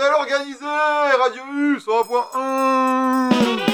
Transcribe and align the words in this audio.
bordel 0.00 0.14
organisé 0.14 0.66
Radio 1.18 1.42
U 1.44 1.78
100.1 1.78 3.69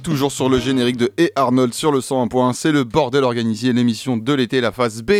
toujours 0.00 0.32
sur 0.32 0.48
le 0.48 0.58
générique 0.58 0.96
de 0.96 1.12
Et 1.18 1.32
Arnold 1.36 1.74
sur 1.74 1.92
le 1.92 2.00
101.1, 2.00 2.52
c'est 2.54 2.72
le 2.72 2.84
bordel 2.84 3.24
organisé, 3.24 3.72
l'émission 3.72 4.16
de 4.16 4.32
l'été, 4.32 4.60
la 4.60 4.72
phase 4.72 5.02
B 5.02 5.12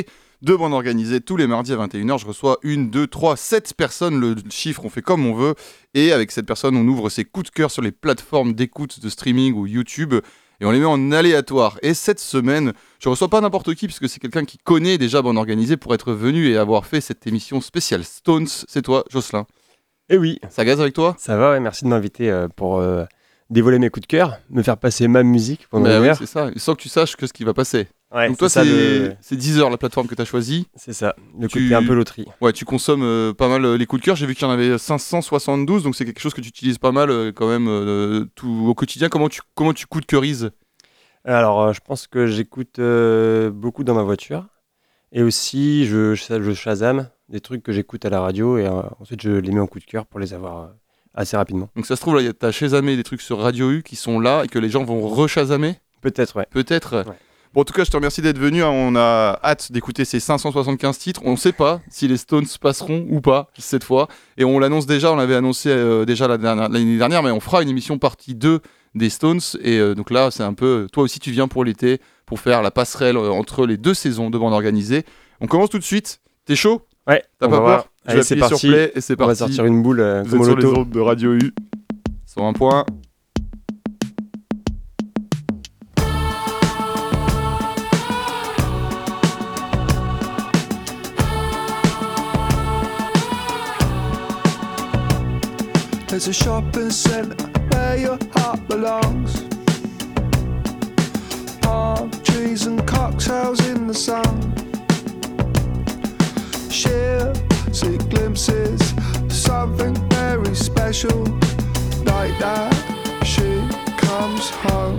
de 0.43 0.55
bande 0.55 0.73
organisée 0.73 1.21
tous 1.21 1.37
les 1.37 1.47
mardis 1.47 1.73
à 1.73 1.77
21h. 1.77 2.19
Je 2.19 2.27
reçois 2.27 2.59
une, 2.63 2.91
deux, 2.91 3.07
trois, 3.07 3.37
sept 3.37 3.75
personnes, 3.75 4.19
le 4.19 4.37
chiffre 4.49 4.83
on 4.85 4.89
fait 4.89 5.03
comme 5.03 5.27
on 5.27 5.35
veut. 5.35 5.55
Et 5.95 6.13
avec 6.13 6.31
cette 6.31 6.47
personne, 6.47 6.77
on 6.77 6.87
ouvre 6.87 7.11
ses 7.11 7.25
coups 7.25 7.51
de 7.51 7.55
cœur 7.55 7.71
sur 7.71 7.83
les 7.83 7.93
plateformes 7.93 8.55
d'écoute, 8.55 9.01
de 9.01 9.09
streaming 9.09 9.55
ou 9.55 9.67
YouTube 9.67 10.15
et 10.61 10.65
on 10.65 10.71
les 10.71 10.79
met 10.79 10.87
en 10.87 11.13
aléatoire. 11.13 11.79
Et 11.83 11.95
cette 11.95 12.21
semaine, 12.21 12.73
je 12.99 13.09
reçois 13.09 13.29
pas 13.29 13.41
n'importe 13.41 13.75
qui, 13.75 13.87
puisque 13.87 14.09
c'est 14.09 14.21
quelqu'un 14.21 14.45
qui 14.45 14.59
connaît 14.59 14.99
déjà 14.99 15.23
Bande 15.23 15.39
Organisée 15.39 15.77
pour 15.77 15.95
être 15.95 16.13
venu 16.13 16.49
et 16.49 16.57
avoir 16.57 16.87
fait 16.87 17.01
cette 17.01 17.27
émission 17.27 17.61
spéciale 17.61 18.05
Stones. 18.05 18.47
C'est 18.47 18.83
toi, 18.83 19.05
Jocelyn. 19.11 19.47
Eh 20.11 20.19
oui, 20.19 20.39
Ça 20.49 20.65
gaze 20.65 20.81
avec 20.81 20.95
toi? 20.95 21.15
Ça 21.19 21.37
va, 21.37 21.53
ouais, 21.53 21.61
merci 21.61 21.85
de 21.85 21.91
m'inviter 21.91 22.31
euh, 22.31 22.49
pour 22.49 22.79
euh, 22.79 23.05
dévoiler 23.51 23.79
mes 23.79 23.91
coups 23.91 24.03
de 24.03 24.07
cœur, 24.07 24.39
me 24.49 24.63
faire 24.63 24.77
passer 24.79 25.09
ma 25.09 25.23
musique 25.23 25.67
pendant 25.71 25.87
Bah 25.87 26.01
oui, 26.01 26.09
c'est 26.17 26.27
ça. 26.27 26.51
Sans 26.57 26.75
que 26.75 26.81
tu 26.83 26.89
saches 26.89 27.17
que 27.17 27.27
ce 27.27 27.33
qui 27.33 27.45
va 27.45 27.53
passer. 27.53 27.89
Ouais, 28.13 28.27
Donc 28.29 28.39
toi, 28.39 28.49
c'est 28.49 28.65
le- 28.65 29.15
Deezer, 29.33 29.71
la 29.71 29.77
plateforme 29.77 30.07
que 30.09 30.15
tu 30.15 30.23
as 30.23 30.25
choisie. 30.25 30.67
c'est 30.75 30.93
ça, 30.93 31.15
le 31.39 31.47
Tu- 31.49 31.63
côté 31.63 31.75
un 31.75 31.85
peu 31.87 31.95
loterie. 31.95 32.27
Ouais, 32.41 32.53
tu 32.53 32.65
consommes 32.65 33.03
euh, 33.05 33.33
pas 33.33 33.49
mal 33.49 33.65
euh, 33.65 33.77
les 33.77 33.87
coups 33.87 34.01
de 34.03 34.05
cœur. 34.07 34.17
J'ai 34.17 34.27
vu 34.27 34.35
qu'il 34.35 34.45
y 34.47 34.51
en 34.51 34.53
avait 34.53 34.79
572, 34.79 35.85
donc 35.85 35.95
c'est 35.95 36.05
quelque 36.05 36.21
chose 36.21 36.35
que 36.35 36.41
tu 36.41 36.49
utilises 36.49 36.79
pas 36.79 36.91
mal 36.93 37.11
euh, 37.11 37.31
quand 37.33 37.49
même 37.49 38.27
tout 38.35 38.65
au 38.69 38.75
quotidien. 38.75 39.09
Comment 39.09 39.29
tu, 39.29 39.41
comment 39.55 39.73
tu 39.73 39.87
coup 39.87 40.01
de 40.01 40.07
cœurises 40.07 40.51
Alors, 41.25 41.73
je 41.73 41.81
pense 41.81 42.07
que 42.09 42.27
j'écoute 42.27 42.81
beaucoup 43.53 43.85
dans 43.85 43.95
ma 43.95 44.03
voiture. 44.03 44.47
Et 45.13 45.23
aussi, 45.23 45.87
je, 45.87 46.15
je, 46.15 46.41
je 46.43 46.53
Shazam 46.53 47.09
des 47.29 47.41
trucs 47.41 47.63
que 47.63 47.73
j'écoute 47.73 48.05
à 48.05 48.11
la 48.11 48.21
radio 48.21 48.59
et 48.59 48.67
ensuite 49.01 49.23
je 49.23 49.31
les 49.31 49.51
mets 49.53 49.61
en 49.61 49.67
coup 49.69 49.79
de 49.81 49.85
cœur 49.85 50.07
pour 50.07 50.19
les 50.21 50.35
avoir 50.35 50.71
assez 51.15 51.37
rapidement. 51.37 51.69
Donc 51.77 51.87
ça 51.87 51.97
se 51.97 52.01
trouve, 52.01 52.19
là, 52.21 52.33
t'as 52.33 52.51
Shazamé 52.53 52.97
des 52.97 53.03
trucs 53.03 53.21
sur 53.23 53.39
Radio 53.41 53.71
U 53.71 53.83
qui 53.83 53.97
sont 53.97 54.21
là 54.21 54.43
et 54.45 54.49
que 54.49 54.59
les 54.59 54.69
gens 54.71 54.85
vont 54.85 55.01
rechazamer 55.09 55.77
Peut-être, 56.01 56.37
ouais. 56.37 56.47
Peut-être. 56.51 57.05
Ouais. 57.07 57.15
Bon, 57.53 57.63
en 57.63 57.65
tout 57.65 57.73
cas, 57.75 57.85
je 57.85 57.91
te 57.91 57.97
remercie 57.97 58.23
d'être 58.23 58.39
venu. 58.39 58.63
hein. 58.63 58.71
On 58.71 58.95
a 58.97 59.39
hâte 59.43 59.73
d'écouter 59.73 60.05
ces 60.05 60.21
575 60.21 60.97
titres. 60.99 61.21
On 61.25 61.33
ne 61.33 61.37
sait 61.37 61.53
pas 61.53 61.81
si 61.91 62.07
les 62.09 62.17
Stones 62.17 62.47
passeront 62.61 63.07
ou 63.11 63.21
pas 63.21 63.49
cette 63.59 63.85
fois. 63.85 64.07
Et 64.39 64.45
on 64.45 64.59
l'annonce 64.61 64.87
déjà, 64.87 65.13
on 65.13 65.17
l'avait 65.17 65.35
annoncé 65.35 65.69
euh, 65.69 66.05
déjà 66.05 66.27
dernière- 66.39 66.69
l'année 66.69 66.97
dernière, 66.97 67.23
mais 67.23 67.31
on 67.33 67.41
fera 67.41 67.63
une 67.63 67.69
émission 67.69 67.99
partie 67.99 68.35
2 68.35 68.61
des 68.95 69.11
Stones. 69.11 69.41
Et 69.63 69.79
euh, 69.79 69.95
donc 69.97 70.11
là, 70.11 70.31
c'est 70.31 70.45
un 70.45 70.55
peu. 70.55 70.87
Toi 70.93 71.03
aussi, 71.03 71.19
tu 71.19 71.33
viens 71.33 71.49
pour 71.49 71.65
l'été, 71.65 72.01
pour 72.25 72.39
faire 72.41 72.63
la 72.63 72.71
passerelle 72.71 73.17
euh, 73.17 73.31
entre 73.31 73.67
les 73.67 73.77
deux 73.77 73.95
saisons 73.95 74.31
de 74.31 74.39
bande 74.39 74.53
organisée. 74.55 75.05
On 75.41 75.47
commence 75.49 75.71
tout 75.71 75.79
de 75.79 75.85
suite. 75.85 76.21
T'es 76.47 76.55
chaud? 76.57 76.83
Ouais, 77.09 77.23
T'as 77.41 77.49
pas 77.49 77.57
peur? 77.57 77.61
voir. 77.63 77.87
Je 78.07 78.13
vais 78.13 78.13
Allez, 78.13 78.23
c'est 78.23 78.37
parti. 78.37 78.57
sur 78.59 78.69
play 78.71 78.93
et 78.95 79.01
c'est 79.01 79.21
On 79.21 79.27
va 79.27 79.35
sortir 79.35 79.65
une 79.67 79.83
boule 79.83 80.01
euh, 80.01 80.23
Vous 80.25 80.39
comme 80.39 80.41
êtes 80.41 80.43
au 80.43 80.45
sur 80.51 80.57
les 80.57 80.63
loto. 80.65 80.81
ondes 80.81 80.91
de 80.91 81.01
Radio 81.01 81.35
U. 81.35 81.53
Sur 82.27 82.45
un 82.45 82.53
point. 82.53 82.85
There's 96.09 96.27
a 96.27 96.33
shopping 96.33 96.91
centre 96.91 97.37
where 97.71 97.97
your 97.97 98.19
heart 98.35 98.67
belongs. 98.69 99.45
Palm 101.63 102.11
trees 102.25 102.67
and 102.67 102.85
cocktails 102.87 103.65
in 103.69 103.87
the 103.87 103.95
sun. 103.95 104.55
See 107.73 107.97
glimpses, 107.99 108.81
something 109.29 109.95
very 110.11 110.55
special. 110.55 111.23
Like 112.05 112.37
that, 112.39 112.73
she 113.25 113.67
comes 113.97 114.51
home. 114.51 114.99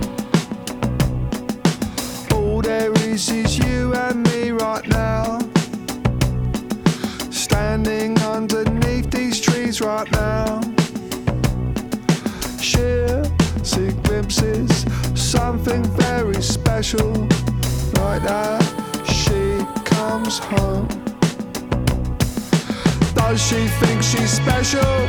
All 2.34 2.62
there 2.62 2.92
is 3.09 3.30
is 3.30 3.58
you 3.58 3.94
and 3.94 4.24
me 4.28 4.52
right 4.52 4.88
now. 4.88 5.40
Standing 7.30 8.18
underneath 8.22 9.12
these 9.12 9.40
trees 9.40 9.82
right 9.82 10.09
now. 10.12 10.62
She'll 12.59 13.26
see 13.64 13.92
glimpses, 14.03 14.86
something 15.16 15.84
very 15.98 16.42
special. 16.42 17.12
Like 18.00 18.24
that, 18.24 18.64
she 19.06 19.66
comes 19.84 20.40
home. 20.40 21.11
Does 23.31 23.47
she 23.47 23.66
think 23.80 24.03
she's 24.03 24.30
special? 24.30 25.08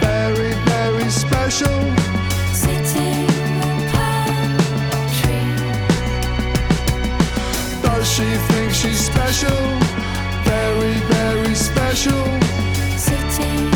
Very, 0.00 0.54
very 0.66 1.08
special. 1.08 1.78
Sitting 2.52 3.28
on 3.62 3.78
palm 3.92 4.58
tree, 5.18 5.54
Does 7.80 8.10
she 8.10 8.24
think 8.48 8.72
she's 8.72 8.98
special? 8.98 9.56
Very, 10.42 10.94
very 11.14 11.54
special. 11.54 12.24
sitting 12.98 13.73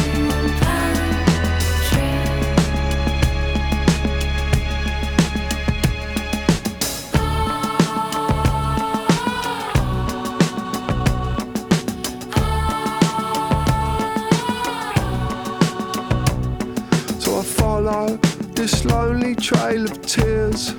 this 18.59 18.85
lonely 18.87 19.37
trail 19.37 19.85
of 19.85 20.03
tears 20.05 20.73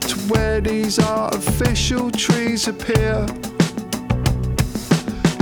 to 0.00 0.14
where 0.28 0.60
these 0.60 0.98
artificial 0.98 2.10
trees 2.10 2.68
appear. 2.68 3.26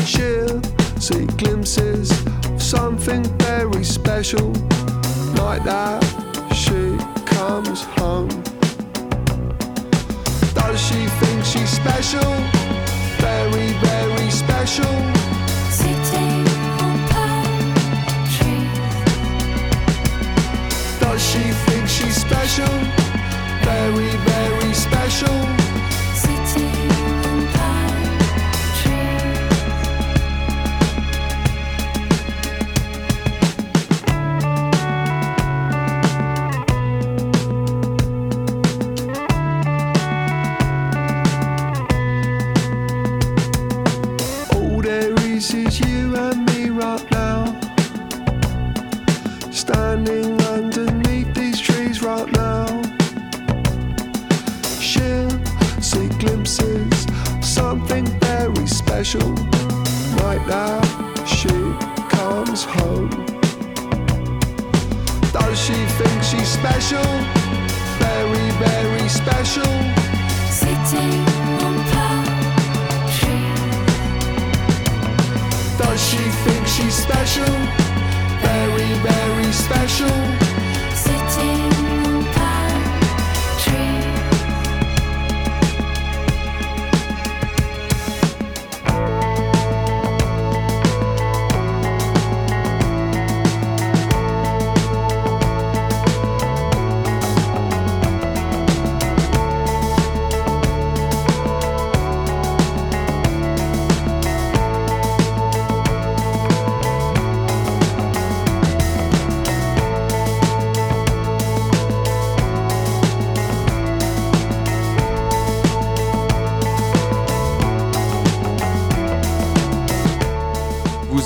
She'll 0.07 0.63
see 1.01 1.27
glimpses 1.43 2.13
of 2.47 2.63
something 2.63 3.25
very 3.39 3.83
special. 3.83 4.53
Like 5.35 5.65
that, 5.65 6.05
she 6.55 6.97
comes 7.27 7.83
home. 7.99 8.29
Does 10.55 10.81
she 10.81 11.09
think 11.19 11.45
she's 11.45 11.69
special? 11.69 12.31
Very, 13.19 13.73
very 13.83 14.31
special. 14.31 15.20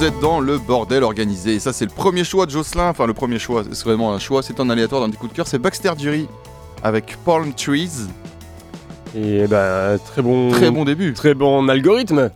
Vous 0.04 0.10
êtes 0.10 0.20
dans 0.20 0.38
le 0.38 0.58
bordel 0.58 1.02
organisé. 1.02 1.54
Et 1.54 1.58
ça, 1.60 1.72
c'est 1.72 1.86
le 1.86 1.90
premier 1.90 2.24
choix 2.24 2.44
de 2.44 2.50
Jocelyn. 2.50 2.90
Enfin, 2.90 3.06
le 3.06 3.14
premier 3.14 3.38
choix, 3.38 3.62
c'est 3.72 3.84
vraiment 3.86 4.12
un 4.12 4.18
choix. 4.18 4.42
C'est 4.42 4.60
un 4.60 4.68
aléatoire 4.68 5.00
dans 5.00 5.08
des 5.08 5.16
coups 5.16 5.32
de 5.32 5.36
cœur. 5.36 5.46
C'est 5.46 5.58
Baxter 5.58 5.92
Dury 5.96 6.28
avec 6.82 7.16
Palm 7.24 7.54
Trees. 7.54 7.88
Et 9.16 9.46
bah, 9.46 9.96
très 9.98 10.20
bon, 10.20 10.50
Très 10.50 10.70
bon 10.70 10.84
début. 10.84 11.14
très 11.14 11.32
bon 11.32 11.66
algorithme. 11.70 12.30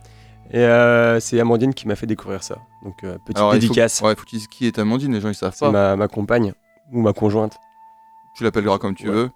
Et 0.49 0.57
euh, 0.57 1.19
c'est 1.19 1.39
Amandine 1.39 1.75
qui 1.75 1.87
m'a 1.87 1.95
fait 1.95 2.07
découvrir 2.07 2.41
ça. 2.41 2.57
Donc, 2.83 3.03
euh, 3.03 3.19
petite 3.23 3.37
Alors, 3.37 3.53
il 3.53 3.57
faut- 3.57 3.67
dédicace. 3.67 4.01
Ouais, 4.01 4.15
faut 4.15 4.25
qu'ils- 4.25 4.47
qui 4.47 4.65
est 4.65 4.79
Amandine, 4.79 5.13
les 5.13 5.21
gens 5.21 5.29
ils 5.29 5.35
savent 5.35 5.55
pas. 5.55 5.69
ma, 5.69 5.95
ma 5.95 6.07
compagne 6.07 6.53
ou 6.91 7.03
ma 7.03 7.13
conjointe. 7.13 7.55
Tu 8.33 8.43
l'appelleras 8.43 8.79
comme 8.79 8.95
tu 8.95 9.09
Ouais. 9.09 9.13
veux. 9.13 9.29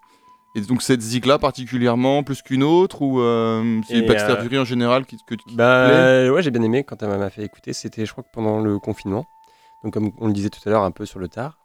Et 0.55 0.61
donc 0.61 0.83
cette 0.83 1.01
zig 1.01 1.25
là 1.25 1.39
particulièrement, 1.39 2.21
plus 2.23 2.41
qu'une 2.44 2.63
autre, 2.63 3.01
ou 3.01 3.19
euh, 3.21 3.81
c'est 3.88 3.97
Et, 3.97 4.01
Baxter 4.03 4.33
euh, 4.33 4.41
Dury 4.41 4.59
en 4.59 4.65
général 4.65 5.05
qui, 5.05 5.17
que, 5.25 5.33
qui 5.35 5.55
Bah 5.55 6.29
ouais, 6.31 6.44
j'ai 6.44 6.51
bien 6.51 6.61
aimé 6.61 6.83
quand 6.83 7.01
elle 7.01 7.09
m'a 7.09 7.29
fait 7.31 7.44
écouter. 7.44 7.73
C'était, 7.73 8.05
je 8.05 8.11
crois 8.11 8.23
que 8.23 8.29
pendant 8.31 8.59
le 8.59 8.77
confinement. 8.77 9.25
Donc 9.83 9.94
comme 9.94 10.11
on 10.19 10.27
le 10.27 10.33
disait 10.33 10.50
tout 10.50 10.59
à 10.65 10.69
l'heure, 10.69 10.83
un 10.83 10.91
peu 10.91 11.05
sur 11.05 11.19
le 11.19 11.27
tard. 11.27 11.57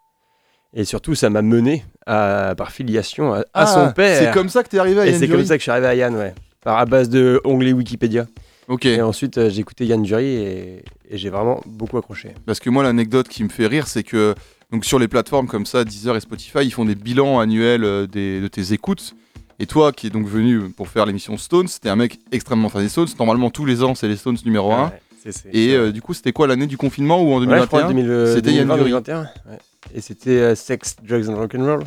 Et 0.75 0.85
surtout, 0.85 1.15
ça 1.15 1.31
m'a 1.31 1.43
mené 1.43 1.85
à, 2.07 2.55
par 2.57 2.71
filiation 2.73 3.33
à, 3.33 3.39
à 3.41 3.45
Ah, 3.55 3.67
son 3.67 3.93
père. 3.93 4.19
C'est 4.19 4.33
comme 4.33 4.49
ça 4.49 4.63
que 4.63 4.69
t'es 4.69 4.79
arrivé 4.79 5.01
à 5.01 5.07
Et 5.07 5.11
Yann 5.11 5.19
c'est 5.21 5.27
Dury? 5.27 5.39
comme 5.39 5.47
ça 5.47 5.55
que 5.57 5.61
je 5.61 5.63
suis 5.65 5.71
arrivé 5.71 5.87
à 5.87 5.95
Yann, 5.95 6.15
ouais. 6.17 6.35
Par 6.63 6.79
à 6.79 6.85
base 6.85 7.09
de 7.09 7.41
onglet 7.45 7.73
Wikipédia. 7.73 8.27
Ok. 8.69 8.85
Et 8.85 9.01
ensuite, 9.01 9.39
euh, 9.39 9.49
j'ai 9.49 9.61
écouté 9.61 9.87
Yann 9.87 10.03
Dury 10.03 10.27
et, 10.27 10.85
et 11.09 11.17
j'ai 11.17 11.31
vraiment 11.31 11.63
beaucoup 11.67 11.97
accroché. 11.97 12.35
Parce 12.45 12.61
que 12.61 12.69
moi, 12.69 12.83
l'anecdote 12.83 13.29
qui 13.29 13.45
me 13.45 13.49
fait 13.49 13.67
rire, 13.67 13.87
c'est 13.87 14.03
que 14.03 14.35
donc 14.73 14.85
sur 14.85 14.99
les 14.99 15.09
plateformes 15.09 15.47
comme 15.47 15.67
ça, 15.67 15.85
Deezer 15.85 16.17
et 16.17 16.21
Spotify, 16.21 16.59
ils 16.63 16.71
font 16.73 16.85
des 16.85 16.95
bilans 16.95 17.41
annuels 17.41 17.85
euh, 17.85 18.07
des, 18.07 18.41
de 18.41 18.49
tes 18.49 18.73
écoutes. 18.73 19.15
Et 19.61 19.67
toi, 19.67 19.93
qui 19.93 20.07
es 20.07 20.11
donc 20.11 20.27
venu 20.29 20.69
pour 20.71 20.89
faire 20.89 21.05
l'émission 21.07 21.37
Stones, 21.37 21.67
t'es 21.81 21.89
un 21.89 21.97
mec 21.97 22.21
extrêmement 22.31 22.69
fan 22.69 22.83
des 22.83 22.89
Stones. 22.89 23.09
Normalement, 23.19 23.51
tous 23.51 23.65
les 23.65 23.83
ans, 23.83 23.95
c'est 23.95 24.07
les 24.07 24.17
Stones 24.17 24.37
numéro 24.45 24.73
1. 24.73 24.85
Ouais, 24.85 25.03
c'est- 25.23 25.33
c'est- 25.33 25.49
Et 25.53 25.75
euh, 25.75 25.91
du 25.91 26.01
coup, 26.01 26.15
c'était 26.15 26.33
quoi 26.33 26.47
l'année 26.47 26.67
du 26.69 26.77
confinement 26.77 27.21
ou 27.23 27.33
en 27.33 27.45
Ouais, 27.45 27.59
je 27.61 27.67
crois 27.67 27.83
2021 27.83 27.85
en 27.85 27.89
2000, 27.89 28.11
euh, 28.11 28.35
C'était 28.35 28.51
Yann 28.53 28.69
2020, 28.69 28.77
Dury. 28.77 28.91
2021. 28.91 29.23
ouais. 29.23 29.59
Et 29.95 30.01
c'était 30.01 30.31
euh, 30.39 30.55
Sex, 30.55 30.97
Drugs 31.03 31.29
and 31.29 31.37
Rock'n'Roll. 31.37 31.83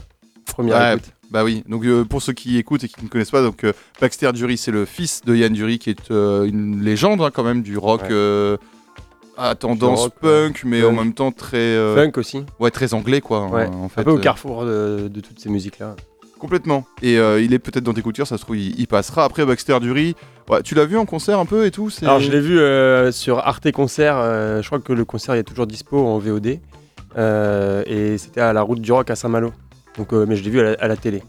Première 0.48 0.78
Ouais, 0.78 0.95
écoute. 0.98 1.10
Bah 1.30 1.45
oui, 1.45 1.63
donc 1.69 1.86
euh, 1.86 2.04
pour 2.04 2.22
ceux 2.22 2.33
qui 2.33 2.57
écoutent 2.57 2.83
et 2.83 2.89
qui 2.89 3.01
ne 3.06 3.07
connaissent 3.07 3.31
pas, 3.31 3.42
donc 3.42 3.66
Baxter 4.01 4.33
Dury, 4.33 4.57
c'est 4.57 4.72
le 4.72 4.83
fils 4.83 5.22
de 5.25 5.33
Yann 5.33 5.54
Dury, 5.54 5.80
qui 5.80 5.92
est 5.92 6.10
une 6.10 6.83
légende 6.83 7.22
hein, 7.22 7.30
quand 7.33 7.44
même 7.45 7.62
du 7.62 7.78
rock 7.78 8.01
à 9.38 9.56
tendance 9.56 10.01
rock, 10.01 10.13
ouais. 10.24 10.30
punk, 10.48 10.63
mais 10.66 10.83
en 10.83 10.92
même 10.92 11.13
temps 11.13 11.31
très, 11.31 11.57
euh, 11.57 11.95
Funk 11.95 12.19
aussi. 12.19 12.44
ouais, 12.60 12.72
très 12.72 12.94
anglais 12.94 13.22
quoi. 13.22 13.48
Ouais. 13.48 13.68
En, 13.68 13.89
fait, 13.89 14.01
un 14.01 14.04
peu 14.04 14.12
au 14.12 14.18
euh, 14.18 14.22
carrefour 14.22 14.66
de, 14.66 15.07
de 15.07 15.19
toutes 15.22 15.39
ces 15.39 15.50
musiques-là. 15.50 15.95
complètement. 16.39 16.86
Et 17.01 17.18
euh, 17.18 17.42
il 17.42 17.54
est 17.54 17.60
peut-être 17.60 17.83
dans 17.83 17.94
tes 17.94 18.01
cœur, 18.01 18.28
ça 18.28 18.38
se 18.38 18.44
trouve, 18.44 18.57
il, 18.57 18.80
il 18.80 18.88
passera. 18.88 19.24
Après 19.24 19.45
Baxter 19.45 19.80
Dury, 19.80 20.16
ouais, 20.50 20.62
tu 20.63 20.75
l'as 20.75 20.86
vu 20.86 20.98
en 20.98 21.06
concert 21.06 21.39
un 21.39 21.45
peu 21.45 21.66
et 21.66 21.72
tout 21.72 21.89
Alors 22.01 22.19
je 22.19 22.31
l'ai 22.31 22.42
vu 22.42 22.60
euh, 22.60 23.12
sur 23.12 23.39
Arte 23.39 23.72
Concert, 23.72 24.16
euh, 24.18 24.62
je 24.62 24.68
crois 24.68 24.80
que 24.80 24.94
le 24.94 25.06
concert 25.06 25.36
est 25.36 25.44
toujours 25.44 25.68
dispo 25.68 25.98
en 25.98 26.18
VOD. 26.19 26.48
et 26.48 28.18
c'était 28.18 28.42
à 28.42 28.54
la 28.54 28.62
route 28.62 28.81
du 28.81 28.92
rock 28.92 29.10
à 29.10 29.16
Saint-Malo. 29.16 29.51
Donc, 29.98 30.12
mais 30.13 30.36
je 30.36 30.44
l'ai 30.44 30.50
vu 30.50 30.60
à 30.60 30.63
la, 30.63 30.72
à 30.80 30.88
la 30.88 30.95
télé. 30.98 31.24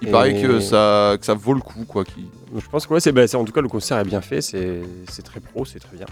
Il 0.00 0.08
Et- 0.08 0.10
paraît 0.10 0.34
que 0.40 0.58
ça, 0.58 1.16
que 1.18 1.24
ça 1.24 1.34
vaut 1.34 1.54
le 1.54 1.60
coup 1.60 1.84
quoi. 1.86 2.04
Qui... 2.04 2.26
Je 2.56 2.68
pense 2.68 2.86
que 2.86 2.94
ouais, 2.94 3.00
c'est, 3.00 3.12
bah, 3.12 3.26
c'est- 3.28 3.36
en 3.36 3.44
tout 3.44 3.52
cas 3.52 3.60
le 3.60 3.68
concert 3.68 3.98
est 3.98 4.04
bien 4.04 4.20
fait, 4.20 4.40
c'est, 4.40 4.80
c'est 5.08 5.22
très 5.22 5.38
pro, 5.38 5.64
c'est 5.64 5.78
très 5.78 5.96
bien. 5.96 6.06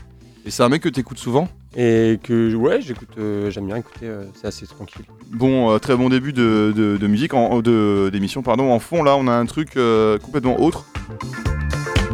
Et 0.47 0.51
c'est 0.51 0.63
un 0.63 0.69
mec 0.69 0.83
que 0.83 0.89
t'écoutes 0.89 1.19
souvent. 1.19 1.49
Et 1.77 2.19
que 2.23 2.55
ouais, 2.55 2.81
j'écoute, 2.81 3.09
euh, 3.19 3.51
j'aime 3.51 3.67
bien 3.67 3.77
écouter, 3.77 4.07
euh, 4.07 4.25
c'est 4.35 4.47
assez 4.49 4.67
tranquille. 4.67 5.05
Bon, 5.33 5.71
euh, 5.71 5.79
très 5.79 5.95
bon 5.97 6.09
début 6.09 6.33
de, 6.33 6.73
de- 6.75 6.97
de 6.97 7.07
musique, 7.07 7.35
en, 7.35 7.61
de, 7.61 8.09
d'émission, 8.13 8.43
pardon. 8.43 8.73
En 8.73 8.79
fond, 8.81 9.03
là, 9.03 9.17
on 9.17 9.29
a 9.29 9.33
un 9.33 9.47
truc 9.47 9.77
euh, 9.77 10.19
complètement 10.19 10.59
autre. 10.61 10.85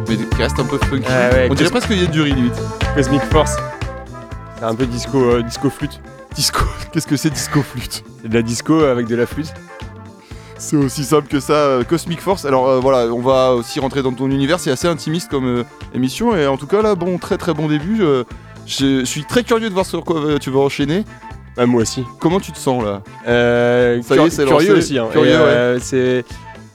Mais 0.09 0.17
qui 0.17 0.43
reste 0.43 0.59
un 0.59 0.65
peu 0.67 0.79
funky. 0.79 1.07
Ah 1.09 1.31
ouais, 1.33 1.49
on 1.51 1.55
dirait 1.55 1.71
presque 1.71 1.89
qu'il 1.89 2.01
y 2.01 2.05
a 2.05 2.07
du 2.11 2.21
riz, 2.21 2.33
limite. 2.35 2.55
Cosmic 2.95 3.23
Force, 3.23 3.57
c'est 4.59 4.65
un 4.65 4.75
peu 4.75 4.87
disco, 4.87 5.19
euh, 5.19 5.43
disco 5.43 5.71
flûte. 5.71 6.01
Disco. 6.35 6.61
Qu'est-ce 6.93 7.07
que 7.07 7.17
c'est 7.17 7.31
disco 7.31 7.63
flûte? 7.63 8.05
C'est 8.23 8.29
de 8.29 8.35
la 8.35 8.43
disco 8.43 8.81
avec 8.85 9.07
de 9.07 9.17
la 9.17 9.27
flûte. 9.27 9.55
C'est 10.59 10.77
aussi 10.77 11.05
simple 11.05 11.29
que 11.29 11.39
ça. 11.41 11.53
euh, 11.53 11.85
Cosmic 11.85 12.21
Force. 12.21 12.45
Alors 12.45 12.69
euh, 12.69 12.81
voilà, 12.81 13.13
on 13.13 13.21
va 13.21 13.53
aussi 13.55 13.79
rentrer 13.81 14.03
dans 14.03 14.13
ton 14.13 14.31
univers. 14.31 14.59
C'est 14.59 14.71
assez 14.71 14.89
intimiste 14.89 15.31
comme 15.31 15.47
euh, 15.47 15.65
émission. 15.95 16.35
Et 16.37 16.47
en 16.47 16.57
tout 16.57 16.67
cas, 16.67 16.83
là, 16.83 16.95
bon, 16.95 17.19
très 17.19 17.37
très 17.37 17.53
bon 17.55 17.69
début. 17.69 17.99
Je, 18.67 19.01
je 19.01 19.05
suis 19.05 19.25
très 19.25 19.45
curieux 19.45 19.69
de 19.69 19.75
voir 19.75 19.87
sur 19.87 20.05
quoi 20.05 20.39
tu 20.41 20.51
vas 20.51 20.61
enchaîner. 20.61 21.05
Ah, 21.59 21.67
moi 21.67 21.83
aussi. 21.83 22.05
Comment 22.21 22.41
tu 22.41 22.53
te 22.53 22.59
sens 22.59 22.83
là? 22.85 23.03
Ça 24.03 24.15
y 24.15 24.19
est, 24.19 24.23
cur- 24.23 24.33
c'est 24.33 24.45
curieux 24.45 24.69
lancé. 24.75 24.79
aussi. 24.79 24.99
hein. 24.99 25.07
Curieux, 25.13 25.31
euh, 25.35 25.79
c'est 25.81 26.25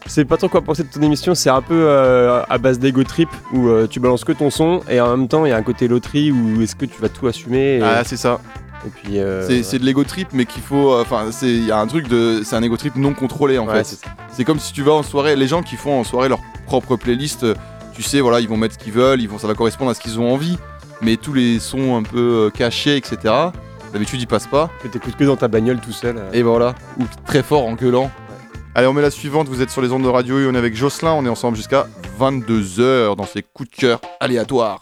c'est 0.08 0.26
pas 0.26 0.38
trop 0.38 0.50
quoi 0.50 0.62
penser 0.62 0.84
de 0.84 0.90
ton 0.90 1.02
émission. 1.02 1.36
C'est 1.36 1.50
un 1.52 1.62
peu 1.62 1.76
euh, 1.88 2.42
à 2.50 2.58
base 2.58 2.80
d'ego 2.80 3.04
trip 3.04 3.30
où 3.54 3.68
euh, 3.68 3.88
tu 3.88 4.00
balances 4.00 4.24
que 4.24 4.32
ton 4.32 4.50
son 4.50 4.82
et 4.90 5.00
en 5.00 5.16
même 5.16 5.28
temps 5.28 5.46
il 5.46 5.50
y 5.50 5.52
a 5.52 5.58
un 5.58 5.62
côté 5.64 5.88
loterie 5.88 6.32
où 6.32 6.62
est-ce 6.62 6.76
que 6.76 6.86
tu 6.86 7.00
vas 7.02 7.10
tout 7.10 7.28
assumer. 7.28 7.78
Et, 7.78 7.82
Ah, 7.84 8.04
c'est 8.04 8.18
ça. 8.18 8.40
Et 8.86 8.90
puis 8.90 9.20
euh, 9.20 9.62
C'est 9.64 9.80
de 9.80 9.86
l'ego 9.86 10.04
trip, 10.04 10.30
mais 10.34 10.46
qu'il 10.46 10.62
faut. 10.64 10.94
euh, 10.94 11.02
Enfin, 11.02 11.28
c'est 11.32 11.50
il 11.50 11.66
y 11.66 11.72
a 11.72 11.80
un 11.80 11.88
truc 11.88 12.08
de. 12.08 12.42
C'est 12.44 12.56
un 12.56 12.64
ego 12.64 12.78
trip 12.78 12.96
non 12.96 13.14
contrôlé 13.14 13.58
en 13.58 13.68
ouais, 13.68 13.84
fait. 13.84 14.00
c'est 14.32 14.44
comme 14.44 14.60
si 14.60 14.74
tu 14.74 14.82
vas 14.84 14.94
en 14.94 15.04
soirée, 15.04 15.36
les 15.36 15.48
gens 15.48 15.62
qui 15.62 15.76
font 15.76 16.00
en 16.00 16.04
soirée 16.04 16.30
leur 16.30 16.40
propre 16.66 16.96
playlist, 16.96 17.44
euh, 17.44 17.56
tu 17.94 18.02
sais, 18.04 18.22
voilà, 18.22 18.40
ils 18.40 18.48
vont 18.50 18.58
mettre 18.58 18.76
ce 18.76 18.80
qu'ils 18.80 18.94
veulent, 18.94 19.22
ils 19.22 19.28
vont, 19.30 19.38
ça 19.38 19.48
va 19.48 19.54
correspondre 19.54 19.92
à 19.92 19.94
ce 19.94 20.00
qu'ils 20.00 20.20
ont 20.20 20.32
envie, 20.34 20.58
mais 21.02 21.18
tous 21.18 21.34
les 21.34 21.60
sons 21.60 21.96
un 21.98 22.04
peu 22.04 22.50
cachés, 22.54 22.96
etc. 22.98 23.18
D'habitude, 23.94 24.22
ils 24.22 24.28
passent 24.28 24.48
pas. 24.48 24.70
que 24.82 24.88
t'écoutes 24.88 25.18
que 25.18 25.26
dans 25.26 25.36
ta 25.36 25.48
bagnole 25.50 25.80
tout 25.82 25.92
seul. 25.92 26.16
Et 26.32 26.42
voilà, 26.44 26.74
ou 27.00 27.04
très 27.26 27.44
fort 27.44 27.66
en 27.66 27.74
gueulant. 27.74 28.10
Allez, 28.74 28.88
on 28.88 28.94
met 28.94 29.02
la 29.02 29.12
suivante. 29.12 29.50
Vous 29.50 29.62
êtes 29.62 29.70
sur 29.70 29.82
les 29.82 29.92
ondes 29.92 30.04
de 30.04 30.08
radio 30.08 30.40
et 30.40 30.48
on 30.48 30.54
est 30.56 30.58
avec 30.58 30.74
Jocelyn. 30.78 31.12
On 31.12 31.26
est 31.26 31.30
ensemble 31.30 31.58
jusqu'à 31.58 31.88
22h 32.18 33.18
dans 33.18 33.26
ces 33.26 33.44
coups 33.44 33.70
de 33.70 33.76
cœur 33.76 34.00
aléatoires. 34.22 34.80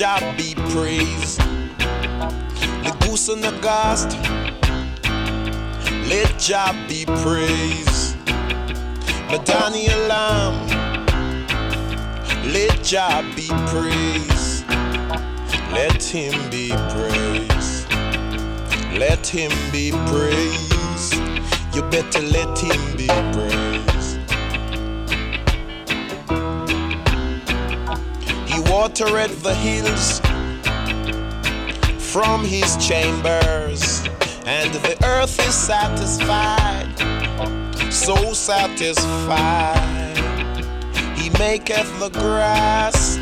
Jah 0.00 0.34
be 0.34 0.54
praised. 0.72 1.40
The 2.86 2.96
goose 3.00 3.28
and 3.28 3.44
the 3.44 3.50
ghost, 3.60 4.16
let 6.08 6.38
Jah 6.38 6.72
be 6.88 7.04
praised. 7.04 8.16
Madani 9.28 9.92
alarm, 9.92 10.56
let 12.50 12.82
Jah 12.82 13.22
be 13.36 13.48
praised. 13.68 14.64
Let 15.70 16.02
him 16.02 16.48
be 16.48 16.70
praised. 16.94 17.92
Let 18.98 19.26
him 19.26 19.52
be 19.70 19.90
praised. 20.08 21.14
You 21.74 21.82
better 21.90 22.22
let 22.22 22.58
him 22.58 22.96
be 22.96 23.08
praised. 23.34 23.69
He 28.80 28.86
watereth 28.86 29.42
the 29.42 29.54
hills 29.56 30.20
from 32.10 32.42
his 32.42 32.78
chambers, 32.78 34.06
and 34.46 34.72
the 34.72 34.96
earth 35.04 35.38
is 35.46 35.54
satisfied, 35.54 36.88
so 37.92 38.32
satisfied. 38.32 40.16
He 41.14 41.28
maketh 41.38 41.92
the 42.00 42.08
grass 42.08 43.16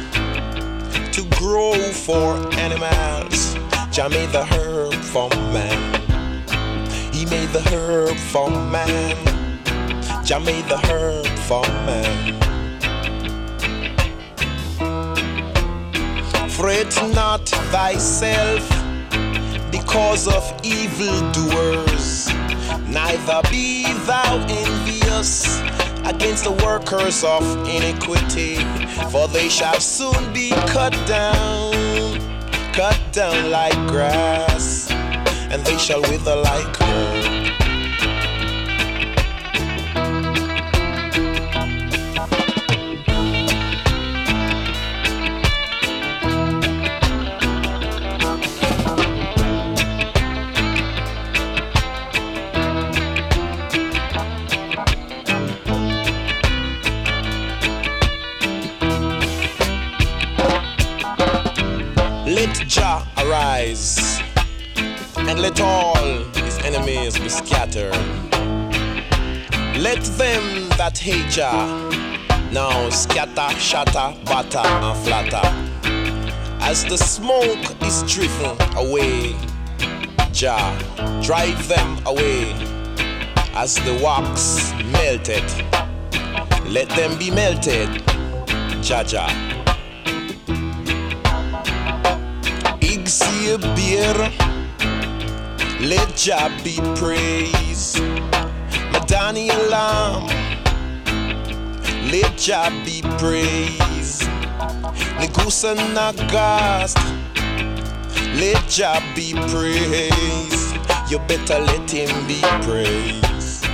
to 1.12 1.24
grow 1.36 1.74
for 1.90 2.36
animals, 2.54 3.56
Jah 3.90 4.08
made 4.08 4.30
the 4.30 4.44
herb 4.44 4.94
for 4.94 5.28
man. 5.52 6.46
He 7.12 7.26
made 7.26 7.48
the 7.48 7.62
herb 7.72 8.16
for 8.16 8.48
man. 8.48 9.16
Jah 10.24 10.38
made 10.38 10.66
the 10.66 10.78
herb 10.86 11.26
for 11.48 11.62
man. 11.84 12.47
Fret 16.58 16.92
not 17.14 17.48
thyself 17.70 18.68
because 19.70 20.26
of 20.26 20.42
evildoers, 20.64 22.26
neither 22.84 23.40
be 23.48 23.84
thou 24.08 24.44
envious 24.48 25.60
against 26.04 26.42
the 26.42 26.58
workers 26.64 27.22
of 27.22 27.44
iniquity, 27.68 28.56
for 29.12 29.28
they 29.28 29.48
shall 29.48 29.78
soon 29.78 30.32
be 30.32 30.50
cut 30.66 30.94
down, 31.06 32.18
cut 32.72 32.98
down 33.12 33.52
like 33.52 33.78
grass, 33.86 34.90
and 34.90 35.64
they 35.64 35.78
shall 35.78 36.02
wither 36.02 36.34
like 36.34 36.82
herb. 36.82 37.07
Let 65.38 65.61
all 65.61 66.25
his 66.35 66.59
enemies 66.59 67.18
be 67.18 67.28
scattered. 67.28 67.95
Let 69.78 70.02
them 70.18 70.68
that 70.71 70.99
hate 70.99 71.30
Jah 71.30 71.88
now 72.52 72.88
scatter, 72.88 73.54
shatter, 73.59 74.16
batter, 74.25 74.59
and 74.59 74.99
flatter. 75.04 75.47
As 76.61 76.85
the 76.85 76.97
smoke 76.97 77.83
is 77.83 78.02
driven 78.04 78.57
away, 78.76 79.37
Jah 80.33 80.76
drive 81.23 81.68
them 81.68 81.99
away. 82.07 82.52
As 83.54 83.76
the 83.76 84.00
wax 84.02 84.73
melted, 84.92 85.45
let 86.66 86.88
them 86.90 87.18
be 87.18 87.30
melted, 87.30 88.02
Jah 88.83 89.04
Jah. 89.04 89.28
Exhibier, 92.80 94.47
let 95.80 96.16
Jah 96.16 96.50
be 96.64 96.76
praised. 96.97 97.97
Madani 98.92 99.50
Alam, 99.50 100.26
let 102.11 102.37
Jah 102.37 102.70
be 102.85 103.02
praised. 103.18 104.23
Negusa 105.18 105.76
Nagast, 105.94 106.99
let 108.40 108.68
Jah 108.68 109.00
be 109.14 109.35
praised. 109.50 110.76
You 111.11 111.18
better 111.20 111.61
let 111.61 111.90
him 111.90 112.26
be 112.26 112.40
praised. 112.62 113.64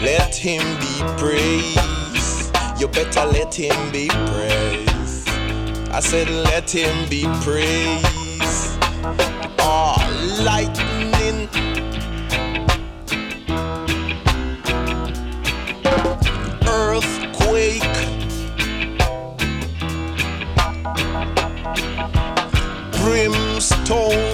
Let 0.00 0.34
him 0.34 0.62
be 0.78 1.02
praised. 1.18 2.54
You 2.80 2.86
better 2.86 3.26
let 3.26 3.52
him 3.52 3.90
be 3.90 4.08
praised. 4.08 5.28
I 5.90 6.00
said, 6.00 6.30
let 6.30 6.70
him 6.70 7.08
be 7.08 7.24
praised. 7.42 8.78
Ah, 9.60 9.96
oh, 9.98 10.42
lightning. 10.44 10.77
told 23.88 24.27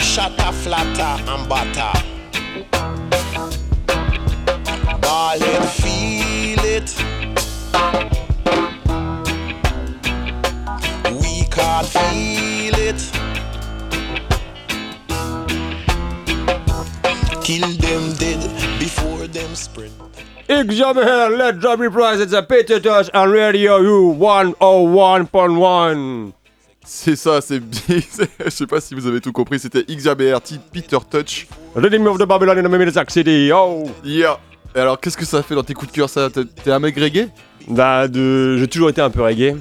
shatter, 0.00 0.52
and 1.28 1.48
batter. 1.48 1.92
Ball 5.00 5.38
head, 5.38 5.68
feel 5.70 6.64
it. 6.64 6.94
We 11.20 11.44
can't 11.50 11.86
feel 11.86 12.74
it. 12.74 13.00
Kill 17.44 17.68
them 17.76 18.12
dead 18.14 18.40
before 18.78 19.26
them 19.26 19.54
sprint. 19.54 19.92
Examine, 20.48 21.36
let 21.38 21.58
Job 21.60 21.80
reprise 21.80 22.20
at 22.20 22.30
the 22.30 22.42
Peter 22.42 22.80
Touch 22.80 23.10
on 23.14 23.30
Radio 23.30 23.78
U 23.78 24.14
101.1. 24.18 26.32
C'est 26.84 27.16
ça, 27.16 27.40
c'est 27.40 27.60
bien. 27.60 27.80
Je 28.44 28.50
sais 28.50 28.66
pas 28.66 28.80
si 28.80 28.94
vous 28.94 29.06
avez 29.06 29.20
tout 29.20 29.32
compris, 29.32 29.58
c'était 29.58 29.84
XJBR, 29.84 30.40
titre 30.42 30.64
Peter 30.72 30.98
Touch. 31.10 31.46
Redeem 31.74 32.06
of 32.06 32.18
the 32.18 32.24
Babylon 32.26 32.58
in 32.58 32.62
the 32.62 32.70
Mimizac 32.70 33.10
City, 33.10 33.50
oh! 33.54 33.84
Yeah. 34.04 34.38
Et 34.76 34.80
alors, 34.80 35.00
qu'est-ce 35.00 35.16
que 35.16 35.24
ça 35.24 35.42
fait 35.42 35.54
dans 35.54 35.62
tes 35.62 35.72
coups 35.74 35.90
de 35.92 35.96
cœur 35.96 36.08
ça? 36.10 36.28
T'es 36.30 36.70
un 36.70 36.78
mec 36.80 36.96
reggae? 36.98 37.28
Bah, 37.68 38.06
de... 38.08 38.56
j'ai 38.58 38.68
toujours 38.68 38.90
été 38.90 39.00
un 39.00 39.08
peu 39.10 39.22
reggae. 39.22 39.56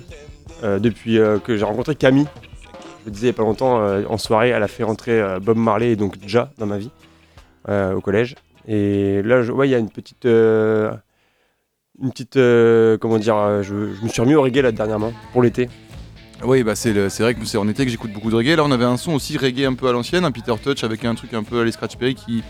euh, 0.64 0.80
depuis 0.80 1.18
euh, 1.20 1.40
que 1.40 1.56
j'ai 1.56 1.64
rencontré 1.64 1.96
Camille. 1.96 2.28
Je 3.02 3.06
le 3.06 3.12
disais 3.12 3.28
il 3.28 3.30
y 3.30 3.34
a 3.34 3.36
pas 3.38 3.44
longtemps, 3.44 3.80
euh, 3.82 4.04
en 4.10 4.18
soirée, 4.18 4.50
elle 4.50 4.64
a 4.64 4.68
fait 4.68 4.84
rentrer 4.84 5.22
Bob 5.42 5.58
Marley 5.58 5.92
et 5.92 5.96
donc 5.96 6.16
Ja 6.28 6.52
dans 6.58 6.66
ma 6.66 6.78
vie, 6.78 6.90
au 7.70 8.02
collège. 8.02 8.36
Et 8.68 9.22
là, 9.24 9.44
je- 9.44 9.52
ouais, 9.52 9.68
il 9.68 9.72
y 9.72 9.76
a 9.76 9.78
une 9.78 9.90
petite. 9.90 10.26
euh, 10.26 10.92
une 12.02 12.12
petite. 12.12 12.38
euh, 12.38 12.98
comment 12.98 13.18
dire 13.18 13.62
je, 13.62 13.94
je 13.94 14.04
me 14.04 14.08
suis 14.10 14.22
remis 14.22 14.36
au 14.36 14.42
reggae 14.42 14.62
là 14.62 14.72
dernièrement, 14.72 15.12
pour 15.34 15.42
l'été. 15.44 15.70
Oui, 16.44 16.64
bah 16.64 16.76
c'est 16.76 16.92
le- 16.94 17.10
c'est 17.10 17.24
vrai 17.24 17.36
que 17.36 17.46
c'est 17.46 17.58
en 17.58 17.68
été 17.70 17.86
que 17.86 17.92
j'écoute 17.92 18.12
beaucoup 18.12 18.30
de 18.30 18.36
reggae. 18.36 18.56
Là, 18.58 18.64
on 18.66 18.72
avait 18.72 18.84
un 18.86 18.98
son 18.98 19.14
aussi 19.14 19.38
reggae 19.38 19.66
un 19.66 19.74
peu 19.76 19.88
à 19.88 19.92
l'ancienne, 19.94 20.26
un 20.26 20.32
Peter 20.32 20.54
Touch 20.62 20.84
avec 20.84 21.06
un 21.06 21.16
truc 21.16 21.34
un 21.34 21.44
peu 21.44 21.62
à 21.62 21.64
les 21.64 21.72
Scratch 21.72 21.96
Perry 21.98 22.16
qui 22.16 22.44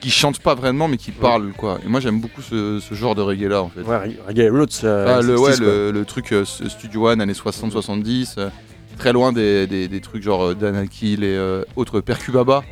qui 0.00 0.10
chante 0.10 0.38
pas 0.38 0.54
vraiment 0.54 0.86
mais 0.86 0.96
qui 0.96 1.10
parle 1.10 1.50
quoi. 1.56 1.80
Et 1.84 1.88
moi 1.88 1.98
j'aime 1.98 2.20
beaucoup 2.20 2.40
ce, 2.40 2.78
ce 2.78 2.94
genre 2.94 3.16
de 3.16 3.20
reggae 3.20 3.48
là 3.48 3.62
en 3.62 3.68
fait. 3.68 3.80
Ouais, 3.82 3.96
reg- 3.96 4.16
reggae 4.28 4.48
roots. 4.50 4.84
euh, 4.84 5.16
Ah, 5.18 5.22
le, 5.22 5.34
60s, 5.36 5.40
ouais, 5.40 5.56
le, 5.58 5.90
le 5.90 6.04
truc 6.04 6.32
euh, 6.32 6.44
Studio 6.44 7.08
One 7.08 7.20
années 7.20 7.32
60-70, 7.32 8.34
euh, 8.38 8.48
très 8.96 9.12
loin 9.12 9.32
des, 9.32 9.66
des- 9.66 9.88
des 9.88 10.00
trucs 10.00 10.22
genre 10.22 10.54
Dan 10.54 10.76
Akil 10.76 11.24
et 11.24 11.36
autres 11.74 12.00
Percubaba. 12.00 12.62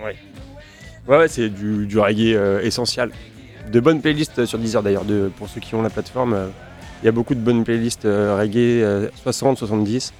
Ouais, 1.08 1.18
ouais, 1.18 1.28
c'est 1.28 1.48
du, 1.48 1.86
du 1.86 1.98
reggae 1.98 2.36
essentiel. 2.62 3.10
De 3.72 3.80
bonnes 3.80 4.00
playlists 4.00 4.44
sur 4.46 4.58
Deezer 4.60 4.82
d'ailleurs, 4.84 5.04
de- 5.04 5.28
pour 5.36 5.48
ceux 5.48 5.60
qui 5.60 5.74
ont 5.74 5.82
la 5.82 5.90
plateforme. 5.90 6.36
Il 7.02 7.06
y 7.06 7.08
a 7.08 7.12
beaucoup 7.12 7.34
de 7.34 7.40
bonnes 7.40 7.64
playlists 7.64 8.04
reggae 8.04 8.82
euh, 8.84 9.08
60-70. 9.26 10.12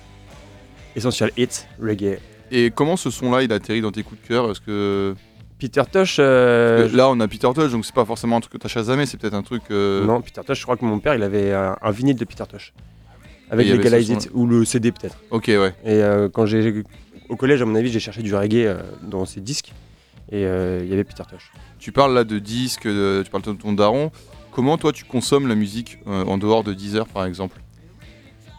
Essential 0.96 1.30
Hits, 1.36 1.66
reggae. 1.80 2.18
Et 2.50 2.70
comment 2.74 2.96
ce 2.96 3.10
son 3.10 3.30
là 3.30 3.42
il 3.42 3.52
atterrit 3.52 3.80
dans 3.82 3.92
tes 3.92 4.02
coups 4.02 4.20
de 4.22 4.26
cœur? 4.26 4.50
Est-ce 4.50 4.60
que 4.60 5.14
Peter 5.58 5.82
Tosh, 5.90 6.16
euh, 6.18 6.88
là 6.92 7.08
on 7.08 7.18
a 7.20 7.28
Peter 7.28 7.48
Touch 7.54 7.70
donc 7.72 7.84
c'est 7.86 7.94
pas 7.94 8.04
forcément 8.04 8.36
un 8.36 8.40
truc 8.40 8.52
que 8.52 8.58
t'as 8.58 8.68
chasamé, 8.68 9.06
c'est 9.06 9.16
peut-être 9.16 9.34
un 9.34 9.42
truc. 9.42 9.62
euh, 9.70 10.04
non, 10.04 10.20
Peter 10.20 10.40
Tosh, 10.46 10.58
je 10.58 10.62
crois 10.64 10.76
que 10.76 10.84
mon 10.84 10.98
père 10.98 11.14
il 11.14 11.22
avait 11.22 11.52
un, 11.52 11.76
un 11.80 11.90
vinyle 11.90 12.16
de 12.16 12.24
Peter 12.24 12.44
Tosh. 12.48 12.72
Avec 13.50 13.68
Legalize 13.68 14.10
It, 14.10 14.30
ou 14.34 14.46
le 14.46 14.64
CD 14.64 14.90
peut-être. 14.92 15.16
Ok 15.30 15.44
ouais. 15.48 15.72
Et 15.84 16.02
euh, 16.02 16.28
quand 16.28 16.46
j'ai. 16.46 16.82
Au 17.28 17.36
collège, 17.36 17.60
à 17.62 17.64
mon 17.64 17.74
avis, 17.74 17.90
j'ai 17.90 17.98
cherché 18.00 18.22
du 18.22 18.32
reggae 18.34 18.76
dans 19.02 19.24
ces 19.24 19.40
disques. 19.40 19.72
Et 20.32 20.42
il 20.42 20.88
y 20.88 20.92
avait 20.92 21.04
Peter 21.04 21.22
Tosh. 21.28 21.52
Tu 21.78 21.90
parles 21.92 22.12
là 22.14 22.24
de 22.24 22.38
disques, 22.38 22.86
de- 22.88 23.22
tu 23.24 23.30
parles 23.30 23.44
de 23.44 23.52
ton 23.52 23.72
daron. 23.72 24.10
Comment 24.52 24.76
toi 24.78 24.92
tu 24.92 25.04
consommes 25.04 25.46
la 25.48 25.54
musique 25.54 25.98
en 26.06 26.38
dehors 26.38 26.64
de 26.64 26.72
Deezer 26.74 27.06
par 27.06 27.24
exemple? 27.24 27.60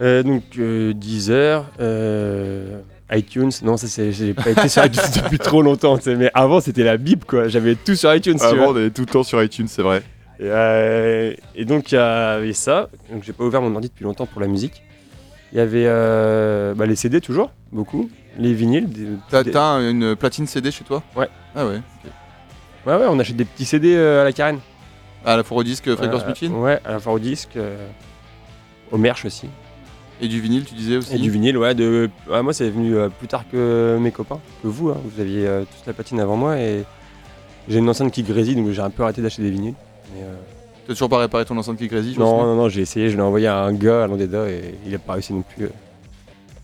Euh, 0.02 0.22
donc 0.24 0.44
euh, 0.60 0.94
Deezer, 0.94 1.66
euh, 1.80 2.80
iTunes, 3.12 3.50
non 3.64 3.78
ça 3.78 3.88
c'est 3.88 4.12
j'ai 4.12 4.34
pas 4.36 4.52
été 4.52 4.70
sur 4.70 4.86
iTunes 4.86 5.02
depuis 5.24 5.40
trop 5.40 5.62
longtemps, 5.64 5.98
mais 6.06 6.30
avant 6.36 6.62
c'était 6.62 6.84
la 6.84 6.98
bip 6.98 7.26
quoi, 7.26 7.48
j'avais 7.48 7.74
tout 7.76 7.96
sur 7.96 8.14
iTunes. 8.14 8.38
tu 8.38 8.44
Avant 8.46 8.56
vois. 8.58 8.68
on 8.68 8.76
avait 8.76 8.92
tout 8.92 9.02
le 9.02 9.08
temps 9.08 9.24
sur 9.24 9.42
iTunes, 9.42 9.68
c'est 9.68 9.82
vrai. 9.82 10.04
Et, 10.40 10.44
euh, 10.44 11.34
et 11.56 11.66
donc 11.66 11.92
il 11.92 11.96
y 11.96 11.98
avait 11.98 12.54
ça, 12.54 12.90
donc 13.12 13.24
j'ai 13.24 13.34
pas 13.34 13.44
ouvert 13.44 13.60
mon 13.62 13.74
ordi 13.74 13.88
depuis 13.88 14.04
longtemps 14.04 14.28
pour 14.28 14.40
la 14.40 14.48
musique. 14.48 14.84
Il 15.52 15.58
y 15.58 15.62
avait 15.62 15.86
euh, 15.88 16.76
bah, 16.76 16.86
les 16.86 16.96
CD 16.96 17.20
toujours, 17.22 17.52
beaucoup, 17.72 18.10
les 18.38 18.54
vinyles. 18.54 18.90
des- 18.90 19.08
T'as 19.32 19.44
des- 19.44 19.52
t'as 19.52 19.80
une 19.80 20.16
platine 20.16 20.46
CD 20.46 20.70
chez 20.70 20.84
toi? 20.84 21.02
Ouais. 21.16 21.30
Ah 21.56 21.66
ouais. 21.66 21.82
Ouais, 22.86 22.96
ouais, 22.98 23.06
on 23.10 23.18
achète 23.18 23.36
des 23.38 23.46
petits 23.46 23.66
CD 23.66 23.98
à 23.98 24.24
la 24.24 24.32
carène. 24.32 24.60
À 25.26 25.36
la 25.38 25.44
foire 25.44 25.58
au 25.58 25.64
disque 25.64 25.94
Fréquence 25.96 26.26
Mutine 26.28 26.54
Ouais, 26.54 26.80
à 26.86 26.92
la 26.92 27.00
foire 27.00 27.16
au 27.16 27.20
disque. 27.20 27.58
au 28.92 28.98
Merch 28.98 29.26
aussi. 29.26 29.48
Et 30.22 30.28
du 30.28 30.40
vinyle, 30.42 30.66
tu 30.66 30.74
disais 30.74 30.98
aussi 30.98 31.16
Et 31.16 31.20
du 31.20 31.30
vinyle, 31.30 31.58
ouais. 31.58 31.76
De... 31.76 32.10
moi, 32.42 32.54
c'est 32.54 32.70
venu 32.70 32.96
euh, 32.96 33.10
plus 33.10 33.28
tard 33.28 33.44
que 33.52 33.98
mes 34.02 34.12
copains, 34.12 34.40
que 34.64 34.68
vous. 34.68 34.90
hein. 34.90 34.98
Vous 35.06 35.22
aviez 35.22 35.46
euh, 35.48 35.62
tous 35.64 35.86
la 35.88 35.94
patine 35.94 36.20
avant 36.20 36.36
moi 36.38 36.58
et 36.58 36.84
j'ai 37.70 37.78
une 37.80 37.90
enceinte 37.90 38.12
qui 38.12 38.24
grésille, 38.24 38.56
donc 38.56 38.70
j'ai 38.72 38.82
un 38.82 38.90
peu 38.90 39.04
arrêté 39.04 39.22
d'acheter 39.22 39.44
des 39.44 39.52
vinyles. 39.52 39.76
Mais, 40.16 40.22
euh, 40.24 40.34
T'as 40.88 40.94
toujours 40.94 41.10
pas 41.10 41.18
réparé 41.20 41.44
ton 41.46 41.58
enceinte 41.58 41.78
qui 41.78 41.88
grésille 41.88 42.18
non, 42.18 42.44
non, 42.46 42.56
non, 42.56 42.70
j'ai 42.70 42.82
essayé, 42.82 43.10
je 43.10 43.16
l'ai 43.18 43.22
envoyé 43.22 43.46
à 43.48 43.60
un 43.64 43.74
gars 43.74 44.06
à 44.06 44.08
Landeda 44.08 44.50
et 44.50 44.74
il 44.88 44.96
a 44.96 45.00
pas 45.00 45.14
réussi 45.14 45.34
non 45.34 45.42
plus. 45.44 45.66
euh. 45.66 45.70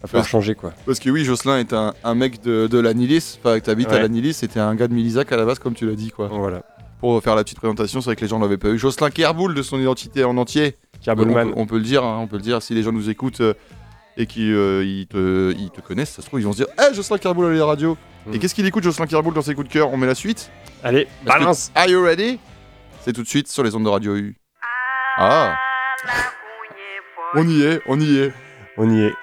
Va 0.02 0.08
falloir 0.08 0.26
changer 0.28 0.56
quoi. 0.56 0.74
Parce 0.86 1.00
que 1.00 1.10
oui, 1.10 1.24
Jocelyn 1.26 1.60
est 1.60 1.74
un, 1.74 1.94
un 2.04 2.16
mec 2.16 2.42
de, 2.42 2.68
de 2.68 2.78
la 2.80 2.94
Nilis, 2.94 3.38
enfin 3.40 3.60
que 3.60 3.66
t'habites 3.66 3.90
à 3.90 3.96
Ouais. 3.96 4.02
la 4.02 4.08
Nilis, 4.08 4.34
c'était 4.34 4.60
un 4.62 4.74
gars 4.76 4.88
de 4.88 4.94
Milizac 4.94 5.32
à 5.32 5.38
la 5.38 5.46
base, 5.46 5.60
comme 5.60 5.74
tu 5.76 5.86
l'as 5.86 5.96
dit, 5.96 6.10
quoi. 6.12 6.28
Voilà. 6.30 6.64
Pour 7.00 7.22
faire 7.22 7.36
la 7.36 7.44
petite 7.44 7.58
présentation, 7.60 8.00
c'est 8.02 8.06
vrai 8.06 8.16
que 8.16 8.22
les 8.22 8.28
gens 8.28 8.40
l'avaient 8.40 8.58
pas 8.58 8.70
eu. 8.70 8.78
Jocelyn 8.80 9.10
Kerboul, 9.12 9.54
de 9.54 9.62
son 9.62 9.78
identité 9.80 10.24
en 10.24 10.38
entier, 10.38 10.76
On, 11.12 11.16
peut- 11.52 11.54
on 11.58 11.66
peut 11.66 11.78
le 11.78 11.84
dire, 11.84 12.04
hein, 12.04 12.18
on 12.22 12.28
peut 12.28 12.38
le 12.38 12.42
dire, 12.42 12.62
si 12.62 12.74
les 12.74 12.84
gens 12.84 12.92
nous 12.92 13.10
écoutent 13.10 13.42
euh, 13.42 13.54
et 14.18 14.26
qu'ils 14.26 14.44
ils 14.84 15.08
te, 15.08 15.52
ils 15.58 15.70
te 15.72 15.82
connaissent, 15.82 16.12
ça 16.12 16.22
se 16.22 16.28
trouve, 16.28 16.40
ils 16.40 16.44
vont 16.46 16.54
se 16.54 16.58
dire 16.64 16.68
Hé, 16.80 16.94
Jocelyn 16.94 17.18
Kerboul 17.18 17.46
à 17.46 17.50
la 17.58 17.66
radio 17.66 17.98
Et 18.32 18.38
Mm. 18.38 18.40
qu'est-ce 18.40 18.56
qu'il 18.56 18.66
écoute, 18.66 18.84
Jocelyn 18.84 19.06
Kerboul, 19.08 19.34
dans 19.34 19.42
ses 19.42 19.54
coups 19.54 19.68
de 19.68 19.74
cœur? 19.74 19.92
On 19.92 19.98
met 19.98 20.08
la 20.08 20.16
suite 20.16 20.50
Allez, 20.84 21.08
Parce 21.26 21.38
que- 21.38 21.44
balance 21.44 21.72
Are 21.76 21.88
you 21.88 22.02
ready? 22.04 22.40
C'est 23.02 23.12
tout 23.14 23.24
de 23.24 23.28
suite 23.28 23.48
sur 23.50 23.64
les 23.64 23.76
ondes 23.76 23.84
de 23.84 23.90
Radio 23.90 24.16
U. 24.16 24.36
Ah 25.18 25.58
On 27.36 27.48
y 27.48 27.64
est, 27.64 27.82
on 27.88 28.00
y 28.00 28.18
est. 28.18 28.34
On 28.78 28.90
y 28.90 29.02
est. 29.02 29.14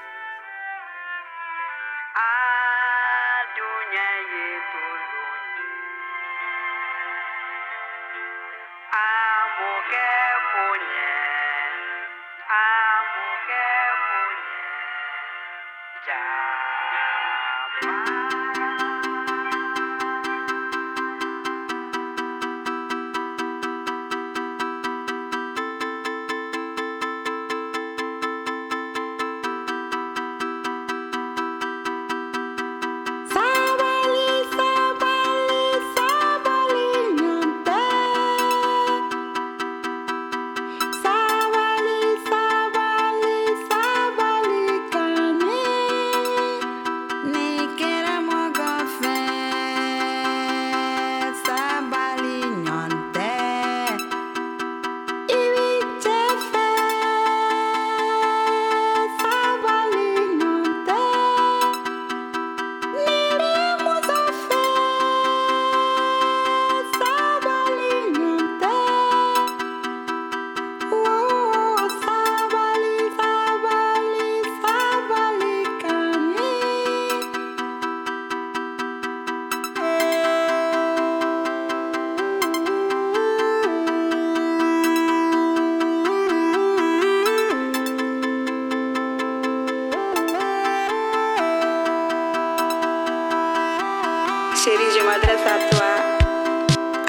Chérie, 94.63 94.93
je 94.95 95.03
m'adresse 95.03 95.47
à 95.47 95.71
toi. 95.71 95.87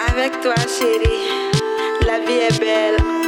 Avec 0.07 0.39
toi, 0.39 0.55
chérie, 0.55 1.27
la 2.07 2.19
vie 2.19 2.47
est 2.47 2.59
belle. 2.61 3.20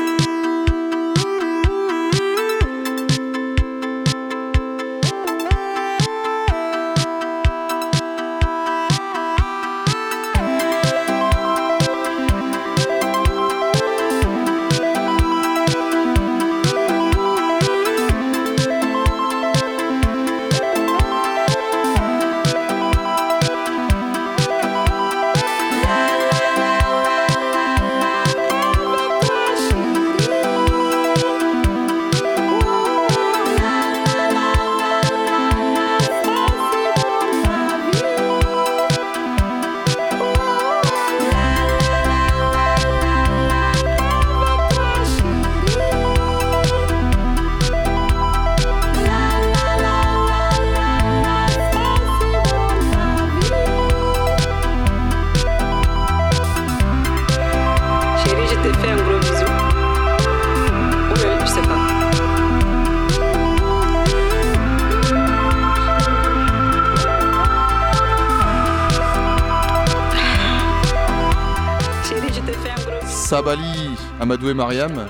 Amadou 74.33 74.49
et 74.49 74.55
Mariam, 74.55 75.05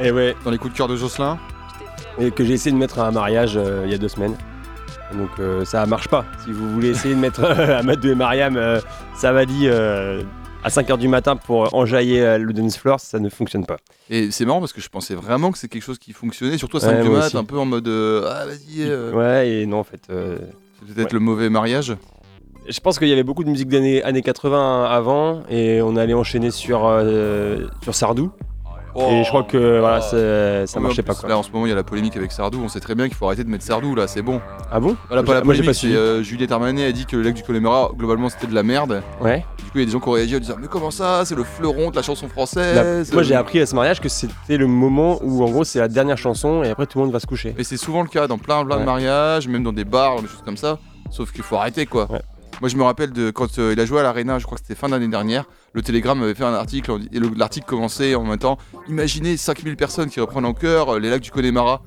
Et 0.00 0.12
ouais, 0.12 0.36
dans 0.44 0.50
les 0.52 0.58
coups 0.58 0.72
de 0.72 0.78
cœur 0.78 0.86
de 0.86 0.94
Jocelyn. 0.94 1.38
et 2.20 2.30
que 2.30 2.44
j'ai 2.44 2.52
essayé 2.52 2.70
de 2.72 2.78
mettre 2.78 3.00
à 3.00 3.08
un 3.08 3.10
mariage 3.10 3.54
euh, 3.56 3.82
il 3.84 3.90
y 3.90 3.94
a 3.94 3.98
deux 3.98 4.06
semaines. 4.08 4.36
Et 5.12 5.16
donc 5.16 5.30
euh, 5.40 5.64
ça 5.64 5.84
marche 5.86 6.06
pas. 6.06 6.24
Si 6.44 6.52
vous 6.52 6.70
voulez 6.70 6.90
essayer 6.90 7.14
de 7.16 7.18
mettre 7.20 7.42
euh, 7.42 7.80
Amadou 7.80 8.08
et 8.10 8.14
Mariam, 8.14 8.56
euh, 8.56 8.78
ça 9.16 9.32
va 9.32 9.44
dit 9.44 9.62
euh, 9.66 10.22
à 10.62 10.68
5h 10.68 10.98
du 10.98 11.08
matin 11.08 11.34
pour 11.34 11.74
enjailler 11.74 12.22
euh, 12.22 12.38
le 12.38 12.52
dance 12.52 12.76
floor, 12.78 13.00
ça 13.00 13.18
ne 13.18 13.28
fonctionne 13.28 13.66
pas. 13.66 13.78
Et 14.08 14.30
c'est 14.30 14.44
marrant 14.44 14.60
parce 14.60 14.72
que 14.72 14.80
je 14.80 14.88
pensais 14.88 15.16
vraiment 15.16 15.50
que 15.50 15.58
c'est 15.58 15.66
quelque 15.68 15.82
chose 15.82 15.98
qui 15.98 16.12
fonctionnait, 16.12 16.56
surtout 16.56 16.76
à 16.76 16.80
5 16.80 16.92
Ouais, 16.98 17.02
du 17.02 17.08
moi 17.08 17.18
mat, 17.18 17.26
aussi. 17.26 17.36
un 17.38 17.44
peu 17.44 17.58
en 17.58 17.64
mode 17.64 17.88
euh, 17.88 18.24
Ah, 18.30 18.46
vas-y, 18.46 18.82
euh, 18.88 19.10
Ouais, 19.12 19.50
et 19.50 19.66
non 19.66 19.80
en 19.80 19.84
fait. 19.84 20.02
euh, 20.10 20.38
c'est 20.86 20.94
peut-être 20.94 21.06
Ouais. 21.12 21.18
le 21.18 21.24
mauvais 21.24 21.48
mariage. 21.50 21.96
Je 22.68 22.78
pense 22.78 23.00
qu'il 23.00 23.08
y 23.08 23.12
avait 23.12 23.24
beaucoup 23.24 23.42
de 23.42 23.50
musique 23.50 23.66
des 23.68 23.78
années, 23.78 24.02
années 24.04 24.22
80 24.22 24.84
avant 24.84 25.42
et 25.50 25.82
on 25.82 25.96
allait 25.96 26.14
enchaîner 26.14 26.52
sur, 26.52 26.86
euh, 26.86 27.66
sur 27.82 27.96
Sardou. 27.96 28.30
Et 28.96 29.22
je 29.24 29.28
crois 29.28 29.42
que 29.44 29.78
voilà, 29.80 30.00
c'est- 30.00 30.66
ça 30.66 30.74
Oh, 30.76 30.80
mais 30.80 30.86
en 30.86 30.88
marchait 30.88 31.02
pas 31.02 31.14
quoi. 31.14 31.28
Là 31.28 31.38
en 31.38 31.42
ce 31.42 31.50
moment 31.50 31.66
il 31.66 31.68
y 31.68 31.72
a 31.72 31.76
la 31.76 31.82
polémique 31.82 32.16
avec 32.16 32.32
Sardou, 32.32 32.60
on 32.64 32.68
sait 32.68 32.80
très 32.80 32.94
bien 32.94 33.06
qu'il 33.08 33.16
faut 33.16 33.26
arrêter 33.26 33.44
de 33.44 33.48
mettre 33.50 33.64
Sardou 33.64 33.94
là, 33.94 34.06
c'est 34.08 34.22
bon. 34.22 34.40
Ah 34.70 34.80
bon? 34.80 34.96
Voilà, 35.08 35.22
pas 35.22 35.34
la 35.34 35.44
Moi 35.44 35.54
j'ai 35.54 35.62
pas 35.62 35.72
euh, 35.84 36.22
Juliette 36.22 36.52
Armanet 36.52 36.84
a 36.86 36.92
dit 36.92 37.06
que 37.06 37.16
le 37.16 37.22
lac 37.22 37.34
du 37.34 37.42
Connemara 37.42 37.90
globalement 37.96 38.28
c'était 38.28 38.46
de 38.46 38.54
la 38.54 38.62
merde. 38.62 39.02
Ouais. 39.20 39.44
Du 39.58 39.64
coup 39.64 39.70
il 39.76 39.80
y 39.80 39.82
a 39.82 39.86
des 39.86 39.92
gens 39.92 40.00
qui 40.00 40.08
ont 40.08 40.12
réagi 40.12 40.36
en 40.36 40.40
disant 40.40 40.56
mais 40.60 40.66
comment 40.68 40.90
ça, 40.90 41.24
c'est 41.24 41.34
le 41.34 41.44
fleuron 41.44 41.90
de 41.90 41.96
la 41.96 42.02
chanson 42.02 42.26
La- 42.26 42.32
française. 42.32 43.12
moi 43.12 43.22
j'ai 43.22 43.34
appris 43.34 43.60
à 43.60 43.66
ce 43.66 43.74
mariage 43.74 44.00
que 44.00 44.08
c'était 44.08 44.56
le 44.56 44.66
moment 44.66 45.18
où 45.22 45.44
en 45.44 45.50
gros 45.50 45.64
c'est 45.64 45.78
la 45.78 45.88
dernière 45.88 46.18
chanson 46.18 46.62
et 46.64 46.68
après 46.70 46.86
tout 46.86 46.98
le 46.98 47.04
monde 47.04 47.12
va 47.12 47.20
se 47.20 47.26
coucher. 47.26 47.54
Mais 47.56 47.64
c'est 47.64 47.76
souvent 47.76 48.02
le 48.02 48.08
cas 48.08 48.26
dans 48.26 48.38
plein 48.38 48.64
plein 48.64 48.78
de 48.78 48.84
mariages, 48.84 49.46
même 49.48 49.62
dans 49.62 49.72
des 49.72 49.84
bars, 49.84 50.20
des 50.22 50.28
choses 50.28 50.42
comme 50.44 50.56
ça. 50.56 50.78
Sauf 51.10 51.32
qu'il 51.32 51.42
faut 51.42 51.56
arrêter 51.56 51.86
quoi. 51.86 52.10
Ouais. 52.10 52.20
Moi 52.60 52.68
je 52.68 52.76
me 52.76 52.82
rappelle 52.82 53.10
de 53.12 53.30
quand 53.30 53.58
euh, 53.58 53.72
il 53.72 53.80
a 53.80 53.86
joué 53.86 54.00
à 54.00 54.02
l'Arena, 54.02 54.38
je 54.38 54.44
crois 54.44 54.58
que 54.58 54.62
c'était 54.66 54.78
fin 54.78 54.88
d'année 54.88 55.08
dernière, 55.08 55.44
le 55.72 55.82
Télégramme 55.82 56.22
avait 56.22 56.34
fait 56.34 56.44
un 56.44 56.52
article 56.54 56.92
et 57.12 57.18
le- 57.18 57.30
l'article 57.36 57.66
commençait 57.66 58.14
en 58.14 58.24
même 58.24 58.38
temps 58.38 58.58
Imaginez 58.88 59.36
5000 59.36 59.76
personnes 59.76 60.10
qui 60.10 60.20
reprennent 60.20 60.44
en 60.44 60.52
chœur 60.54 60.90
euh, 60.94 60.98
les 60.98 61.08
lacs 61.10 61.22
du 61.22 61.30
Connemara. 61.30 61.82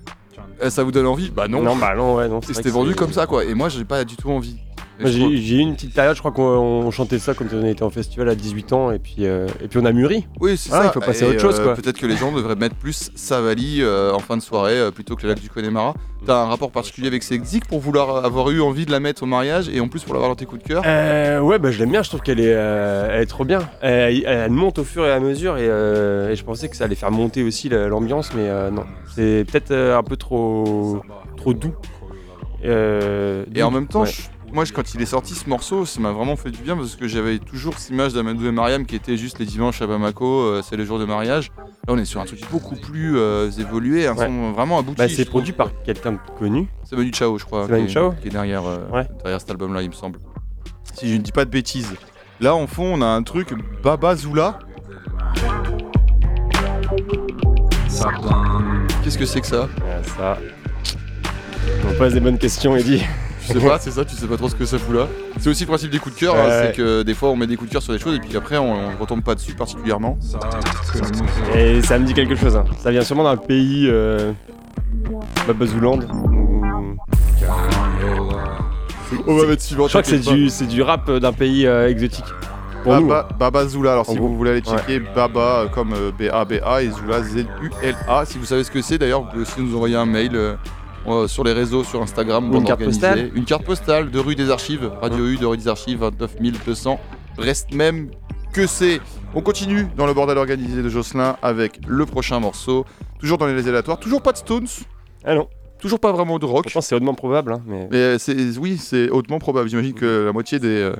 Euh, 0.64 0.70
ça 0.70 0.84
vous 0.84 0.92
donne 0.92 1.06
envie? 1.08 1.30
Bah 1.30 1.48
non. 1.48 1.62
Non, 1.62 1.76
bah 1.76 1.96
non, 1.96 2.16
ouais, 2.16 2.28
non. 2.28 2.42
C'était 2.42 2.64
que 2.64 2.70
vendu 2.70 2.96
comme 2.96 3.14
ça 3.14 3.28
quoi. 3.28 3.44
Et 3.46 3.54
moi 3.54 3.70
j'ai 3.70 3.86
pas 3.86 4.04
du 4.04 4.16
tout 4.16 4.30
envie. 4.32 4.58
J'ai 5.00 5.56
eu 5.56 5.60
une 5.60 5.74
petite 5.74 5.94
période, 5.94 6.16
je 6.16 6.20
crois 6.22 6.32
qu'on 6.32 6.44
on 6.44 6.92
chantait 6.92 7.20
ça 7.20 7.34
quand 7.34 7.46
on 7.54 7.66
était 7.66 7.84
en 7.84 7.90
festival 7.90 8.30
à 8.30 8.36
18 8.36 8.74
ans, 8.74 8.92
et 8.92 9.00
puis, 9.00 9.16
euh, 9.26 9.48
et 9.62 9.68
puis 9.68 9.80
on 9.82 9.86
a 9.86 9.92
mûri. 9.92 10.26
Oui, 10.40 10.56
c'est 10.56 10.70
Ah, 10.72 10.82
ça. 10.84 10.86
il 10.86 10.92
faut 10.92 11.00
passer 11.00 11.26
à 11.26 11.30
autre 11.30 11.40
chose, 11.40 11.60
euh. 11.60 11.76
Peut-être 11.76 11.98
que 12.00 12.06
les 12.06 12.16
gens 12.16 12.32
devraient 12.32 12.56
mettre 12.56 12.76
plus 12.76 13.12
Savali 13.16 13.80
euh, 13.82 14.14
en 14.14 14.20
fin 14.20 14.38
de 14.38 14.42
soirée 14.42 14.78
euh, 14.78 14.92
plutôt 14.92 15.16
que 15.16 15.24
le 15.24 15.30
lac 15.30 15.40
du 15.42 15.50
Connemara. 15.50 15.94
T'as 16.26 16.38
un 16.44 16.46
rapport 16.46 16.72
particulier 16.72 17.08
avec 17.08 17.22
ces 17.22 17.38
Zik 17.44 17.68
pour 17.68 17.80
vouloir 17.82 18.24
avoir 18.24 18.50
eu 18.52 18.62
envie 18.62 18.86
de 18.86 18.92
la 18.92 19.02
mettre 19.02 19.24
au 19.24 19.26
mariage 19.26 19.68
et 19.68 19.82
en 19.82 19.90
plus 19.90 20.04
pour 20.04 20.14
l'avoir 20.14 20.30
dans 20.32 20.36
tes 20.36 20.46
coups 20.46 20.64
de 20.64 20.68
cœur? 20.68 20.84
Ouais, 21.44 21.60
bah 21.60 21.70
je 21.72 21.80
l'aime 21.80 21.92
bien, 21.92 22.02
je 22.02 22.08
trouve 22.10 22.22
qu'elle 22.22 22.40
est, 22.40 22.46
elle 22.46 23.22
est 23.22 23.26
trop 23.26 23.44
bien. 23.44 23.60
Elle, 23.82 24.24
elle 24.26 24.52
monte 24.52 24.80
au 24.80 24.84
fur 24.86 25.06
et 25.06 25.12
à 25.12 25.20
mesure, 25.20 25.58
et, 25.58 25.66
et 25.66 26.36
je 26.36 26.44
pensais 26.46 26.70
que 26.70 26.78
ça 26.78 26.86
allait 26.86 26.96
faire 26.96 27.12
monter 27.12 27.44
aussi 27.44 27.68
la- 27.68 27.88
l'ambiance, 27.88 28.32
mais 28.36 28.48
non. 28.72 28.86
C'est 29.16 29.44
peut-être 29.52 29.74
un 29.74 30.04
peu 30.04 30.16
trop, 30.16 31.02
trop 31.36 31.54
doux. 31.54 31.74
Euh, 32.66 33.44
Et 33.54 33.62
en 33.64 33.72
même 33.72 33.88
temps, 33.88 34.04
ouais. 34.04 34.08
je- 34.10 34.22
moi, 34.54 34.64
quand 34.74 34.94
il 34.94 35.02
est 35.02 35.06
sorti 35.08 35.34
ce 35.34 35.50
morceau, 35.50 35.86
ça 35.86 36.00
m'a 36.00 36.12
vraiment 36.12 36.36
fait 36.36 36.52
du 36.52 36.62
bien 36.62 36.76
parce 36.78 36.96
que 36.96 37.08
j'avais 37.08 37.40
toujours 37.40 37.78
cette 37.80 37.90
image 37.90 38.14
d'Amadou 38.14 38.46
et 38.48 38.52
Mariam 38.52 38.86
qui 38.86 38.96
était 38.96 39.18
juste 39.18 39.40
les 39.40 39.46
dimanches 39.46 39.82
à 39.82 39.88
Bamako, 39.88 40.26
euh, 40.42 40.62
c'est 40.64 40.76
le 40.78 40.86
jour 40.86 41.00
de 41.00 41.06
mariage. 41.06 41.52
Là, 41.58 41.94
on 41.94 41.98
est 41.98 42.06
sur 42.06 42.22
un 42.22 42.26
truc 42.26 42.40
beaucoup 42.52 42.76
plus 42.76 43.18
euh, 43.18 43.50
évolué, 43.52 44.06
un 44.08 44.16
Ouais. 44.16 44.28
son 44.28 44.52
vraiment 44.52 44.78
abouti. 44.80 44.98
Bah, 44.98 45.10
c'est 45.10 45.26
produit 45.26 45.54
par 45.54 45.72
quelqu'un 45.84 46.14
de 46.14 46.18
connu. 46.38 46.68
C'est 46.84 46.96
Manu 46.96 47.12
Chao, 47.14 47.38
je 47.40 47.46
crois. 47.46 47.66
C'est 47.66 47.72
Manu 47.72 47.90
Chao 47.90 48.12
Qui 48.22 48.28
est 48.28 48.32
derrière, 48.32 48.64
euh, 48.66 48.78
Ouais. 48.92 49.08
derrière 49.24 49.40
cet 49.42 49.50
album-là, 49.50 49.82
il 49.82 49.90
me 49.90 49.94
semble. 49.94 50.20
Si 50.94 51.10
je 51.10 51.16
ne 51.16 51.22
dis 51.22 51.32
pas 51.32 51.46
de 51.46 51.50
bêtises. 51.50 51.92
Là, 52.40 52.54
en 52.56 52.68
fond, 52.68 52.94
on 52.96 53.02
a 53.02 53.08
un 53.08 53.24
truc 53.24 53.54
Baba 53.82 54.16
Zula. 54.16 54.60
Qu'est-ce 59.04 59.18
que 59.18 59.26
c'est 59.26 59.42
que 59.42 59.48
ça? 59.48 59.68
Ah, 59.82 60.04
ça. 60.18 60.38
On 61.90 61.94
pose 61.98 62.14
des 62.14 62.20
bonnes 62.20 62.38
questions, 62.38 62.76
Eddie. 62.76 63.04
Je 63.48 63.54
sais 63.54 63.60
pas, 63.60 63.78
c'est 63.82 63.92
ça, 63.92 64.06
tu 64.06 64.16
sais 64.16 64.28
pas 64.28 64.38
trop 64.38 64.50
ce 64.50 64.56
que 64.56 64.66
ça 64.66 64.78
fout 64.80 64.96
là. 64.96 65.08
C'est 65.40 65.50
aussi 65.50 65.64
le 65.64 65.68
principe 65.68 65.92
des 65.92 66.00
coups 66.00 66.16
de 66.16 66.20
cœur, 66.20 66.36
hein, 66.36 66.48
c'est 66.50 66.76
que 66.76 67.04
des 67.04 67.14
fois 67.14 67.30
on 67.30 67.36
met 67.36 67.48
des 67.48 67.56
coups 67.58 67.70
de 67.70 67.74
cœur 67.74 67.82
sur 67.82 67.94
des 67.94 68.00
choses 68.00 68.16
et 68.16 68.20
puis 68.20 68.36
après 68.38 68.58
on, 68.58 68.74
on 68.74 68.98
retombe 69.00 69.22
pas 69.24 69.36
dessus 69.36 69.54
particulièrement. 69.54 70.18
Et 71.56 71.82
ça 71.82 71.98
me 72.00 72.06
dit 72.06 72.14
quelque 72.14 72.36
chose. 72.36 72.56
hein. 72.56 72.66
Ça 72.80 72.92
vient 72.92 73.02
sûrement 73.02 73.24
d'un 73.24 73.38
pays. 73.38 73.88
Euh... 73.90 74.32
Babazouland. 75.48 76.00
ou- 76.00 77.00
On 79.28 79.36
va 79.38 79.46
mettre 79.48 79.62
suivant. 79.62 79.84
Je 79.86 79.90
crois 79.90 80.02
que 80.02 80.08
c'est 80.08 80.20
du, 80.20 80.50
c'est 80.50 80.66
du 80.66 80.82
rap 80.82 81.08
euh, 81.10 81.20
d'un 81.20 81.34
pays 81.34 81.68
euh, 81.68 81.88
exotique. 81.90 82.26
Pour 82.84 82.96
nous. 83.00 83.08
Baba, 83.08 83.30
Baba 83.40 83.68
Zula, 83.68 83.94
alors 83.94 84.06
si 84.06 84.16
gros. 84.16 84.28
vous 84.28 84.36
voulez 84.38 84.52
aller 84.52 84.62
checker 84.62 85.00
Baba 85.00 85.40
euh, 85.62 85.68
comme 85.68 85.94
euh, 85.94 86.12
B-A-B-A 86.18 86.82
et 86.84 86.90
Zula 86.92 87.22
Z-U-L-A, 87.24 88.26
si 88.26 88.38
vous 88.38 88.46
savez 88.46 88.64
ce 88.64 88.72
que 88.72 88.82
c'est 88.82 88.98
d'ailleurs, 88.98 89.22
vous 89.22 89.30
pouvez 89.30 89.44
aussi 89.44 89.62
nous 89.62 89.76
envoyer 89.76 89.96
un 89.96 90.06
mail 90.06 90.32
euh, 90.36 90.56
euh, 91.08 91.28
sur 91.28 91.44
les 91.44 91.54
réseaux, 91.54 91.84
sur 91.84 92.02
Instagram, 92.02 92.52
Ou 92.52 92.58
une 92.58 92.64
carte 92.64 92.82
organisée. 92.82 93.00
postale. 93.02 93.32
Une 93.36 93.46
carte 93.46 93.64
postale 93.66 94.12
de 94.12 94.20
rue 94.20 94.36
des 94.36 94.50
Archives, 94.50 94.92
Radio 95.02 95.26
U 95.28 95.38
de 95.38 95.46
rue 95.46 95.58
des 95.58 95.68
Archives, 95.68 96.00
29 96.00 96.36
200, 96.66 97.00
Brest 97.38 97.74
même 97.74 98.10
que 98.54 98.68
c'est. 98.68 99.00
On 99.36 99.42
continue 99.42 99.88
dans 99.98 100.06
le 100.06 100.14
bordel 100.14 100.38
organisé 100.38 100.82
de 100.84 100.90
Jocelyn 100.90 101.36
avec 101.42 101.80
le 101.88 102.06
prochain 102.06 102.40
morceau, 102.40 102.86
toujours 103.20 103.38
dans 103.38 103.48
les 103.48 103.68
aléatoires, 103.68 104.00
toujours 104.00 104.22
pas 104.22 104.32
de 104.32 104.38
Stones, 104.38 104.68
Ah 105.26 105.34
non. 105.36 105.48
toujours 105.80 106.00
pas 106.00 106.12
vraiment 106.12 106.38
de 106.40 106.46
rock. 106.46 106.64
Pourtant, 106.66 106.82
c'est 106.82 106.94
hautement 106.96 107.16
probable. 107.16 107.54
hein, 107.54 107.62
mais... 107.66 107.88
Mais 107.90 107.98
euh, 107.98 108.18
c'est, 108.20 108.36
oui, 108.60 108.78
c'est 108.78 109.10
hautement 109.10 109.40
probable. 109.40 109.70
J'imagine 109.70 109.94
que 109.94 110.26
la 110.26 110.32
moitié 110.32 110.60
des. 110.60 110.68
euh, 110.68 110.94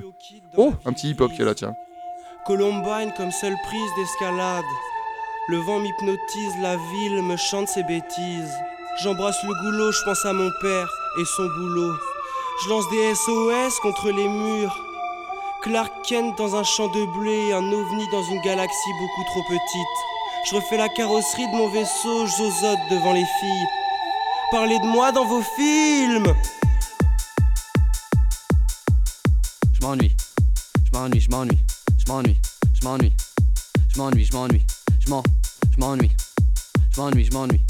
Oh, 0.56 0.72
un 0.84 0.92
petit 0.92 1.10
hip-hop 1.10 1.30
qui 1.32 1.42
est 1.42 1.44
là, 1.44 1.54
tiens. 1.54 1.74
Columbine 2.46 3.12
comme 3.16 3.30
seule 3.30 3.54
prise 3.66 3.90
d'escalade. 3.96 4.64
Le 5.48 5.56
vent 5.58 5.78
m'hypnotise, 5.78 6.54
la 6.62 6.76
ville 6.76 7.22
me 7.22 7.36
chante 7.36 7.68
ses 7.68 7.82
bêtises. 7.84 8.52
J'embrasse 9.02 9.42
le 9.42 9.52
goulot, 9.54 9.90
je 9.90 10.02
pense 10.04 10.24
à 10.24 10.32
mon 10.32 10.52
père 10.60 10.88
et 11.20 11.24
son 11.24 11.48
boulot. 11.48 11.96
Je 12.62 12.68
lance 12.68 12.88
des 12.90 13.14
SOS 13.14 13.80
contre 13.80 14.10
les 14.10 14.28
murs. 14.28 14.78
Clark 15.62 15.92
Kent 16.06 16.38
dans 16.38 16.54
un 16.54 16.62
champ 16.62 16.86
de 16.86 17.04
blé, 17.18 17.52
un 17.52 17.72
ovni 17.72 18.08
dans 18.12 18.22
une 18.22 18.40
galaxie 18.42 18.92
beaucoup 19.00 19.24
trop 19.24 19.42
petite. 19.42 19.96
Je 20.48 20.54
refais 20.54 20.76
la 20.76 20.88
carrosserie 20.88 21.50
de 21.50 21.56
mon 21.56 21.68
vaisseau, 21.68 22.26
je 22.26 22.36
zozote 22.36 22.78
devant 22.88 23.12
les 23.12 23.24
filles. 23.40 23.66
Parlez 24.52 24.78
de 24.78 24.86
moi 24.86 25.10
dans 25.10 25.24
vos 25.24 25.42
films 25.42 26.32
Je 29.72 29.80
m'ennuie, 29.80 30.14
je 30.86 30.96
m'ennuie, 30.96 31.20
je 31.20 31.30
m'ennuie, 31.30 31.58
je 31.98 32.12
m'ennuie, 32.12 32.36
je 32.80 32.84
m'ennuie, 32.86 33.12
je 33.88 33.98
m'ennuie, 33.98 34.24
je 34.24 34.32
m'ennuie, 34.32 34.62
je 35.00 35.10
m'en, 35.10 35.22
je 35.72 35.80
m'ennuie, 35.80 36.12
je 36.92 37.00
m'ennuie, 37.00 37.24
je 37.24 37.32
m'ennuie. 37.32 37.60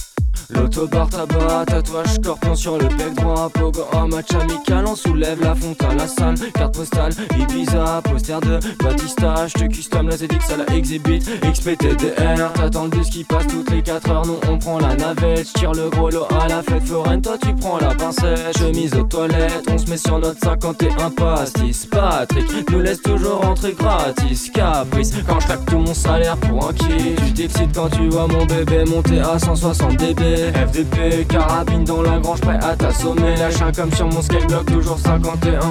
L'autobar 0.50 1.08
tabac, 1.08 1.64
tatouage 1.66 2.14
scorpion 2.14 2.54
sur 2.54 2.78
le 2.78 2.88
pec 2.88 3.14
droit. 3.14 3.50
Pogo 3.50 3.86
en 3.92 4.08
match 4.08 4.34
amical, 4.34 4.86
on 4.86 4.94
soulève 4.94 5.40
la 5.42 5.54
fontaine, 5.54 5.96
la 5.98 6.06
salle. 6.06 6.34
Carte 6.52 6.74
postale, 6.74 7.12
Ibiza, 7.38 8.02
poster 8.04 8.40
de 8.40 8.58
Batista. 8.82 9.46
Te 9.54 9.66
custom 9.66 10.08
la 10.08 10.16
ZX 10.16 10.52
à 10.52 10.56
la 10.58 10.76
exhibit, 10.76 11.20
XPTDR 11.42 12.52
T'attends 12.54 12.84
le 12.84 12.90
bus 12.90 13.08
qui 13.08 13.24
passe 13.24 13.46
toutes 13.46 13.70
les 13.70 13.82
4 13.82 14.10
heures. 14.10 14.26
Nous 14.26 14.38
on 14.50 14.58
prend 14.58 14.78
la 14.78 14.94
navette, 14.94 15.52
tire 15.54 15.72
le 15.72 15.88
gros 15.90 16.10
lot 16.10 16.26
à 16.40 16.48
la 16.48 16.62
fête. 16.62 16.84
Foraine 16.84 17.22
Toi 17.22 17.36
tu 17.42 17.54
prends 17.54 17.78
la 17.78 17.94
pincette, 17.94 18.58
chemise 18.58 18.94
aux 18.94 19.04
toilettes 19.04 19.66
On 19.70 19.78
se 19.78 19.88
met 19.88 19.96
sur 19.96 20.18
notre 20.18 20.40
51 20.40 21.10
pastis 21.10 21.86
Patrick 21.86 22.70
nous 22.70 22.80
laisse 22.80 23.00
toujours 23.00 23.40
rentrer 23.40 23.72
gratis. 23.72 24.50
Caprice, 24.50 25.12
quand 25.26 25.40
je 25.40 25.70
tout 25.70 25.78
mon 25.78 25.94
salaire 25.94 26.36
pour 26.36 26.68
un 26.68 26.72
kiff. 26.72 27.16
Tu 27.26 27.32
t'excites 27.32 27.74
quand 27.74 27.88
tu 27.88 28.08
vois 28.08 28.26
mon 28.26 28.44
bébé 28.44 28.84
monter 28.84 29.20
à 29.20 29.38
160 29.38 29.96
dB 29.96 30.33
FDP, 30.36 31.26
carabine 31.28 31.84
dans 31.84 32.02
la 32.02 32.18
grange 32.18 32.40
prêt 32.40 32.58
à 32.62 32.74
t'assommer 32.76 33.36
Lâche 33.36 33.62
un 33.62 33.72
comme 33.72 33.92
sur 33.92 34.06
mon 34.06 34.22
skyblock, 34.22 34.66
toujours 34.66 34.98
51 34.98 35.58
à 35.58 35.62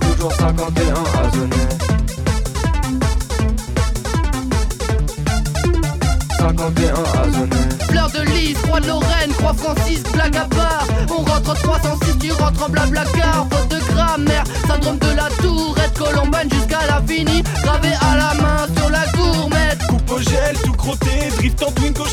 Toujours 0.00 0.32
51 0.32 0.94
à 0.94 1.30
zoner 1.30 1.68
51 6.38 6.94
à 6.94 7.30
zoner 7.30 7.56
Fleur 7.90 8.10
de 8.10 8.30
lys, 8.30 8.56
roi 8.68 8.80
de 8.80 8.86
Lorraine, 8.86 9.32
croix 9.36 9.54
Francis, 9.54 10.02
blague 10.12 10.36
à 10.36 10.44
part. 10.44 10.86
On 11.10 11.22
rentre 11.22 11.50
en 11.50 11.54
306, 11.54 12.18
tu 12.18 12.32
rentres 12.32 12.62
en 12.62 12.68
blabla 12.68 13.04
car. 13.16 13.46
Faute 13.50 13.68
de 13.68 13.78
grammaire, 13.92 14.44
syndrome 14.66 14.98
de 14.98 15.07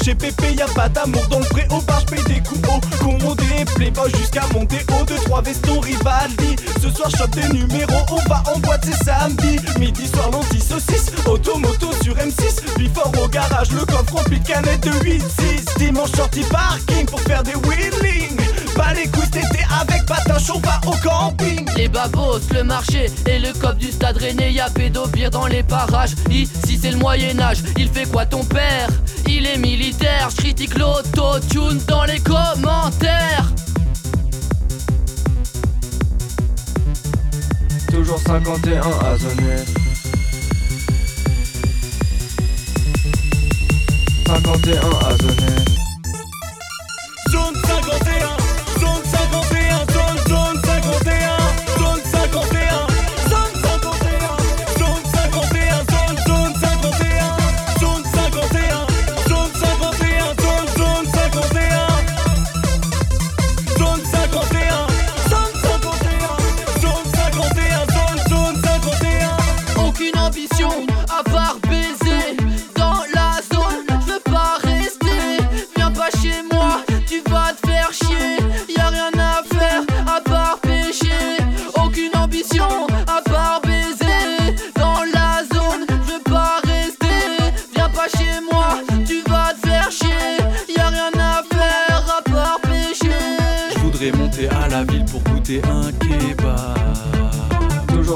chez 0.06 0.14
Pépé, 0.14 0.54
y 0.54 0.62
a 0.62 0.68
pas 0.68 0.88
d'amour 0.88 1.26
dans 1.32 1.40
le 1.40 1.46
pré 1.46 1.66
au 1.72 1.82
bar, 1.82 2.00
j'paye 2.02 2.24
des 2.26 2.40
coups 2.48 2.62
hauts, 2.70 2.80
commandé, 3.00 3.66
playboy 3.74 4.12
jusqu'à 4.16 4.44
monter 4.54 4.78
haut, 4.92 5.04
2 5.04 5.16
trois 5.16 5.42
vestos 5.42 5.80
Rivaldi. 5.80 6.56
Ce 6.80 6.92
soir, 6.92 7.10
chope 7.10 7.32
des 7.32 7.48
numéros, 7.50 8.06
on 8.12 8.30
va 8.30 8.44
en 8.54 8.60
boîte, 8.60 8.86
c'est 8.86 9.04
samedi. 9.04 9.58
Midi 9.80 10.08
soir, 10.08 10.30
l'anti-saucisse, 10.30 11.12
automoto 11.26 11.90
sur 12.04 12.14
M6, 12.18 12.78
before 12.78 13.12
au 13.24 13.28
garage, 13.28 13.72
le 13.72 13.84
coffre 13.84 14.18
rempli 14.18 14.40
de 14.40 14.90
de 14.90 14.92
8-6. 14.92 15.80
Dimanche, 15.80 16.12
sortie 16.12 16.44
parking 16.52 17.08
pour 17.08 17.22
faire 17.22 17.42
des 17.42 17.56
wheeling. 17.56 18.45
Pas 18.76 18.94
les 18.94 19.08
couilles 19.10 19.30
tété 19.30 19.60
avec 19.82 20.06
patin 20.06 20.38
chaud, 20.38 20.60
va 20.64 20.80
au 20.86 20.96
camping. 20.98 21.66
Les 21.76 21.88
babos, 21.88 22.40
le 22.54 22.64
marché 22.64 23.10
et 23.28 23.40
le 23.40 23.54
cop 23.54 23.78
du 23.78 23.92
stade 23.92 24.18
Rennais, 24.18 24.54
y'a 24.54 24.70
pédo 24.70 25.08
pire 25.08 25.30
dans 25.30 25.48
les 25.48 25.64
parages. 25.64 26.14
Ici 26.30 26.80
c'est 26.82 26.92
le 26.92 26.98
Moyen-Âge, 26.98 27.64
il 27.78 27.90
fait 27.90 28.06
quoi 28.10 28.26
ton 28.26 28.44
père? 28.44 28.90
Il 29.28 29.46
est 29.46 29.58
militaire, 29.58 30.30
je 30.30 30.36
critique 30.38 30.78
l'auto-tune 30.78 31.80
dans 31.88 32.04
les 32.04 32.20
commentaires. 32.20 33.52
Toujours 37.90 38.20
51 38.20 38.82
à 38.82 39.18
zoner 39.18 39.64
51 44.26 44.80
à 44.80 45.18
zoner 45.18 45.66
Zone 47.32 47.56
51, 47.66 48.45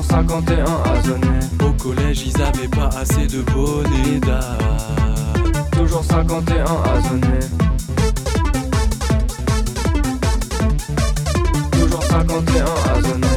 kebab. 0.01 0.05
Toujours 0.05 0.05
51 0.05 0.65
à 0.65 1.01
zoner. 1.03 1.39
Au 1.65 1.73
collège, 1.73 2.23
ils 2.25 2.41
avaient 2.41 2.67
pas 2.67 2.89
assez 2.97 3.27
de 3.27 3.41
bonnets 3.41 4.19
d'âge. 4.19 5.71
Toujours 5.71 6.03
51 6.03 6.63
à 6.63 7.01
zoner. 7.01 7.39
Toujours 11.71 12.03
51 12.03 12.65
à 12.65 13.01
zoner. 13.01 13.27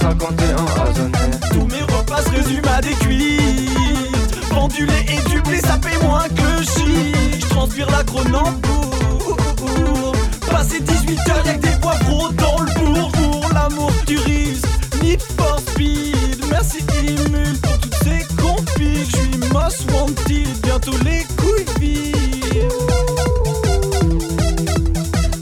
51 0.00 0.56
à 0.56 0.94
zoner. 0.94 1.30
Tous 1.52 1.66
mes 1.66 1.82
repas 1.82 2.22
se 2.22 2.30
résument 2.30 2.72
à 2.76 2.80
des 2.80 2.94
cuites. 2.94 4.48
Pendulé 4.50 4.92
et 5.08 5.30
du 5.30 5.40
blé, 5.42 5.58
ça 5.58 5.78
paye 5.78 5.98
moins 6.02 6.28
que 6.28 6.58
le 6.58 6.62
shit. 6.62 7.40
Je 7.40 7.46
transpire 7.48 7.90
la 7.90 8.04
Cronenbourg. 8.04 8.89
Pour 17.62 17.78
toutes 17.78 17.94
ces 18.04 18.24
compiles. 18.36 19.04
Je 19.04 19.16
suis 19.16 19.92
wanted, 19.92 20.60
bientôt 20.62 20.96
les 21.04 21.24
couilles 21.36 21.66
vides. 21.80 22.72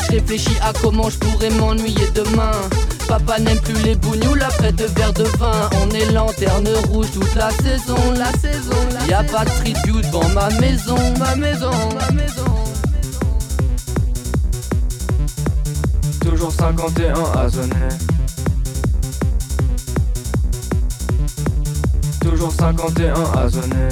Je 0.04 0.12
réfléchis 0.12 0.57
à 0.62 0.72
comment 0.83 1.11
je 1.11 1.18
pourrais 1.18 1.50
m'ennuyer 1.50 2.09
demain. 2.14 2.52
Papa 3.09 3.38
n'aime 3.38 3.59
plus 3.61 3.83
les 3.85 3.94
bougnoules 3.94 4.42
après 4.42 4.72
deux 4.72 4.90
verres 4.96 5.12
de 5.12 5.24
vin. 5.38 5.70
On 5.83 5.90
est 5.90 6.12
lanterne 6.12 6.68
rouge 6.88 7.07
toute 7.12 7.35
la 7.35 7.50
saison, 7.50 7.96
la 8.16 8.31
saison. 8.33 8.76
y 9.09 9.12
a 9.12 9.24
pas 9.24 9.44
de 9.44 9.50
view 9.85 10.00
devant 10.02 10.28
ma 10.31 10.50
maison, 10.61 10.98
ma 11.18 11.35
maison, 11.37 11.70
ma 11.94 12.11
maison. 12.12 12.44
Toujours 16.20 16.52
51 16.52 17.14
à 17.35 17.48
zoner. 17.48 18.08
51 22.59 23.14
à 23.37 23.49
zoner. 23.49 23.88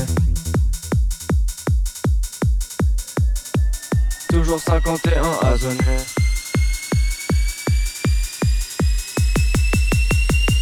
Toujours 4.29 4.59
51 4.59 5.23
à 5.41 5.57
zoner. 5.57 5.99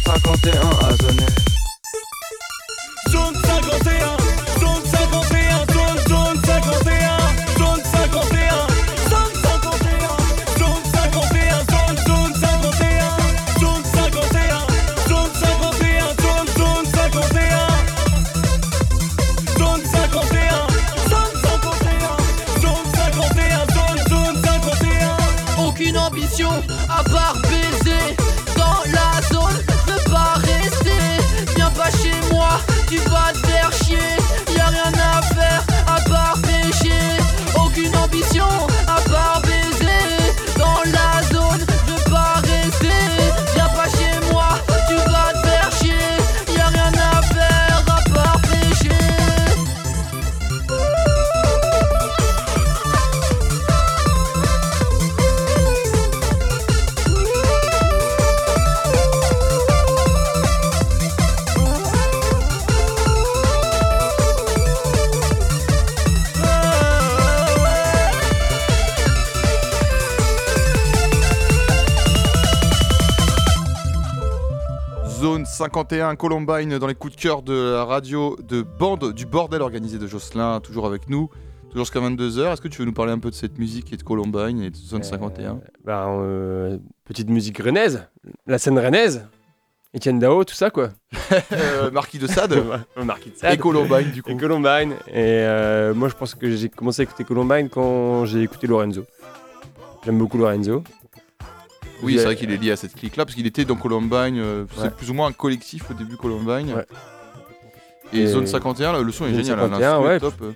51 0.05 0.84
à 0.84 0.84
51 75.65 76.15
Columbine 76.15 76.77
dans 76.77 76.85
les 76.85 76.93
coups 76.93 77.15
de 77.15 77.19
cœur 77.19 77.41
de 77.41 77.71
la 77.73 77.85
radio 77.85 78.37
de 78.47 78.61
bande 78.61 79.13
du 79.13 79.25
bordel 79.25 79.63
organisé 79.63 79.97
de 79.97 80.05
Jocelyn, 80.05 80.59
toujours 80.59 80.85
avec 80.85 81.09
nous, 81.09 81.31
toujours 81.71 81.85
jusqu'à 81.85 81.99
22h. 82.01 82.53
Est-ce 82.53 82.61
que 82.61 82.67
tu 82.67 82.81
veux 82.81 82.85
nous 82.85 82.93
parler 82.93 83.11
un 83.13 83.17
peu 83.17 83.31
de 83.31 83.35
cette 83.35 83.57
musique 83.57 83.91
et 83.91 83.97
de 83.97 84.03
Columbine 84.03 84.61
et 84.61 84.69
de 84.69 84.75
Zone 84.75 85.01
51 85.01 85.59
Bah, 85.83 86.05
euh, 86.19 86.77
petite 87.05 87.31
musique 87.31 87.57
rennaise, 87.57 88.07
la 88.45 88.59
scène 88.59 88.77
rennaise, 88.77 89.25
Etienne 89.95 90.19
Dao, 90.19 90.43
tout 90.43 90.53
ça 90.53 90.69
quoi. 90.69 90.89
Euh, 91.51 91.89
Marquis 91.89 92.19
de 92.19 92.27
Sade 92.27 92.63
Marquis 93.03 93.31
de 93.31 93.37
Sade. 93.37 93.55
et 93.55 93.57
Columbine 93.57 94.11
du 94.11 94.21
coup. 94.21 94.29
Et 94.29 94.37
Columbine. 94.37 94.93
Et 95.07 95.13
euh, 95.15 95.95
moi, 95.95 96.09
je 96.09 96.13
pense 96.13 96.35
que 96.35 96.55
j'ai 96.55 96.69
commencé 96.69 97.01
à 97.01 97.03
écouter 97.03 97.23
Columbine 97.23 97.69
quand 97.69 98.25
j'ai 98.25 98.43
écouté 98.43 98.67
Lorenzo. 98.67 99.03
J'aime 100.05 100.19
beaucoup 100.19 100.37
Lorenzo. 100.37 100.83
Oui, 102.03 102.17
c'est 102.17 102.25
vrai 102.25 102.35
qu'il 102.35 102.51
est 102.51 102.57
lié 102.57 102.71
à 102.71 102.75
cette 102.75 102.93
clique-là, 102.95 103.25
parce 103.25 103.35
qu'il 103.35 103.47
était 103.47 103.65
dans 103.65 103.75
Columbine, 103.75 104.37
euh, 104.39 104.65
c'est 104.75 104.83
Ouais. 104.83 104.89
plus 104.91 105.09
ou 105.09 105.13
moins 105.13 105.27
un 105.27 105.31
collectif 105.31 105.89
au 105.89 105.93
début 105.93 106.17
Columbine. 106.17 106.73
Ouais. 106.73 106.85
Et, 108.13 108.19
Et 108.21 108.27
Zone 108.27 108.45
51, 108.47 109.01
le 109.01 109.11
son 109.11 109.25
est 109.25 109.29
génial, 109.29 109.59
51, 109.59 109.79
l'instru 109.79 110.05
est 110.05 110.07
ouais. 110.09 110.19
top. 110.19 110.55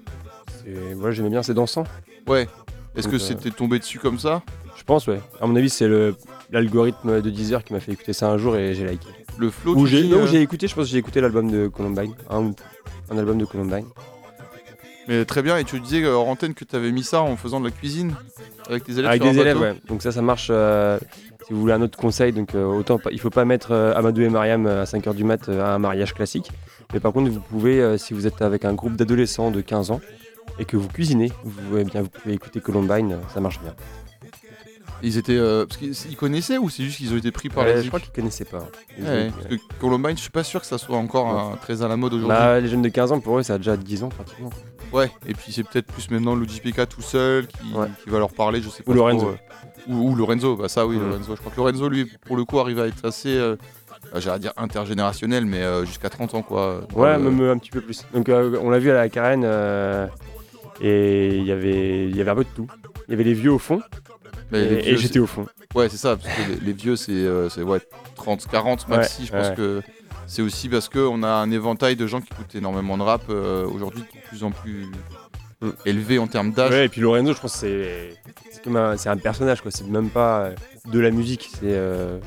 Moi, 0.98 1.12
j'aimais 1.12 1.30
bien, 1.30 1.42
c'est 1.44 1.54
dansant. 1.54 1.84
Ouais. 2.28 2.48
Est-ce 2.96 3.08
que 3.08 3.16
euh, 3.16 3.20
c'était 3.20 3.52
tombé 3.52 3.80
dessus 3.80 4.00
comme 4.00 4.20
ça? 4.20 4.42
Je 4.76 4.84
pense, 4.84 5.08
ouais. 5.08 5.20
À 5.42 5.48
mon 5.48 5.56
avis, 5.56 5.70
c'est 5.70 5.88
le- 5.88 6.16
l'algorithme 6.52 7.22
de 7.22 7.30
Deezer 7.30 7.64
qui 7.64 7.74
m'a 7.74 7.80
fait 7.80 7.92
écouter 7.94 8.14
ça 8.14 8.30
un 8.30 8.38
jour 8.38 8.56
et 8.56 8.74
j'ai 8.76 8.86
liké. 8.88 9.08
Le 9.38 9.50
flow 9.50 9.76
Ou 9.76 9.86
j'ai 9.86 10.12
euh, 10.12 10.28
j'ai 10.28 10.42
écouté, 10.42 10.68
je 10.68 10.76
pense 10.76 10.86
que 10.86 10.92
j'ai 10.92 10.98
écouté 10.98 11.22
l'album 11.22 11.50
de 11.50 11.68
Columbine. 11.68 12.14
Un, 12.30 12.52
un 13.10 13.18
album 13.18 13.38
de 13.38 13.46
Columbine. 13.46 13.86
Mais 15.08 15.26
très 15.26 15.42
bien, 15.42 15.58
et 15.58 15.64
tu 15.64 15.80
disais 15.80 16.04
euh, 16.04 16.14
hors 16.14 16.28
antenne 16.28 16.54
que 16.54 16.64
tu 16.66 16.76
avais 16.76 16.92
mis 16.92 17.04
ça 17.04 17.22
en 17.22 17.36
faisant 17.36 17.60
de 17.60 17.66
la 17.66 17.72
cuisine 17.72 18.14
avec 18.70 18.84
tes 18.84 18.92
élèves 18.94 19.06
Avec 19.08 19.22
sur 19.24 19.30
un 19.32 19.34
des 19.34 19.40
élèves, 19.40 19.60
ouais. 19.60 19.76
Donc 19.88 20.02
ça, 20.04 20.12
ça 20.12 20.22
marche. 20.22 20.50
euh, 20.52 21.00
si 21.50 21.54
vous 21.56 21.62
voulez 21.62 21.74
un 21.74 21.82
autre 21.82 21.98
conseil, 21.98 22.32
donc 22.32 22.54
euh, 22.54 22.64
autant 22.64 23.00
il 23.12 23.20
faut 23.20 23.32
pas 23.32 23.44
mettre 23.44 23.72
euh, 23.72 23.96
Amadou 23.96 24.22
et 24.22 24.30
Mariam 24.30 24.68
euh, 24.68 24.84
à 24.84 24.86
5h 24.86 25.16
du 25.16 25.24
mat 25.24 25.50
euh, 25.50 25.64
à 25.66 25.74
un 25.74 25.80
mariage 25.80 26.14
classique. 26.14 26.52
Mais 26.94 27.00
par 27.00 27.12
contre, 27.12 27.32
vous 27.32 27.40
pouvez, 27.40 27.98
si 27.98 28.14
vous 28.14 28.28
êtes 28.28 28.44
avec 28.44 28.66
un 28.66 28.74
groupe 28.74 28.96
d'adolescents 28.96 29.50
de 29.50 29.62
15 29.62 29.90
ans 29.90 30.00
et 30.60 30.66
que 30.66 30.78
vous 30.78 30.88
cuisinez, 30.88 31.32
vous, 31.44 31.78
eh 31.80 31.84
bien, 31.86 32.04
vous 32.04 32.10
pouvez 32.10 32.36
écouter 32.36 32.62
Columbine, 32.62 33.18
ça 33.34 33.40
marche 33.42 33.60
bien. 33.62 33.74
Ils 35.02 35.18
étaient. 35.18 35.38
euh, 35.38 35.66
parce 35.66 35.78
qu'ils 35.78 35.94
ils 36.10 36.16
connaissaient 36.18 36.58
ou 36.60 36.70
c'est 36.70 36.84
juste 36.84 36.98
qu'ils 36.98 37.14
ont 37.14 37.18
été 37.18 37.32
pris 37.32 37.50
par 37.50 37.64
Ouais, 37.64 37.76
la 37.76 37.82
je 37.82 37.88
crois 37.88 38.00
qu'ils 38.00 38.12
connaissaient 38.12 38.46
pas. 38.46 38.60
Ouais, 39.00 39.28
ont- 39.28 39.32
parce 39.32 39.48
que 39.48 39.56
Columbine, 39.80 40.16
je 40.18 40.22
suis 40.22 40.30
pas 40.30 40.44
sûr 40.44 40.60
que 40.62 40.68
ça 40.68 40.78
soit 40.78 40.98
encore 40.98 41.52
euh, 41.54 41.56
très 41.62 41.82
à 41.82 41.88
la 41.88 41.98
mode 41.98 42.14
aujourd'hui. 42.14 42.38
Bah, 42.38 42.60
les 42.60 42.68
jeunes 42.68 42.82
de 42.84 42.90
15 42.90 43.12
ans, 43.12 43.20
pour 43.20 43.40
eux, 43.40 43.44
ça 43.44 43.56
a 43.56 43.58
déjà 43.58 43.76
10 43.76 44.04
ans 44.04 44.10
pratiquement. 44.10 44.50
Ouais, 44.92 45.12
et 45.28 45.34
puis 45.34 45.52
c'est 45.52 45.64
peut-être 45.64 45.86
plus 45.88 46.10
maintenant 46.10 46.38
Pika 46.64 46.86
tout 46.86 47.02
seul 47.02 47.48
qui, 47.48 47.74
va 48.08 48.20
leur 48.20 48.32
parler, 48.32 48.62
je 48.62 48.70
sais 48.70 48.84
pas. 48.84 48.92
Ou 48.92 48.96
Lorenzo. 48.96 49.36
Ou, 49.88 50.12
ou 50.12 50.16
Lorenzo, 50.16 50.56
bah 50.56 50.68
ça 50.70 50.86
oui, 50.86 50.98
Mm. 50.98 51.10
Lorenzo. 51.10 51.36
Je 51.36 51.40
crois 51.40 51.52
que 51.52 51.58
Lorenzo, 51.58 51.90
lui, 51.90 52.06
pour 52.26 52.36
le 52.38 52.46
coup, 52.46 52.60
arrive 52.60 52.80
à 52.80 52.88
être 52.88 53.06
assez, 53.06 53.36
euh, 53.36 53.56
euh, 54.16 54.20
j'allais 54.22 54.40
dire 54.40 54.54
intergénérationnel, 54.58 55.46
mais 55.46 55.62
euh, 55.62 55.86
jusqu'à 55.86 56.10
30 56.10 56.34
ans 56.36 56.42
quoi. 56.42 56.82
Ouais, 56.96 57.18
le- 57.18 57.24
même 57.24 57.42
euh, 57.42 57.52
un 57.54 57.58
petit 57.58 57.72
peu 57.72 57.82
plus. 57.82 58.04
Donc 58.14 58.30
euh, 58.30 58.58
on 58.62 58.70
l'a 58.70 58.80
vu 58.80 58.90
à 58.92 58.96
la 58.96 59.10
carène 59.10 59.44
euh, 59.46 60.08
et 60.82 61.38
il 61.38 61.46
y 61.46 61.52
avait 61.52 62.08
il 62.10 62.16
y 62.16 62.22
avait 62.22 62.32
un 62.32 62.36
peu 62.36 62.44
de 62.44 62.50
tout. 62.56 62.68
Il 63.08 63.12
y 63.12 63.14
avait 63.16 63.24
les 63.24 63.34
vieux 63.34 63.52
au 63.52 63.60
fond 63.60 63.82
Mais 64.52 64.60
et, 64.88 64.98
j'étais 64.98 65.20
au 65.20 65.26
fond. 65.28 65.46
Ouais, 65.76 65.90
c'est 65.90 65.98
ça, 65.98 66.16
parce 66.16 66.28
que 66.36 66.52
les, 66.52 66.60
les 66.68 66.74
vieux, 66.74 66.96
c'est 66.96 67.12
euh, 67.12 67.48
ouais, 67.60 67.80
30, 68.16 68.48
40 68.48 68.88
maxi. 68.88 69.22
Ouais, 69.22 69.28
je 69.28 69.32
pense 69.32 69.50
ouais. 69.50 69.56
que 69.56 69.82
c'est 70.28 70.42
aussi 70.44 70.70
parce 70.70 70.90
qu'on 70.90 71.24
a 71.24 71.28
un 71.30 71.50
éventail 71.52 71.96
de 71.96 72.06
gens 72.08 72.22
qui 72.22 72.28
écoutent 72.34 72.54
énormément 72.56 72.98
de 72.98 73.04
rap 73.04 73.24
euh, 73.30 73.66
aujourd'hui, 73.68 74.02
de 74.02 74.28
plus 74.30 74.44
en 74.44 74.52
plus 74.52 74.88
Élevé 75.86 76.20
en 76.20 76.28
termes 76.28 76.52
d'âge. 76.52 76.72
Ouais, 76.72 76.86
et 76.86 76.90
puis 76.90 77.02
Lorenzo, 77.02 77.34
je 77.34 77.40
pense 77.42 77.54
que 77.54 77.60
c'est 77.60 78.16
c'est 78.52 78.64
comme 78.64 78.78
un, 78.78 78.96
c'est 78.96 79.10
un 79.10 79.18
personnage 79.18 79.62
quoi. 79.62 79.72
C'est 79.72 79.86
même 79.88 80.10
pas 80.10 80.40
euh, 80.44 80.56
de 80.86 81.00
la 81.00 81.12
musique. 81.12 81.50
C'est 81.52 81.60
euh, 81.66 82.18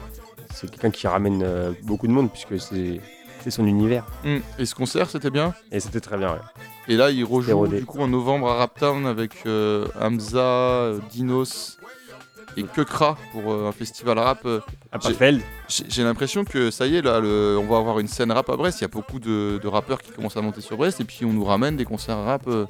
c'est 0.54 0.70
quelqu'un 0.70 0.90
qui 0.90 1.06
ramène 1.06 1.42
euh, 1.42 1.72
beaucoup 1.84 2.06
de 2.06 2.12
monde 2.12 2.30
puisque 2.30 2.60
c'est 2.60 3.00
c'est 3.40 3.50
son 3.50 3.66
univers. 3.66 4.04
Mm. 4.24 4.36
Et 4.58 4.66
ce 4.66 4.74
concert, 4.74 5.08
c'était 5.08 5.30
bien? 5.30 5.54
Et 5.70 5.80
c'était 5.80 6.00
très 6.00 6.18
bien. 6.18 6.32
Ouais. 6.34 6.40
Et 6.88 6.96
là, 6.96 7.10
il 7.10 7.24
rejoue 7.24 7.56
rodé. 7.56 7.80
du 7.80 7.86
coup 7.86 8.00
en 8.00 8.08
novembre 8.08 8.50
à 8.50 8.54
Raptown 8.56 9.06
avec 9.06 9.32
euh, 9.46 9.86
Hamza, 9.98 10.92
Dinos 11.10 11.78
et 12.58 12.64
Kekra 12.64 13.16
pour 13.32 13.52
un 13.66 13.72
festival 13.72 14.18
rap. 14.18 14.44
À 14.46 14.60
J'ai- 15.00 15.08
Papfeld. 15.08 15.40
J'ai 15.68 15.84
j'ai 15.88 16.02
l'impression 16.04 16.44
que 16.44 16.70
ça 16.70 16.86
y 16.86 16.96
est, 16.96 17.02
là, 17.02 17.18
le- 17.18 17.56
on 17.58 17.66
va 17.66 17.78
avoir 17.78 17.98
une 17.98 18.08
scène 18.08 18.30
rap 18.30 18.50
à 18.50 18.56
Brest. 18.56 18.80
Il 18.80 18.82
y 18.82 18.84
a 18.84 18.88
beaucoup 18.88 19.18
de, 19.18 19.58
de 19.62 19.68
rappeurs 19.68 20.02
qui 20.02 20.12
commencent 20.12 20.36
à 20.36 20.42
monter 20.42 20.60
sur 20.60 20.76
Brest 20.76 21.00
et 21.00 21.04
puis 21.04 21.24
on 21.24 21.32
nous 21.32 21.44
ramène 21.44 21.76
des 21.76 21.86
concerts 21.86 22.18
rap 22.18 22.42
euh, 22.46 22.66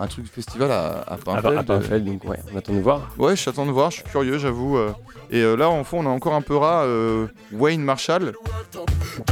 un 0.00 0.06
truc 0.06 0.26
festival 0.32 0.70
à, 0.70 1.00
à 1.06 1.14
À, 1.14 1.16
Pinfeld. 1.16 1.58
à 1.58 1.62
Pinfeld, 1.62 2.04
donc 2.04 2.24
ouais, 2.24 2.38
on 2.52 2.56
attend 2.58 2.72
de 2.72 2.80
voir. 2.80 3.10
Ouais, 3.18 3.36
je 3.36 3.44
t'attends 3.44 3.66
de 3.66 3.70
voir, 3.70 3.90
je 3.90 3.96
suis 3.96 4.04
curieux, 4.04 4.38
j'avoue. 4.38 4.76
euh. 4.78 4.92
Et 5.30 5.42
euh, 5.42 5.54
là, 5.56 5.68
en 5.68 5.84
fond, 5.84 6.04
on 6.04 6.06
a 6.06 6.10
encore 6.10 6.34
un 6.34 6.42
peu 6.42 6.56
rat, 6.56 6.82
euh, 6.84 7.26
Wayne 7.52 7.82
Marshall. 7.82 8.32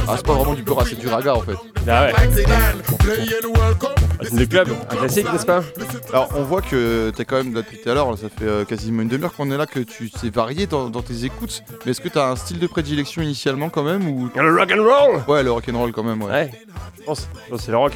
Ah, 0.07 0.13
c'est 0.15 0.25
pas 0.25 0.33
vraiment 0.33 0.53
du 0.53 0.63
Peura, 0.63 0.85
c'est 0.85 0.95
du 0.99 1.07
raga 1.07 1.33
en 1.35 1.41
fait. 1.41 1.55
Ah 1.87 2.05
ouais. 2.05 2.13
C'est 4.21 4.35
des 4.35 4.47
clubs, 4.47 4.69
un 4.91 4.95
classique, 4.95 5.31
n'est-ce 5.31 5.45
pas? 5.45 5.63
Alors, 6.11 6.29
on 6.35 6.43
voit 6.43 6.61
que 6.61 7.09
t'es 7.11 7.23
quand 7.25 7.37
même 7.37 7.53
là 7.53 7.61
depuis 7.61 7.79
tout 7.81 7.89
à 7.89 7.93
l'heure, 7.93 8.17
ça 8.17 8.27
fait 8.29 8.45
euh, 8.45 8.65
quasiment 8.65 9.01
une 9.01 9.07
demi-heure 9.07 9.33
qu'on 9.33 9.49
est 9.49 9.57
là, 9.57 9.65
que 9.65 9.79
tu 9.79 10.09
t'es 10.11 10.29
varié 10.29 10.67
dans, 10.67 10.89
dans 10.89 11.01
tes 11.01 11.23
écoutes. 11.23 11.63
Mais 11.85 11.91
est-ce 11.91 12.01
que 12.01 12.09
t'as 12.09 12.29
un 12.29 12.35
style 12.35 12.59
de 12.59 12.67
prédilection 12.67 13.21
initialement 13.21 13.69
quand 13.69 13.83
même 13.83 14.07
ou... 14.07 14.29
Le 14.35 14.55
rock 14.57 14.71
and 14.77 14.83
roll? 14.83 15.23
Ouais, 15.27 15.41
le 15.43 15.51
rock'n'roll 15.51 15.91
quand 15.93 16.03
même, 16.03 16.21
ouais. 16.21 16.29
Ouais, 16.31 16.51
je 16.99 17.03
pense, 17.03 17.27
je 17.45 17.49
pense 17.49 17.59
que 17.59 17.65
c'est 17.65 17.71
le 17.71 17.77
rock. 17.77 17.93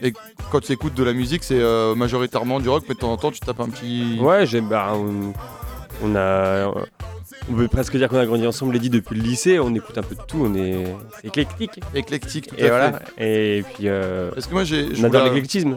Et 0.00 0.12
quand 0.50 0.60
tu 0.60 0.72
écoutes 0.72 0.94
de 0.94 1.04
la 1.04 1.12
musique, 1.12 1.44
c'est 1.44 1.60
euh, 1.60 1.94
majoritairement 1.94 2.60
du 2.60 2.68
rock, 2.68 2.84
mais 2.88 2.94
de 2.94 3.00
temps 3.00 3.12
en 3.12 3.16
temps, 3.16 3.30
tu 3.30 3.40
tapes 3.40 3.60
un 3.60 3.68
petit. 3.68 4.18
Ouais, 4.20 4.46
j'aime. 4.46 4.68
Bah, 4.68 4.92
on, 4.94 5.32
on 6.04 6.16
a. 6.16 6.72
On 7.50 7.54
peut 7.54 7.66
presque 7.66 7.96
dire 7.96 8.08
qu'on 8.08 8.18
a 8.18 8.26
grandi 8.26 8.46
ensemble, 8.46 8.72
Lady, 8.74 8.88
depuis 8.88 9.16
le 9.16 9.22
lycée. 9.22 9.58
On 9.58 9.74
écoute 9.74 9.98
un 9.98 10.02
peu 10.02 10.14
de 10.14 10.20
tout, 10.28 10.38
on 10.44 10.54
est 10.54 10.84
éclectique. 11.24 11.80
Éclectique, 11.94 12.46
tout 12.48 12.54
Et 12.56 12.66
à 12.66 12.68
voilà. 12.68 12.92
fait. 13.16 13.58
Et 13.58 13.62
puis. 13.62 13.88
euh, 13.88 14.30
Parce 14.32 14.46
que 14.46 14.52
moi, 14.52 14.62
j'ai. 14.64 14.88
on 15.00 15.04
adore 15.04 15.24
l'éclectisme. 15.24 15.76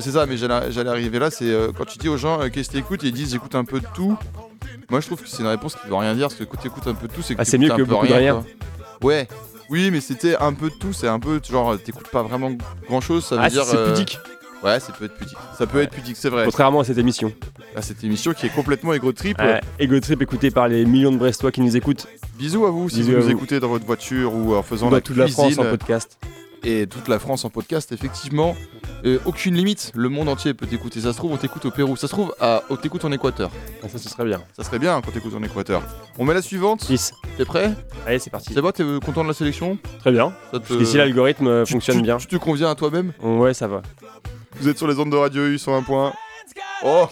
C'est 0.00 0.10
ça, 0.10 0.26
mais 0.26 0.36
j'allais 0.36 0.90
arriver 0.90 1.18
là. 1.18 1.30
C'est 1.30 1.44
euh, 1.50 1.72
quand 1.76 1.86
tu 1.86 1.98
dis 1.98 2.08
aux 2.08 2.18
gens 2.18 2.40
qu'est-ce 2.50 2.68
que 2.68 2.74
t'écoutes, 2.74 3.02
ils 3.02 3.12
disent 3.12 3.32
j'écoute 3.32 3.54
un 3.54 3.64
peu 3.64 3.80
de 3.80 3.86
tout. 3.94 4.16
Moi, 4.90 5.00
je 5.00 5.06
trouve 5.06 5.22
que 5.22 5.28
c'est 5.28 5.42
une 5.42 5.48
réponse 5.48 5.76
qui 5.76 5.86
veut 5.88 5.94
rien 5.94 6.14
dire, 6.14 6.26
parce 6.28 6.34
que 6.34 6.44
quand 6.44 6.60
t'écoutes 6.60 6.86
un 6.88 6.94
peu 6.94 7.06
de 7.06 7.12
tout, 7.12 7.22
c'est 7.22 7.34
que 7.36 7.40
Ah, 7.40 7.44
c'est 7.44 7.58
mieux 7.58 7.68
que 7.70 7.82
beaucoup 7.82 8.06
de 8.06 8.12
rien. 8.12 8.42
quoi. 9.00 9.08
Ouais. 9.08 9.28
Oui, 9.70 9.90
mais 9.90 10.00
c'était 10.00 10.36
un 10.36 10.52
peu 10.52 10.68
de 10.68 10.74
tout, 10.74 10.92
c'est 10.92 11.06
un 11.08 11.20
peu 11.20 11.40
genre 11.48 11.78
t'écoutes 11.80 12.08
pas 12.08 12.22
vraiment 12.22 12.50
grand 12.88 13.00
chose, 13.00 13.24
ça 13.24 13.36
veut 13.36 13.42
Ah, 13.44 13.48
dire. 13.50 13.64
c'est 13.64 13.76
euh, 13.76 13.92
pudique. 13.92 14.18
Ouais, 14.62 14.78
ça 14.80 14.92
peut 14.92 15.06
être 15.06 15.14
pudique. 15.16 15.38
Ça 15.56 15.66
peut 15.66 15.78
Ouais. 15.78 15.84
être 15.84 15.90
pudique, 15.92 16.16
c'est 16.16 16.28
vrai. 16.28 16.44
Contrairement 16.44 16.80
à 16.80 16.84
cette 16.84 16.98
émission. 16.98 17.32
À 17.76 17.80
cette 17.82 18.02
émission 18.04 18.32
qui 18.34 18.46
est 18.46 18.54
complètement 18.54 18.92
égo 18.92 19.12
trip. 19.12 19.38
Ouais, 19.38 19.60
Ego 19.78 19.98
Trip 20.00 20.20
écouté 20.20 20.50
par 20.50 20.68
les 20.68 20.84
millions 20.84 21.12
de 21.12 21.16
Brestois 21.16 21.50
qui 21.52 21.60
nous 21.62 21.76
écoutent. 21.76 22.06
Bisous 22.36 22.66
à 22.66 22.70
vous 22.70 22.88
si 22.90 23.02
vous 23.02 23.12
nous 23.12 23.30
écoutez 23.30 23.58
dans 23.60 23.68
votre 23.68 23.86
voiture 23.86 24.34
ou 24.34 24.54
en 24.54 24.62
faisant 24.62 24.90
la 24.90 25.00
toute 25.00 25.16
la 25.16 25.28
France 25.28 25.46
cuisine. 25.54 25.66
en 25.66 25.70
podcast. 25.70 26.18
et 26.62 26.86
toute 26.86 27.08
la 27.08 27.18
France 27.18 27.44
en 27.46 27.50
podcast, 27.50 27.90
effectivement. 27.92 28.54
Euh, 29.04 29.18
aucune 29.24 29.54
limite, 29.54 29.92
le 29.94 30.08
monde 30.08 30.28
entier 30.28 30.52
peut 30.54 30.66
t'écouter. 30.66 31.00
Ça 31.00 31.12
se 31.12 31.16
trouve, 31.18 31.32
on 31.32 31.36
t'écoute 31.36 31.64
au 31.64 31.70
Pérou. 31.70 31.96
Ça 31.96 32.06
se 32.06 32.12
trouve, 32.12 32.34
à... 32.40 32.62
on 32.70 32.76
t'écoute 32.76 33.04
en 33.04 33.12
Équateur. 33.12 33.50
Ah, 33.82 33.88
ça, 33.88 33.98
ce 33.98 34.08
serait 34.08 34.24
bien. 34.24 34.42
Ça 34.56 34.62
serait 34.64 34.78
bien 34.78 35.00
quand 35.00 35.10
t'écoutes 35.10 35.34
en 35.34 35.42
Équateur. 35.42 35.82
On 36.18 36.24
met 36.24 36.34
la 36.34 36.42
suivante. 36.42 36.82
6. 36.84 37.12
T'es 37.38 37.44
prêt? 37.44 37.72
Allez, 38.06 38.18
c'est 38.18 38.30
parti. 38.30 38.52
C'est 38.52 38.60
bon, 38.60 38.70
t'es 38.72 38.82
euh, 38.82 39.00
content 39.00 39.22
de 39.22 39.28
la 39.28 39.34
sélection? 39.34 39.78
Très 40.00 40.12
bien. 40.12 40.32
Ça 40.52 40.60
te- 40.60 40.66
Jusqu'ici, 40.68 40.96
l'algorithme 40.98 41.46
euh, 41.46 41.64
tu- 41.64 41.72
fonctionne 41.72 41.96
tu- 41.96 42.02
bien. 42.02 42.18
Tu 42.18 42.26
te 42.26 42.36
conviens 42.36 42.70
à 42.70 42.74
toi-même? 42.74 43.12
Ouais, 43.22 43.54
ça 43.54 43.66
va. 43.68 43.82
Vous 44.60 44.68
êtes 44.68 44.76
sur 44.78 44.86
les 44.88 44.98
ondes 44.98 45.10
de 45.10 45.16
Radio 45.16 45.46
U 45.46 45.58
101 45.58 45.82
points. 45.82 46.12
Oh 46.84 47.06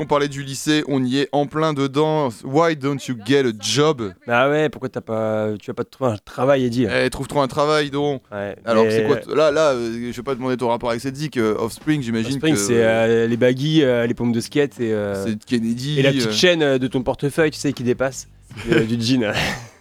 Offsprings, 0.00 0.04
on 0.04 0.06
parlait 0.06 0.28
du 0.28 0.42
lycée, 0.42 0.82
on 0.88 1.04
y 1.04 1.18
est 1.18 1.28
en 1.32 1.46
plein 1.46 1.72
dedans. 1.72 2.28
Why 2.44 2.76
don't 2.76 2.98
you 3.08 3.16
get 3.26 3.40
a 3.46 3.52
job? 3.58 4.12
Bah 4.26 4.48
ouais, 4.50 4.68
pourquoi 4.68 4.88
t'as 4.88 5.00
pas, 5.00 5.50
tu 5.60 5.70
vas 5.70 5.74
pas 5.74 5.84
te 5.84 5.90
trouver 5.90 6.10
un 6.12 6.16
travail, 6.24 6.64
Eddie? 6.64 6.86
Eh, 6.90 7.10
trouve-toi 7.10 7.42
un 7.42 7.48
travail, 7.48 7.90
donc. 7.90 8.22
Ouais, 8.32 8.56
Alors, 8.64 8.84
mais- 8.84 8.90
c'est 8.90 9.04
quoi 9.06 9.16
t- 9.16 9.34
Là, 9.34 9.50
là, 9.50 9.70
euh, 9.72 10.10
je 10.10 10.16
vais 10.16 10.22
pas 10.22 10.34
demander 10.34 10.56
ton 10.56 10.68
rapport 10.68 10.90
avec 10.90 11.00
cette 11.02 11.16
zik. 11.16 11.36
euh, 11.36 11.54
Offspring, 11.58 12.02
j'imagine 12.02 12.32
Spring, 12.38 12.54
que. 12.54 12.60
c'est 12.60 12.82
euh, 12.84 13.26
les 13.26 13.36
baggy, 13.36 13.82
euh, 13.82 14.06
les 14.06 14.14
pommes 14.14 14.32
de 14.32 14.40
skate 14.40 14.80
et, 14.80 14.92
euh, 14.92 15.24
c'est 15.26 15.44
Kennedy. 15.44 15.98
et 15.98 16.02
la 16.02 16.10
petite 16.10 16.26
euh. 16.28 16.32
chaîne 16.32 16.62
euh, 16.62 16.78
de 16.78 16.86
ton 16.86 17.02
portefeuille, 17.02 17.50
tu 17.50 17.58
sais, 17.58 17.72
qui 17.72 17.82
dépasse 17.82 18.28
euh, 18.72 18.84
du 18.84 19.00
jean. 19.00 19.32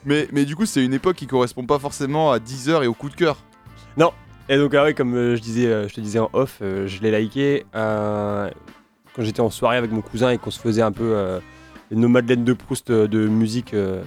Mais, 0.06 0.28
mais 0.32 0.46
du 0.46 0.56
coup, 0.56 0.66
c'est 0.66 0.84
une 0.84 0.94
époque 0.94 1.16
qui 1.18 1.28
correspond 1.28 1.66
pas 1.66 1.80
forcément 1.80 2.32
à 2.32 2.40
Deezer 2.40 2.84
et 2.84 2.88
au 2.88 2.94
coup 2.94 3.10
de 3.10 3.16
cœur. 3.16 3.38
Non. 3.98 4.12
Et 4.52 4.58
donc, 4.58 4.74
ah 4.74 4.84
ouais, 4.84 4.94
comme 4.96 5.14
euh, 5.16 5.36
je, 5.36 5.42
disais, 5.42 5.68
euh, 5.68 5.88
je 5.88 5.94
te 5.94 6.02
disais 6.02 6.18
en 6.20 6.30
off, 6.34 6.58
euh, 6.62 6.88
je 6.88 7.02
l'ai 7.02 7.12
liké 7.20 7.66
euh, 7.76 8.50
quand 9.20 9.26
j'étais 9.26 9.42
en 9.42 9.50
soirée 9.50 9.76
avec 9.76 9.92
mon 9.92 10.00
cousin 10.00 10.30
et 10.30 10.38
qu'on 10.38 10.50
se 10.50 10.60
faisait 10.62 10.82
un 10.82 10.94
peu 10.94 11.12
euh, 11.14 11.40
nos 11.92 12.08
madeleines 12.08 12.46
de 12.46 12.54
Proust 12.54 12.90
euh, 12.90 13.06
de 13.06 13.28
musique. 13.28 13.74
euh, 13.74 14.02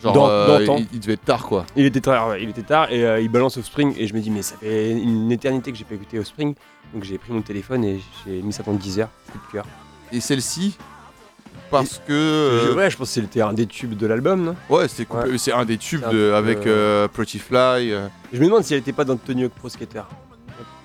Genre, 0.00 0.12
Dans- 0.12 0.28
euh, 0.28 0.64
il, 0.78 0.86
il 0.92 1.00
devait 1.00 1.14
être 1.14 1.24
tard, 1.24 1.44
quoi. 1.46 1.66
Il 1.74 1.84
était 1.84 2.00
tard, 2.02 2.28
ouais, 2.28 2.42
il 2.44 2.50
était 2.50 2.62
tard 2.62 2.92
et 2.92 3.22
il 3.22 3.28
balance 3.28 3.56
Offspring 3.56 3.92
et 3.98 4.06
je 4.06 4.14
me 4.14 4.20
dis 4.20 4.30
mais 4.30 4.42
ça 4.42 4.54
fait 4.60 4.92
une 4.92 5.32
éternité 5.32 5.72
que 5.72 5.78
j'ai 5.78 5.84
pas 5.84 5.94
écouté 5.94 6.18
Offspring 6.20 6.54
donc 6.94 7.02
j'ai 7.02 7.18
pris 7.18 7.32
mon 7.32 7.40
téléphone 7.42 7.82
et 7.82 7.98
j'ai 8.24 8.40
mis 8.42 8.52
ça 8.52 8.62
pendant 8.62 8.78
10 8.78 9.00
heures, 9.00 9.08
coup 9.32 9.38
de 9.48 9.52
cœur. 9.52 9.66
Et 10.12 10.20
celle-ci, 10.20 10.76
parce 11.70 12.00
que. 12.06 12.72
Ouais, 12.76 12.88
je 12.90 12.96
pense 12.96 13.12
que 13.12 13.20
c'était 13.22 13.40
un 13.40 13.52
des 13.52 13.66
tubes 13.66 13.94
de 13.96 14.06
l'album, 14.06 14.44
non? 14.44 14.54
Ouais, 14.70 14.86
c'est 14.86 15.08
Ouais. 15.10 15.52
un 15.52 15.64
des 15.64 15.78
tubes 15.78 16.04
un 16.04 16.34
avec 16.34 16.60
Pretty 17.12 17.40
Fly. 17.40 17.92
Je 18.32 18.38
me 18.38 18.44
demande 18.44 18.62
si 18.62 18.74
elle 18.74 18.80
était 18.80 18.92
pas 18.92 19.04
dans 19.04 19.16
Tony 19.16 19.44
Hawk 19.44 19.52
Pro 19.54 19.68
Skater. 19.68 20.02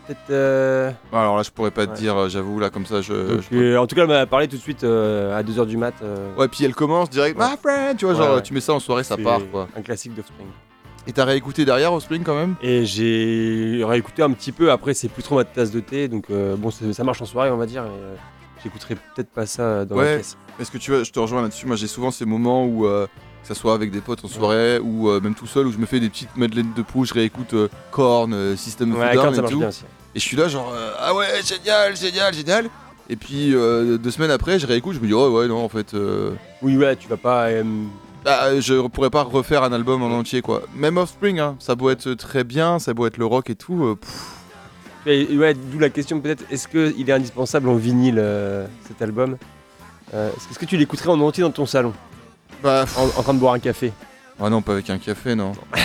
Peut-être. 0.07 0.29
euh, 0.31 0.91
Alors 1.13 1.37
là, 1.37 1.43
je 1.43 1.51
pourrais 1.51 1.71
pas 1.71 1.85
te 1.85 1.91
Ouais. 1.91 1.97
dire, 1.97 2.15
euh, 2.17 2.29
j'avoue, 2.29 2.59
là, 2.59 2.69
comme 2.69 2.85
ça, 2.85 3.01
je. 3.01 3.13
donc, 3.13 3.41
je- 3.51 3.55
euh, 3.57 3.79
en 3.79 3.87
tout 3.87 3.95
cas, 3.95 4.01
elle 4.03 4.07
m'a 4.07 4.25
parlé 4.25 4.47
tout 4.47 4.57
de 4.57 4.61
suite 4.61 4.83
euh, 4.83 5.37
à 5.37 5.43
2h 5.43 5.65
du 5.65 5.77
mat. 5.77 5.93
Ouais, 6.37 6.47
puis 6.47 6.63
elle 6.65 6.73
commence 6.75 7.09
direct, 7.09 7.39
Ouais. 7.39 7.45
my 7.49 7.57
friend, 7.61 7.97
tu 7.97 8.05
vois, 8.05 8.13
Ouais, 8.15 8.19
genre, 8.19 8.41
tu 8.41 8.53
mets 8.53 8.61
ça 8.61 8.73
en 8.73 8.79
soirée, 8.79 9.03
ça 9.03 9.17
part, 9.17 9.41
quoi. 9.51 9.67
Un 9.77 9.81
classique 9.81 10.13
d'Offspring. 10.15 10.47
Et 11.07 11.13
t'as 11.13 11.25
réécouté 11.25 11.65
derrière 11.65 11.91
Offspring 11.93 12.23
quand 12.23 12.35
même? 12.35 12.55
Et 12.61 12.85
j'ai 12.85 13.81
réécouté 13.83 14.21
un 14.21 14.31
petit 14.31 14.51
peu, 14.51 14.71
après 14.71 14.93
c'est 14.93 15.07
plus 15.09 15.23
trop 15.23 15.35
ma 15.37 15.43
tasse 15.45 15.71
de 15.71 15.79
thé, 15.79 16.07
donc 16.07 16.25
bon 16.29 16.69
ça 16.69 17.03
marche 17.03 17.21
en 17.23 17.25
soirée 17.25 17.49
on 17.49 17.57
va 17.57 17.65
dire, 17.65 17.83
mais 17.83 18.17
j'écouterai 18.63 18.93
peut-être 18.95 19.31
pas 19.31 19.47
ça 19.47 19.83
dans 19.85 19.95
la 19.95 20.17
caisse. 20.17 20.37
Est-ce 20.59 20.69
que 20.69 20.77
tu 20.77 20.91
vois, 20.91 21.03
je 21.03 21.11
te 21.11 21.17
rejoins 21.19 21.41
là-dessus, 21.41 21.65
moi 21.65 21.75
j'ai 21.75 21.87
souvent 21.87 22.11
ces 22.11 22.25
moments 22.25 22.65
où, 22.67 22.85
que 23.41 23.47
ça 23.47 23.55
soit 23.55 23.73
avec 23.73 23.91
des 23.91 24.01
potes 24.01 24.23
en 24.23 24.27
soirée 24.27 24.79
ou 24.79 25.09
euh, 25.09 25.19
même 25.19 25.35
tout 25.35 25.47
seul, 25.47 25.67
où 25.67 25.71
je 25.71 25.77
me 25.77 25.85
fais 25.85 25.99
des 25.99 26.09
petites 26.09 26.35
madeleines 26.37 26.73
de 26.75 26.81
proue, 26.81 27.05
je 27.05 27.13
réécoute 27.13 27.53
euh, 27.53 27.67
Korn, 27.91 28.33
euh, 28.33 28.55
System 28.55 28.93
of 28.93 29.01
a 29.01 29.07
Ouais, 29.09 29.15
Down 29.15 29.33
et 29.33 29.49
tout. 29.49 29.63
Et 29.63 30.19
je 30.19 30.23
suis 30.23 30.37
là 30.37 30.47
genre, 30.47 30.71
euh, 30.73 30.91
ah 30.99 31.13
ouais, 31.15 31.27
génial, 31.43 31.95
génial, 31.95 32.33
génial. 32.33 32.69
Et 33.09 33.15
puis 33.15 33.51
deux 33.51 34.11
semaines 34.11 34.31
après, 34.31 34.57
je 34.59 34.65
réécoute, 34.67 34.95
je 34.95 34.99
me 34.99 35.07
dis, 35.07 35.13
oh 35.13 35.37
ouais, 35.39 35.47
non, 35.47 35.63
en 35.63 35.69
fait, 35.69 35.93
euh, 35.93 36.31
Oui 36.61 36.77
ouais, 36.77 36.95
tu 36.95 37.09
vas 37.09 37.17
pas... 37.17 37.47
bah, 38.23 38.59
je 38.59 38.87
pourrais 38.87 39.09
pas 39.09 39.23
refaire 39.23 39.63
un 39.63 39.73
album 39.73 40.01
en 40.03 40.11
entier, 40.17 40.41
quoi. 40.41 40.61
Même 40.75 40.97
Offspring, 40.97 41.39
hein, 41.39 41.55
ça 41.59 41.75
peut 41.75 41.91
être 41.91 42.13
très 42.13 42.43
bien, 42.45 42.79
ça 42.79 42.93
peut 42.93 43.05
être 43.07 43.17
le 43.17 43.25
rock 43.25 43.49
et 43.49 43.55
tout. 43.55 43.97
et- 45.05 45.35
ouais, 45.37 45.53
d'où 45.53 45.79
la 45.79 45.89
question 45.89 46.21
peut-être, 46.21 46.43
est-ce 46.51 46.67
qu'il 46.69 47.09
est 47.09 47.13
indispensable 47.13 47.67
en 47.67 47.75
vinyle 47.75 48.23
cet 48.87 49.01
album 49.01 49.35
Est-ce 50.13 50.57
que 50.59 50.65
tu 50.65 50.77
l'écouterais 50.77 51.09
en 51.09 51.19
entier 51.19 51.43
dans 51.43 51.51
ton 51.51 51.65
salon? 51.65 51.93
Bah, 52.63 52.85
en, 52.97 53.03
en 53.19 53.23
train 53.23 53.33
de 53.33 53.39
boire 53.39 53.53
un 53.53 53.59
café 53.59 53.91
Ah 54.39 54.49
non, 54.49 54.61
pas 54.61 54.73
avec 54.73 54.89
un 54.89 54.97
café, 54.97 55.35
non. 55.35 55.53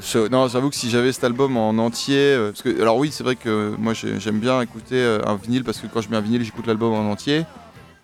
Je- 0.00 0.28
non, 0.28 0.46
j'avoue 0.46 0.70
que 0.70 0.76
si 0.76 0.90
j'avais 0.90 1.10
cet 1.12 1.24
album 1.24 1.56
en 1.56 1.70
entier, 1.70 2.16
euh, 2.18 2.50
parce 2.52 2.62
que 2.62 2.80
alors 2.80 2.98
oui, 2.98 3.10
c'est 3.12 3.24
vrai 3.24 3.34
que 3.34 3.74
moi 3.78 3.94
j'ai- 3.94 4.20
j'aime 4.20 4.38
bien 4.38 4.60
écouter 4.60 4.94
euh, 4.94 5.18
un 5.26 5.34
vinyle 5.34 5.64
parce 5.64 5.78
que 5.78 5.88
quand 5.88 6.00
je 6.00 6.08
mets 6.08 6.16
un 6.16 6.20
vinyle, 6.20 6.44
j'écoute 6.44 6.68
l'album 6.68 6.92
en 6.94 7.10
entier. 7.10 7.44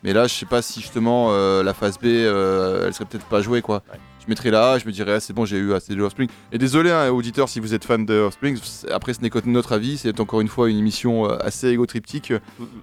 Mais 0.02 0.12
là, 0.12 0.26
je 0.26 0.34
sais 0.34 0.44
pas 0.44 0.60
si 0.60 0.80
justement 0.80 1.28
euh, 1.30 1.62
la 1.62 1.72
phase 1.72 1.96
B, 1.98 2.06
euh, 2.06 2.84
elle 2.86 2.94
serait 2.94 3.04
peut-être 3.04 3.26
pas 3.26 3.40
jouée 3.42 3.62
quoi. 3.62 3.82
Ouais. 3.92 3.98
Je 4.24 4.30
mettrais 4.30 4.50
là, 4.50 4.78
je 4.78 4.86
me 4.86 4.92
dirais 4.92 5.14
ah, 5.16 5.20
c'est 5.20 5.34
bon, 5.34 5.44
j'ai 5.44 5.58
eu 5.58 5.74
assez 5.74 5.94
de 5.94 6.00
Offspring. 6.02 6.28
Et 6.50 6.58
désolé, 6.58 6.90
hein, 6.90 7.10
auditeurs, 7.10 7.48
si 7.48 7.60
vous 7.60 7.74
êtes 7.74 7.84
fan 7.84 8.06
de 8.06 8.14
Offspring, 8.14 8.58
après 8.90 9.12
ce 9.12 9.20
n'est 9.20 9.28
que 9.30 9.38
notre 9.46 9.72
avis, 9.72 9.98
c'est 9.98 10.18
encore 10.18 10.40
une 10.40 10.48
fois 10.48 10.70
une 10.70 10.78
émission 10.78 11.28
euh, 11.30 11.36
assez 11.40 11.68
égotriptyque 11.68 12.32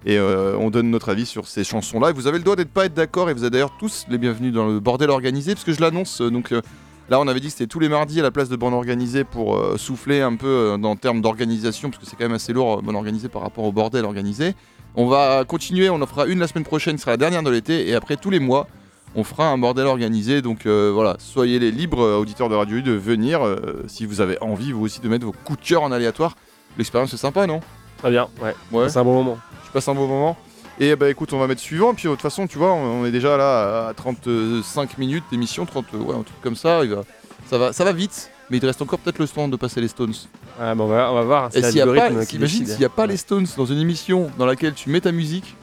et 0.05 0.17
euh, 0.17 0.55
on 0.57 0.69
donne 0.69 0.91
notre 0.91 1.09
avis 1.09 1.25
sur 1.25 1.47
ces 1.47 1.63
chansons-là. 1.63 2.11
Et 2.11 2.13
vous 2.13 2.27
avez 2.27 2.37
le 2.37 2.43
droit 2.43 2.55
d'être 2.55 2.69
pas 2.71 2.85
être 2.85 2.93
d'accord 2.93 3.29
et 3.29 3.33
vous 3.33 3.43
êtes 3.43 3.53
d'ailleurs 3.53 3.75
tous 3.79 4.05
les 4.09 4.19
bienvenus 4.19 4.53
dans 4.53 4.67
le 4.67 4.79
bordel 4.79 5.09
organisé 5.09 5.53
parce 5.55 5.63
que 5.63 5.73
je 5.73 5.81
l'annonce. 5.81 6.21
euh, 6.21 6.29
donc 6.29 6.51
euh, 6.51 6.61
là, 7.09 7.19
on 7.19 7.27
avait 7.27 7.39
dit 7.39 7.47
que 7.47 7.53
c'était 7.53 7.67
tous 7.67 7.79
les 7.79 7.89
mardis 7.89 8.19
à 8.19 8.23
la 8.23 8.31
place 8.31 8.49
de 8.49 8.55
bande 8.55 8.73
organisée 8.73 9.23
pour 9.23 9.57
euh, 9.57 9.77
souffler 9.77 10.21
un 10.21 10.35
peu 10.35 10.47
euh, 10.47 10.77
dans 10.77 10.95
termes 10.95 11.21
d'organisation 11.21 11.89
parce 11.89 12.03
que 12.03 12.09
c'est 12.09 12.15
quand 12.15 12.25
même 12.25 12.33
assez 12.33 12.53
lourd 12.53 12.77
euh, 12.77 12.81
bande 12.81 12.95
organisée 12.95 13.29
par 13.29 13.41
rapport 13.41 13.63
au 13.63 13.71
bordel 13.71 14.05
organisé. 14.05 14.53
On 14.95 15.07
va 15.07 15.43
continuer, 15.45 15.89
on 15.89 16.01
en 16.01 16.05
fera 16.05 16.25
une 16.27 16.39
la 16.39 16.47
semaine 16.47 16.65
prochaine, 16.65 16.95
qui 16.97 17.01
sera 17.01 17.11
la 17.11 17.17
dernière 17.17 17.43
de 17.43 17.49
l'été 17.49 17.89
et 17.89 17.95
après 17.95 18.17
tous 18.17 18.29
les 18.29 18.39
mois. 18.39 18.67
On 19.15 19.23
fera 19.23 19.49
un 19.49 19.57
bordel 19.57 19.87
organisé, 19.87 20.41
donc 20.41 20.65
euh, 20.65 20.89
voilà, 20.93 21.17
soyez 21.19 21.59
les 21.59 21.71
libres, 21.71 22.01
euh, 22.01 22.17
auditeurs 22.17 22.47
de 22.47 22.55
Radio 22.55 22.77
U, 22.77 22.81
de 22.81 22.93
venir, 22.93 23.45
euh, 23.45 23.83
si 23.87 24.05
vous 24.05 24.21
avez 24.21 24.37
envie, 24.41 24.71
vous 24.71 24.85
aussi, 24.85 25.01
de 25.01 25.09
mettre 25.09 25.25
vos 25.25 25.35
coups 25.43 25.59
de 25.59 25.65
cœur 25.65 25.83
en 25.83 25.91
aléatoire. 25.91 26.35
L'expérience 26.77 27.13
est 27.13 27.17
sympa, 27.17 27.45
non? 27.45 27.59
Très 27.97 28.09
bien, 28.09 28.29
ouais. 28.41 28.55
Ouais. 28.71 28.89
C'est 28.89 28.99
un 28.99 29.03
bon 29.03 29.13
moment. 29.13 29.37
Je 29.65 29.71
passe 29.71 29.87
un 29.89 29.95
bon 29.95 30.07
moment. 30.07 30.37
Et 30.79 30.95
bah 30.95 31.09
écoute, 31.09 31.31
on 31.33 31.39
va 31.39 31.47
mettre 31.47 31.61
suivant. 31.61 31.93
Puis 31.93 32.05
de 32.05 32.09
toute 32.09 32.21
façon, 32.21 32.47
tu 32.47 32.57
vois, 32.57 32.71
on, 32.71 33.01
on 33.01 33.05
est 33.05 33.11
déjà 33.11 33.37
là 33.37 33.89
à 33.89 33.93
35 33.93 34.97
minutes 34.97 35.25
d'émission, 35.29 35.65
30, 35.65 35.85
euh, 35.93 35.97
ouais, 35.97 36.15
un 36.15 36.23
truc 36.23 36.41
comme 36.41 36.55
ça. 36.55 36.83
Il 36.83 36.89
va, 36.91 37.03
ça, 37.47 37.57
va, 37.57 37.73
ça 37.73 37.83
va 37.83 37.91
vite, 37.91 38.31
mais 38.49 38.57
il 38.57 38.61
te 38.61 38.65
reste 38.65 38.81
encore 38.81 38.99
peut-être 38.99 39.19
le 39.19 39.27
temps 39.27 39.47
de 39.47 39.55
passer 39.57 39.81
les 39.81 39.89
Stones. 39.89 40.13
Ah, 40.59 40.73
bon, 40.73 40.85
on, 40.85 40.87
va, 40.87 41.11
on 41.11 41.15
va 41.15 41.21
voir, 41.21 41.49
Et 41.53 41.61
s'il 41.61 41.75
y 41.75 41.81
a 41.81 41.85
pas, 41.85 42.25
s'il 42.25 42.77
n'y 42.79 42.85
a 42.85 42.89
pas 42.89 43.05
les 43.05 43.17
Stones 43.17 43.45
dans 43.57 43.65
une 43.65 43.79
émission 43.79 44.31
dans 44.37 44.45
laquelle 44.45 44.73
tu 44.73 44.89
mets 44.89 45.01
ta 45.01 45.11
musique. 45.11 45.55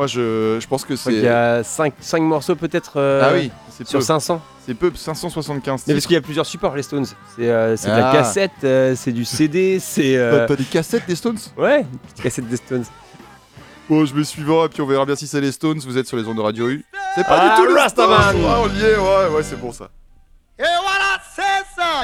Moi, 0.00 0.06
je, 0.06 0.56
je 0.58 0.66
pense 0.66 0.86
que 0.86 0.96
c'est. 0.96 1.12
y 1.12 1.28
a 1.28 1.62
5, 1.62 1.92
morceaux 2.22 2.54
peut-être 2.56 2.92
euh, 2.96 3.20
Ah 3.22 3.34
oui, 3.34 3.50
c'est 3.68 3.86
sur 3.86 3.98
peu. 3.98 4.04
500. 4.06 4.40
C'est 4.64 4.72
peu, 4.72 4.90
575 4.94 5.82
Mais 5.86 5.92
parce 5.92 6.06
qu'il 6.06 6.14
y 6.14 6.16
a 6.16 6.22
plusieurs 6.22 6.46
supports 6.46 6.74
les 6.74 6.82
Stones. 6.82 7.04
C'est 7.36 7.50
euh, 7.50 7.76
c'est 7.76 7.90
de 7.90 7.96
la 7.98 8.08
Ah. 8.08 8.12
cassette, 8.14 8.50
euh, 8.64 8.94
c'est 8.96 9.12
du 9.12 9.26
CD, 9.26 9.78
c'est... 9.78 10.00
T'as- 10.14 10.18
euh, 10.18 10.46
T'as 10.48 10.56
des 10.56 10.64
cassettes 10.64 11.06
des 11.06 11.14
Stones? 11.16 11.36
Ouais, 11.54 11.80
une 11.80 11.98
petite 11.98 12.22
cassette 12.22 12.48
des 12.48 12.56
Stones. 12.56 12.84
Bon, 13.90 14.06
je 14.06 14.14
mets 14.14 14.24
suivant 14.24 14.64
et 14.64 14.70
puis 14.70 14.80
on 14.80 14.86
verra 14.86 15.04
bien 15.04 15.16
si 15.16 15.26
c'est 15.26 15.42
les 15.42 15.52
Stones. 15.52 15.80
Vous 15.84 15.98
êtes 15.98 16.06
sur 16.08 16.16
les 16.16 16.26
ondes 16.26 16.38
de 16.38 16.42
Radio 16.42 16.70
U. 16.70 16.82
C'est 17.14 17.24
pas 17.26 17.38
Ah, 17.38 17.56
du 17.60 17.62
tout 17.62 17.68
les 17.74 17.78
Rastaman. 17.78 18.22
Stones 18.22 18.40
Ouais, 18.42 18.50
on 18.64 18.68
y 18.74 18.82
est, 18.82 18.96
ouais, 18.96 19.36
ouais, 19.36 19.42
c'est 19.42 19.60
bon 19.60 19.70
ça. 19.70 19.90
Yeah, 20.58 20.66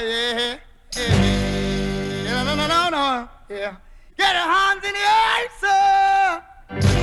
yeah. 0.03 0.57
yeah. 0.99 2.45
No, 2.45 2.55
no, 2.55 2.67
no, 2.69 2.91
no. 2.91 3.29
Yeah. 3.49 3.73
Get 4.19 4.35
your 4.35 4.49
hands 4.53 4.85
in 4.85 4.93
the 4.93 5.01
air, 5.01 6.83
sir. 6.83 6.96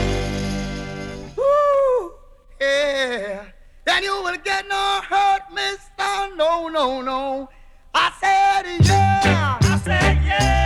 Yeah. 2.63 3.45
Then 3.85 4.03
you 4.03 4.15
will 4.23 4.37
get 4.43 4.65
no 4.69 5.01
hurt, 5.09 5.43
mister. 5.53 6.35
No, 6.37 6.69
no, 6.69 7.01
no. 7.01 7.49
I 7.93 8.07
said, 8.21 8.65
yeah. 8.87 9.57
I 9.61 9.77
said, 9.83 10.17
yeah. 10.25 10.62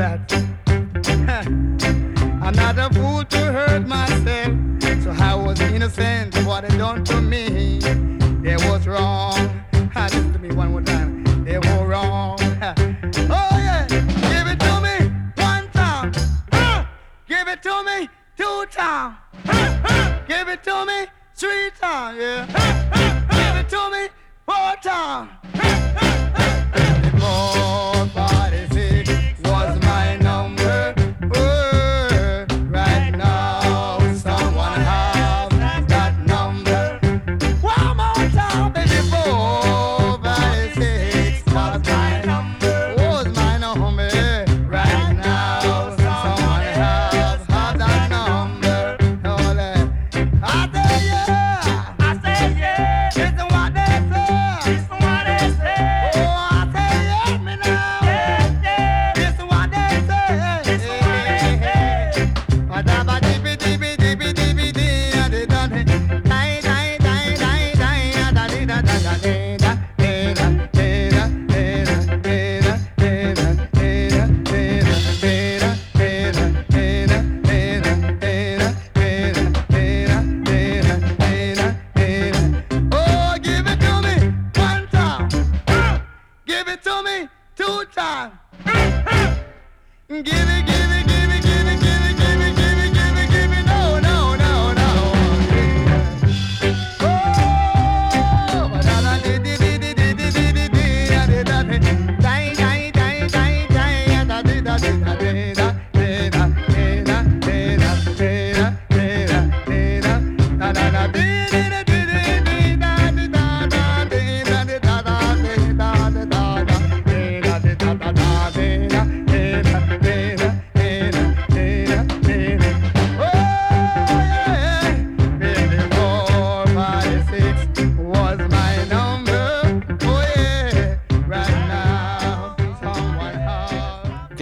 That. 0.00 0.32
I'm 2.42 2.54
not 2.54 2.78
a 2.78 2.88
fool 2.94 3.22
to 3.22 3.52
hurt 3.52 3.86
myself, 3.86 4.56
so 5.02 5.10
I 5.10 5.34
was 5.34 5.60
innocent 5.60 6.34
of 6.38 6.46
what 6.46 6.66
they 6.66 6.74
done 6.78 7.04
to 7.04 7.20
me. 7.20 7.80
They 8.40 8.56
was 8.68 8.86
wrong. 8.86 9.36
Listen 9.94 10.32
to 10.32 10.38
me 10.38 10.54
one 10.54 10.70
more 10.70 10.80
time. 10.80 11.44
They 11.44 11.58
were 11.58 11.86
wrong. 11.86 12.38
Oh 13.32 13.56
yeah, 13.66 13.86
give 13.88 14.46
it 14.52 14.58
to 14.66 14.74
me 14.86 14.96
one 15.36 15.68
time. 15.70 16.12
Give 17.28 17.48
it 17.48 17.62
to 17.62 17.82
me 17.84 18.08
two 18.38 18.66
times. 18.70 19.16
Give 20.26 20.48
it 20.48 20.62
to 20.64 20.86
me 20.86 21.06
three 21.34 21.70
times. 21.78 22.18
Yeah. 22.18 22.46
Give 23.38 23.56
it 23.60 23.68
to 23.68 23.90
me 23.90 24.08
four 24.46 24.74
times. 24.82 25.49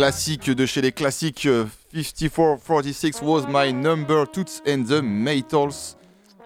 Classique 0.08 0.48
de 0.50 0.64
chez 0.64 0.80
les 0.80 0.90
classiques, 0.92 1.44
euh, 1.44 1.66
5446 1.92 3.20
was 3.20 3.42
my 3.46 3.74
number, 3.74 4.26
Toots 4.30 4.62
and 4.66 4.84
the 4.84 5.02
Maytals. 5.02 5.96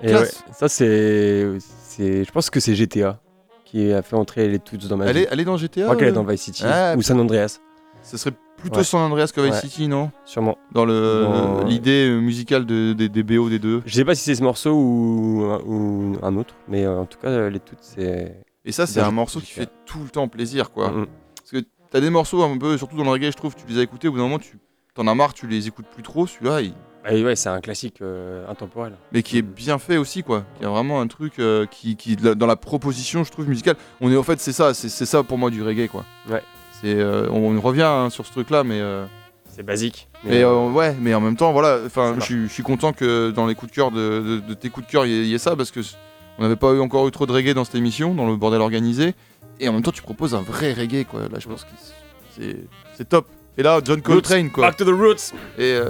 Et 0.03 0.13
ouais, 0.13 0.29
ça 0.53 0.69
c'est, 0.69 1.47
c'est, 1.61 2.25
je 2.25 2.33
pense 2.33 2.51
que 2.51 2.59
c'est 2.59 2.75
GTA 2.75 3.21
qui 3.65 3.93
a 3.93 4.03
fait 4.03 4.17
entrer 4.17 4.49
les 4.49 4.59
toutes 4.59 4.89
dans 4.89 4.97
ma 4.97 5.07
Elle 5.07 5.17
vie. 5.19 5.23
est, 5.23 5.29
elle 5.31 5.39
est 5.39 5.45
dans 5.45 5.57
GTA 5.57 5.83
Je 5.83 5.85
crois 5.85 5.95
qu'elle 5.97 6.09
est 6.09 6.11
euh 6.11 6.15
dans 6.15 6.25
Vice 6.25 6.43
City 6.43 6.65
Ah, 6.67 6.95
ou 6.97 7.03
San 7.03 7.21
Andreas, 7.21 7.61
Ce 8.03 8.17
serait 8.17 8.33
plutôt 8.57 8.79
Ouais. 8.79 8.85
San 8.85 9.01
Andreas 9.01 9.31
que 9.33 9.41
Vice 9.41 9.53
Ouais. 9.55 9.61
City, 9.61 9.87
non? 9.87 10.11
Sûrement. 10.25 10.59
Dans 10.73 10.85
le 10.85 11.23
Dans- 11.23 11.63
l'idée 11.65 12.09
euh, 12.09 12.19
musicale 12.19 12.67
de, 12.67 12.95
des- 12.95 13.09
des 13.09 13.23
BO 13.23 13.49
des 13.49 13.61
deux. 13.61 13.81
Je 13.87 13.95
sais 13.95 14.05
pas 14.05 14.17
si 14.17 14.25
c'est 14.25 14.35
ce 14.35 14.43
morceau 14.43 14.73
ou, 14.73 15.45
ou 15.65 16.17
un 16.21 16.37
autre, 16.37 16.55
mais 16.67 16.85
euh, 16.85 16.99
en 16.99 17.05
tout 17.07 17.19
cas 17.21 17.29
euh, 17.29 17.49
les 17.49 17.61
toutes 17.61 17.79
c'est. 17.81 18.35
Et 18.65 18.71
ça, 18.73 18.87
c'est 18.89 19.01
un 19.01 19.11
morceau 19.13 19.39
qui 19.41 19.51
fait 19.53 19.69
tout 19.87 19.99
le 20.03 20.09
temps 20.09 20.27
plaisir, 20.29 20.71
quoi. 20.73 20.89
Mm, 20.91 21.01
mm. 21.03 21.07
T'as 21.93 22.01
des 22.01 22.11
morceaux 22.11 22.43
un 22.43 22.57
peu, 22.59 22.77
surtout 22.79 22.97
dans 22.97 23.05
le 23.05 23.11
reggae, 23.11 23.31
je 23.31 23.37
trouve, 23.37 23.55
tu 23.55 23.63
les 23.69 23.79
as 23.79 23.83
écoutés, 23.83 24.09
au 24.09 24.13
bout 24.13 24.19
d'un 24.19 24.25
moment, 24.25 24.39
tu 24.39 24.59
t'en 24.95 25.07
as 25.07 25.15
marre, 25.15 25.35
tu 25.35 25.47
les 25.47 25.69
écoutes 25.69 25.87
plus 25.87 26.03
trop. 26.03 26.27
Celui-là, 26.27 26.61
il- 26.63 26.75
Et 27.11 27.25
ouais, 27.25 27.35
c'est 27.35 27.49
un 27.49 27.61
classique 27.61 28.01
euh, 28.03 28.47
intemporel. 28.49 28.93
mais 29.13 29.23
qui 29.23 29.39
est 29.39 29.43
bien 29.43 29.79
fait 29.79 29.97
aussi, 29.97 30.23
quoi. 30.23 30.45
Qui 30.59 30.65
a 30.65 30.69
vraiment 30.69 31.01
un 31.01 31.07
truc 31.07 31.35
euh, 31.39 31.67
qui, 31.67 31.97
qui, 31.97 32.15
dans 32.17 32.47
la 32.47 32.57
proposition, 32.57 33.25
je 33.25 33.31
trouve, 33.31 33.49
musicale. 33.49 33.77
On 34.01 34.11
est, 34.13 34.17
en 34.17 34.23
fait, 34.23 34.39
c'est 34.41 34.53
ça, 34.53 34.75
c'est 34.75 34.89
ça 35.07 35.23
pour 35.23 35.39
moi 35.39 35.51
du 35.51 35.63
reggae, 35.63 35.89
quoi. 35.89 36.05
Ouais. 36.31 36.43
C'est, 36.81 36.95
euh, 36.95 37.29
on, 37.31 37.57
on 37.57 37.61
revient 37.61 37.83
hein, 37.83 38.11
sur 38.11 38.27
ce 38.27 38.33
truc-là, 38.33 38.63
mais. 38.65 38.81
euh, 38.81 39.05
C'est 39.49 39.63
basique. 39.65 40.09
Mais 40.25 40.43
euh, 40.45 40.71
ouais, 40.71 40.95
mais 41.01 41.13
en 41.15 41.21
même 41.21 41.37
temps, 41.37 41.53
voilà, 41.53 41.79
enfin, 41.85 42.15
je 42.21 42.47
suis- 42.47 42.63
content 42.63 42.93
que 42.93 43.31
dans 43.33 43.47
les 43.47 43.55
coups 43.57 43.71
de 43.73 43.75
cœur 43.77 43.91
de, 43.91 44.21
de- 44.21 44.41
de 44.41 44.55
tes 44.55 44.71
coups 44.71 44.87
de 44.87 44.91
cœur, 44.93 45.05
il 45.05 45.13
y, 45.13 45.15
ait- 45.15 45.23
il 45.23 45.27
y 45.29 45.35
ait 45.35 45.39
ça 45.39 45.57
parce 45.57 45.71
que 45.73 45.81
on 46.39 46.43
n'avait 46.43 46.57
pas 46.57 46.73
eu 46.73 46.81
encore 46.81 47.07
eu 47.09 47.11
trop 47.11 47.27
de 47.27 47.33
reggae 47.33 47.53
dans 47.55 47.65
cette 47.65 47.75
émission, 47.75 48.15
dans 48.15 48.27
le 48.27 48.37
bordel 48.37 48.61
organisé, 48.61 49.15
et 49.65 49.69
en 49.69 49.73
même 49.73 49.83
temps, 49.83 49.93
tu 49.93 50.03
proposes 50.03 50.35
un 50.35 50.43
vrai 50.43 50.73
reggae, 50.73 51.05
quoi. 51.05 51.23
Là, 51.23 51.39
je 51.39 51.49
pense 51.49 51.65
que 51.65 51.71
c'est 52.37 52.57
c'est 52.97 53.09
top. 53.09 53.27
Et 53.59 53.63
là, 53.63 53.81
John 53.85 54.01
Coltrane, 54.03 54.51
quoi. 54.51 54.67
Back 54.67 54.77
to 54.79 54.85
the 54.85 54.89
roots. 54.89 55.33
Et 55.59 55.73
euh, 55.75 55.85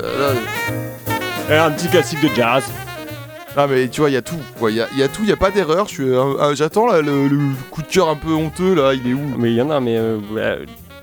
là, 1.49 1.55
Et 1.55 1.59
un 1.59 1.70
petit 1.70 1.89
classique 1.89 2.20
de 2.23 2.29
jazz. 2.35 2.64
ah, 3.57 3.66
mais 3.68 3.89
tu 3.89 4.01
vois, 4.01 4.11
il 4.11 4.14
y 4.14 4.16
a 4.16 4.23
tout, 4.23 4.37
quoi. 4.59 4.70
Il 4.70 4.77
y 4.77 4.81
a, 4.81 4.89
il 4.93 4.99
y 4.99 5.03
a 5.03 5.09
tout, 5.09 5.23
il 5.23 5.29
y 5.29 5.33
a 5.33 5.37
pas 5.37 5.51
d'erreur. 5.51 5.87
Je 5.89 5.95
suis, 5.95 6.05
euh, 6.09 6.23
euh, 6.41 6.55
j'attends 6.55 6.87
là 6.87 7.01
le, 7.01 7.29
le 7.29 7.39
coup 7.70 7.83
de 7.83 7.87
cœur 7.87 8.09
un 8.09 8.16
peu 8.16 8.33
honteux, 8.33 8.75
là. 8.75 8.95
Il 8.95 9.09
est 9.09 9.14
où? 9.14 9.20
Mais 9.39 9.53
il 9.53 9.57
y 9.57 9.62
en 9.62 9.70
a, 9.70 9.81
mais 9.81 9.97
euh, 9.97 10.18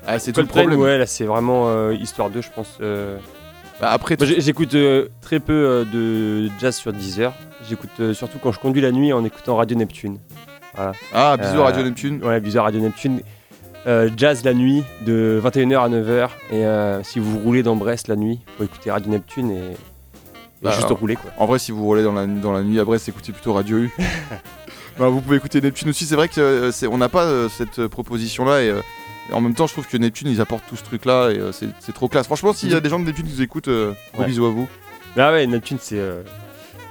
Ah, 0.06 0.18
c'est 0.18 0.32
tout 0.32 0.40
le 0.40 0.46
problème. 0.46 0.80
ouais, 0.80 0.98
là 0.98 1.06
c'est 1.06 1.24
vraiment 1.24 1.68
euh, 1.68 1.94
histoire 1.94 2.30
2 2.30 2.40
je 2.42 2.48
pense. 2.54 2.78
euh. 2.80 3.16
Bah, 3.80 3.90
après, 3.92 4.16
J'écoute 4.38 4.74
euh, 4.74 5.08
très 5.22 5.40
peu 5.40 5.52
euh, 5.54 5.84
de 5.84 6.50
jazz 6.60 6.76
sur 6.76 6.92
Deezer. 6.92 7.32
J'écoute 7.68 7.90
euh, 8.00 8.12
surtout 8.12 8.38
quand 8.38 8.52
je 8.52 8.58
conduis 8.58 8.82
la 8.82 8.92
nuit 8.92 9.12
en 9.14 9.24
écoutant 9.24 9.56
Radio 9.56 9.76
Neptune. 9.76 10.18
Voilà. 10.74 10.92
ah, 11.12 11.36
bisous 11.36 11.56
Euh, 11.58 11.62
Radio 11.62 11.82
Neptune. 11.82 12.22
Ouais, 12.24 12.40
bizarre 12.40 12.64
Radio 12.64 12.80
Neptune. 12.80 13.20
Euh, 13.86 14.10
jazz 14.16 14.44
la 14.44 14.52
nuit 14.54 14.84
de 15.06 15.40
21h 15.42 15.78
à 15.84 15.88
9h. 15.88 16.28
Et 16.52 16.64
euh, 16.66 17.02
si 17.02 17.18
vous 17.18 17.38
roulez 17.38 17.62
dans 17.62 17.76
Brest 17.76 18.08
la 18.08 18.16
nuit, 18.16 18.38
faut 18.58 18.64
écouter 18.64 18.90
Radio 18.90 19.10
Neptune 19.10 19.50
et, 19.50 19.62
Bah, 20.62 20.72
juste 20.72 20.88
rouler 20.90 21.16
quoi. 21.16 21.30
En 21.38 21.46
vrai, 21.46 21.58
si 21.58 21.72
vous 21.72 21.82
roulez 21.84 22.02
dans 22.02 22.12
la, 22.12 22.26
dans 22.26 22.52
la 22.52 22.62
nuit 22.62 22.78
à 22.78 22.84
Brest, 22.84 23.08
écoutez 23.08 23.32
plutôt 23.32 23.52
Radio 23.54 23.78
U. 23.78 23.90
Bah, 24.98 25.08
vous 25.08 25.22
pouvez 25.22 25.36
écouter 25.36 25.62
Neptune 25.62 25.88
aussi. 25.88 26.04
C'est 26.04 26.16
vrai 26.16 26.28
que 26.28 26.40
euh, 26.40 26.88
on 26.90 26.98
n'a 26.98 27.08
pas 27.08 27.24
euh, 27.24 27.48
cette 27.48 27.78
euh, 27.78 27.88
proposition-là. 27.88 28.62
Et, 28.62 28.68
euh, 28.68 28.80
et 29.30 29.32
en 29.32 29.40
même 29.40 29.54
temps, 29.54 29.66
je 29.66 29.72
trouve 29.72 29.86
que 29.86 29.96
Neptune, 29.96 30.28
ils 30.28 30.42
apportent 30.42 30.64
tout 30.68 30.76
ce 30.76 30.82
truc-là. 30.84 31.30
Et 31.30 31.40
c'est 31.52 31.68
c'est 31.78 31.94
trop 31.94 32.06
classe. 32.08 32.26
Franchement, 32.26 32.52
s'il 32.52 32.70
y 32.70 32.74
a 32.74 32.80
des 32.80 32.90
gens 32.90 32.98
de 33.00 33.04
Neptune 33.06 33.24
qui 33.26 33.32
nous 33.32 33.40
écoutent, 33.42 33.68
gros 33.70 33.94
Ouais. 34.18 34.26
bisous 34.26 34.44
à 34.44 34.50
vous. 34.50 34.68
Ah 35.16 35.32
ouais, 35.32 35.46
Neptune 35.46 35.78
c'est. 35.80 35.98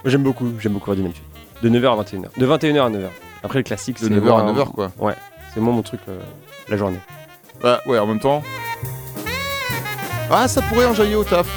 j'aime 0.06 0.24
beaucoup, 0.24 0.48
j'aime 0.60 0.74
beaucoup 0.74 0.90
Radio 0.90 1.04
Neptune. 1.04 1.24
De 1.62 1.70
9h 1.70 2.00
à 2.00 2.04
21h. 2.04 2.30
De 2.40 2.48
21h 2.48 2.82
à 2.88 2.90
9h. 2.90 3.10
Après 3.44 3.60
le 3.60 3.64
classique 3.64 4.00
De 4.02 4.08
c'est 4.08 4.14
9h 4.14 4.22
moi, 4.22 4.42
à 4.42 4.52
9h, 4.52 4.72
quoi. 4.72 4.92
Ouais, 5.00 5.14
c'est 5.54 5.60
moi 5.60 5.74
mon 5.74 5.82
truc 5.82 6.02
euh, 6.10 6.20
la 6.68 6.78
journée. 6.78 7.00
Bah, 7.62 7.82
ouais, 7.86 7.98
en 8.00 8.06
même 8.08 8.20
temps. 8.20 8.42
Ah, 10.32 10.48
ça 10.48 10.62
pourrait 10.62 10.86
en 10.86 10.94
jaillir 10.94 11.20
au 11.20 11.24
taf. 11.24 11.48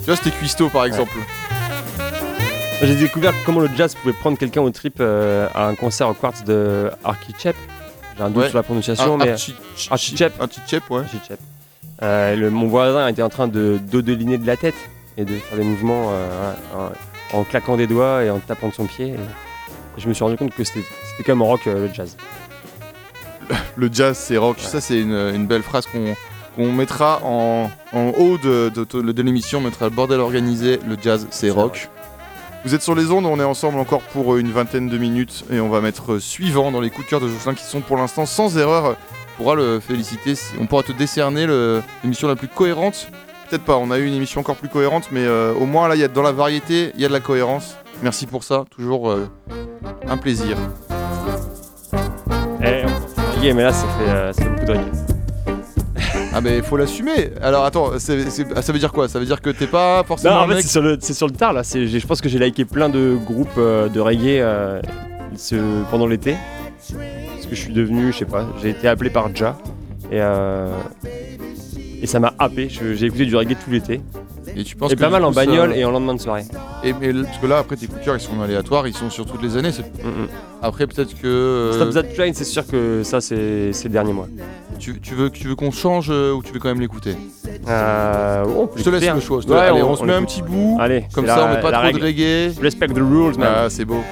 Tu 0.00 0.06
vois, 0.06 0.16
c'était 0.16 0.30
Cuisto 0.30 0.68
par 0.68 0.84
exemple. 0.84 1.12
J'ai 2.80 2.94
découvert 2.94 3.32
comment 3.44 3.60
le 3.60 3.68
jazz 3.76 3.94
pouvait 3.96 4.14
prendre 4.14 4.38
quelqu'un 4.38 4.62
au 4.62 4.70
trip 4.70 4.96
euh, 5.00 5.48
à 5.54 5.66
un 5.66 5.74
concert 5.74 6.08
au 6.08 6.14
Quartz 6.14 6.44
de 6.44 6.90
Archichep. 7.04 7.56
J'ai 8.16 8.22
un 8.22 8.30
doute 8.30 8.44
Ouais. 8.44 8.48
sur 8.48 8.56
la 8.56 8.62
prononciation, 8.62 9.18
Ah, 9.20 9.24
mais 9.24 9.30
Archie- 9.32 9.54
Archichep. 9.90 10.40
Archichep, 10.40 10.88
ouais. 10.90 11.00
Archichep. 11.00 11.38
Euh, 12.02 12.36
le- 12.36 12.50
mon 12.50 12.68
voisin 12.68 13.08
était 13.08 13.22
en 13.22 13.28
train 13.28 13.48
de 13.48 13.78
dodeliner 13.90 14.38
de 14.38 14.46
la 14.46 14.56
tête 14.56 14.76
et 15.16 15.24
de 15.24 15.34
faire 15.34 15.58
des 15.58 15.64
mouvements 15.64 16.10
euh, 16.12 16.52
en, 17.32 17.44
claquant 17.44 17.76
des 17.76 17.86
doigts 17.86 18.24
et 18.24 18.30
en 18.30 18.38
tapant 18.38 18.68
de 18.68 18.74
son 18.74 18.86
pied. 18.86 19.08
Et, 19.08 19.16
je 19.98 20.08
me 20.08 20.14
suis 20.14 20.22
rendu 20.22 20.36
compte 20.36 20.54
que 20.54 20.62
c'était 20.64 20.84
même 21.26 21.42
rock 21.42 21.66
euh, 21.66 21.88
le 21.88 21.92
jazz. 21.94 22.16
Le 23.76 23.88
jazz, 23.92 24.16
c'est 24.16 24.36
rock. 24.36 24.58
Ça, 24.60 24.80
c'est 24.80 25.00
une, 25.00 25.12
une 25.34 25.46
belle 25.46 25.62
phrase 25.62 25.86
qu'on 25.86 26.72
mettra 26.72 27.20
en, 27.24 27.70
en 27.92 28.08
haut 28.18 28.38
de, 28.38 28.70
de, 28.74 28.84
de- 28.84 29.12
de 29.12 29.22
l'émission. 29.22 29.58
On 29.58 29.62
mettra 29.62 29.86
le 29.86 29.90
bordel 29.90 30.20
organisé. 30.20 30.78
Le 30.86 30.96
jazz, 31.00 31.26
c'est 31.30 31.50
rock. 31.50 31.88
Vous 32.64 32.74
êtes 32.74 32.82
sur 32.82 32.94
les 32.94 33.10
ondes, 33.10 33.24
on 33.24 33.38
est 33.40 33.44
ensemble 33.44 33.78
encore 33.78 34.02
pour 34.02 34.36
une 34.36 34.50
vingtaine 34.50 34.88
de 34.88 34.98
minutes 34.98 35.44
et 35.50 35.60
on 35.60 35.68
va 35.68 35.80
mettre 35.80 36.14
euh, 36.14 36.20
suivant 36.20 36.70
dans 36.72 36.80
les 36.80 36.90
coups 36.90 37.06
de 37.06 37.10
cœur 37.10 37.20
de 37.20 37.28
Jocelyn 37.28 37.54
qui 37.54 37.64
sont 37.64 37.80
pour 37.80 37.96
l'instant 37.96 38.26
sans 38.26 38.58
erreur. 38.58 38.96
On 39.34 39.42
pourra 39.42 39.54
le 39.54 39.78
féliciter, 39.78 40.34
on 40.60 40.66
pourra 40.66 40.82
te 40.82 40.90
décerner 40.92 41.46
l'émission 42.02 42.26
la 42.26 42.34
plus 42.34 42.48
cohérente. 42.48 43.08
Peut-être 43.50 43.64
pas, 43.64 43.76
on 43.78 43.90
a 43.90 43.98
eu 43.98 44.06
une 44.06 44.14
émission 44.14 44.40
encore 44.40 44.56
plus 44.56 44.68
cohérente, 44.68 45.08
mais 45.10 45.24
euh, 45.24 45.54
au 45.54 45.64
moins 45.64 45.88
là, 45.88 45.94
il 45.94 46.00
y 46.00 46.04
a 46.04 46.08
dans 46.08 46.22
la 46.22 46.32
variété, 46.32 46.92
il 46.94 47.00
y 47.00 47.04
a 47.04 47.08
de 47.08 47.12
la 47.14 47.20
cohérence. 47.20 47.76
Merci 48.02 48.26
pour 48.26 48.44
ça, 48.44 48.64
toujours 48.70 49.10
euh, 49.10 49.26
un 50.06 50.16
plaisir. 50.18 50.56
Reggae, 53.36 53.54
mais 53.54 53.62
là 53.62 53.72
ça 53.72 53.86
fait, 53.98 54.08
euh, 54.10 54.32
ça 54.32 54.42
fait 54.42 54.50
beaucoup 54.50 54.64
de 54.66 54.70
reggae. 54.72 54.90
Ah 56.34 56.40
mais 56.42 56.60
faut 56.60 56.76
l'assumer. 56.76 57.30
Alors 57.40 57.64
attends, 57.64 57.90
ah, 57.94 57.98
ça 57.98 58.14
veut 58.14 58.78
dire 58.78 58.92
quoi? 58.92 59.08
Ça 59.08 59.18
veut 59.18 59.24
dire 59.24 59.40
que 59.40 59.48
t'es 59.50 59.66
pas 59.66 60.04
forcément 60.04 60.34
Non, 60.36 60.40
en 60.42 60.48
fait, 60.48 60.60
c'est 60.60 60.68
sur, 60.68 60.82
le- 60.82 60.98
c'est 61.00 61.14
sur 61.14 61.26
le 61.26 61.32
tard 61.32 61.52
là. 61.54 61.62
Je 61.62 62.06
pense 62.06 62.20
que 62.20 62.28
j'ai 62.28 62.38
liké 62.38 62.64
plein 62.66 62.88
de 62.90 63.16
groupes 63.24 63.56
de 63.58 63.98
reggae 63.98 64.44
ce- 65.36 65.82
pendant 65.90 66.06
l'été. 66.06 66.36
Parce 66.76 67.46
que 67.46 67.54
je 67.56 67.60
suis 67.60 67.72
devenu, 67.72 68.12
je 68.12 68.18
sais 68.18 68.24
pas, 68.26 68.46
j'ai 68.62 68.68
été 68.70 68.86
appelé 68.88 69.08
par 69.10 69.34
Ja. 69.34 69.56
Et, 70.12 70.20
euh, 70.20 70.68
et 72.02 72.06
ça 72.06 72.20
m'a 72.20 72.34
happé. 72.38 72.68
J'ai 72.68 73.06
écouté 73.06 73.24
du 73.26 73.36
reggae 73.36 73.54
tout 73.62 73.70
l'été. 73.70 74.00
Et 74.56 74.64
tu 74.64 74.76
penses 74.76 74.90
Et 74.92 74.96
que 74.96 75.00
pas 75.00 75.10
mal 75.10 75.20
coup, 75.22 75.28
en 75.28 75.32
ça- 75.32 75.44
bagnole 75.44 75.74
et 75.76 75.84
en 75.84 75.90
lendemain 75.90 76.14
de 76.14 76.20
soirée. 76.20 76.42
Et 76.82 76.92
mais 76.98 77.12
parce 77.12 77.36
que 77.38 77.46
là 77.46 77.58
après 77.58 77.76
tes 77.76 77.86
coups 77.86 78.00
de 78.00 78.04
cœur 78.04 78.16
ils 78.16 78.20
sont 78.20 78.40
aléatoires, 78.40 78.88
ils 78.88 78.94
sont 78.94 79.10
sur 79.10 79.26
toutes 79.26 79.42
les 79.42 79.56
années. 79.58 79.68
Mm, 79.70 80.08
mm. 80.08 80.28
Après 80.62 80.86
peut-être 80.86 81.14
que 81.20 81.26
euh, 81.26 81.72
Stop 81.74 81.90
That 81.92 82.14
Train, 82.14 82.30
c'est 82.32 82.44
sûr 82.44 82.66
que 82.66 83.02
ça, 83.04 83.20
c'est 83.20 83.36
le 83.84 83.88
dernier 83.90 84.14
mois. 84.14 84.26
tu, 84.78 84.98
tu 85.00 85.14
veux 85.14 85.28
tu 85.30 85.48
veux 85.48 85.54
qu'on 85.54 85.70
change 85.70 86.08
euh, 86.10 86.32
ou 86.32 86.42
tu 86.42 86.52
veux 86.52 86.58
quand 86.60 86.68
même 86.70 86.80
l'écouter? 86.80 87.14
Euh, 87.68 88.44
Je 88.76 88.82
te 88.82 88.88
laisse 88.90 89.02
le 89.04 89.08
hein. 89.10 89.20
choix. 89.20 89.40
je 89.42 89.46
te- 89.46 89.52
Ouais, 89.52 89.58
Allez, 89.58 89.82
on, 89.82 89.94
se 89.96 90.04
met 90.04 90.14
un 90.14 90.24
petit 90.24 90.40
bout. 90.42 90.78
Allez, 90.80 91.04
Comme 91.12 91.26
ça 91.26 91.36
la- 91.36 91.44
on 91.44 91.48
met 91.54 91.60
pas 91.60 91.70
trop 91.72 91.82
règle. 91.82 92.00
de 92.00 92.04
reggae. 92.04 92.58
Respect 92.60 92.88
the 92.88 92.98
rules, 92.98 93.36
man. 93.38 93.48
Ah 93.54 93.66
c'est 93.68 93.84
beau. 93.84 94.02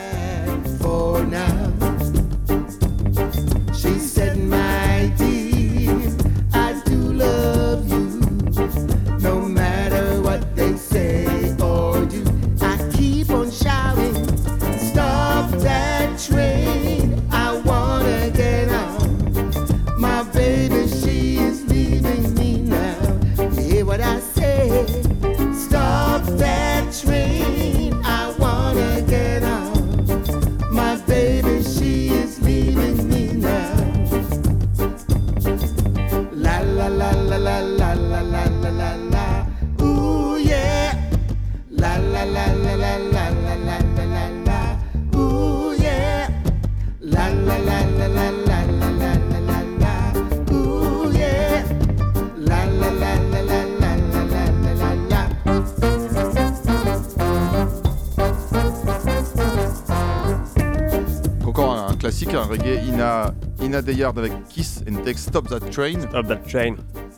Avec 64.17 64.33
Kiss 64.49 64.83
and 64.91 64.97
Take 65.05 65.19
Stop 65.19 65.49
That 65.49 65.61
Train. 65.71 66.01
Stop 66.09 66.27
That 66.29 66.37
Train. 66.49 66.75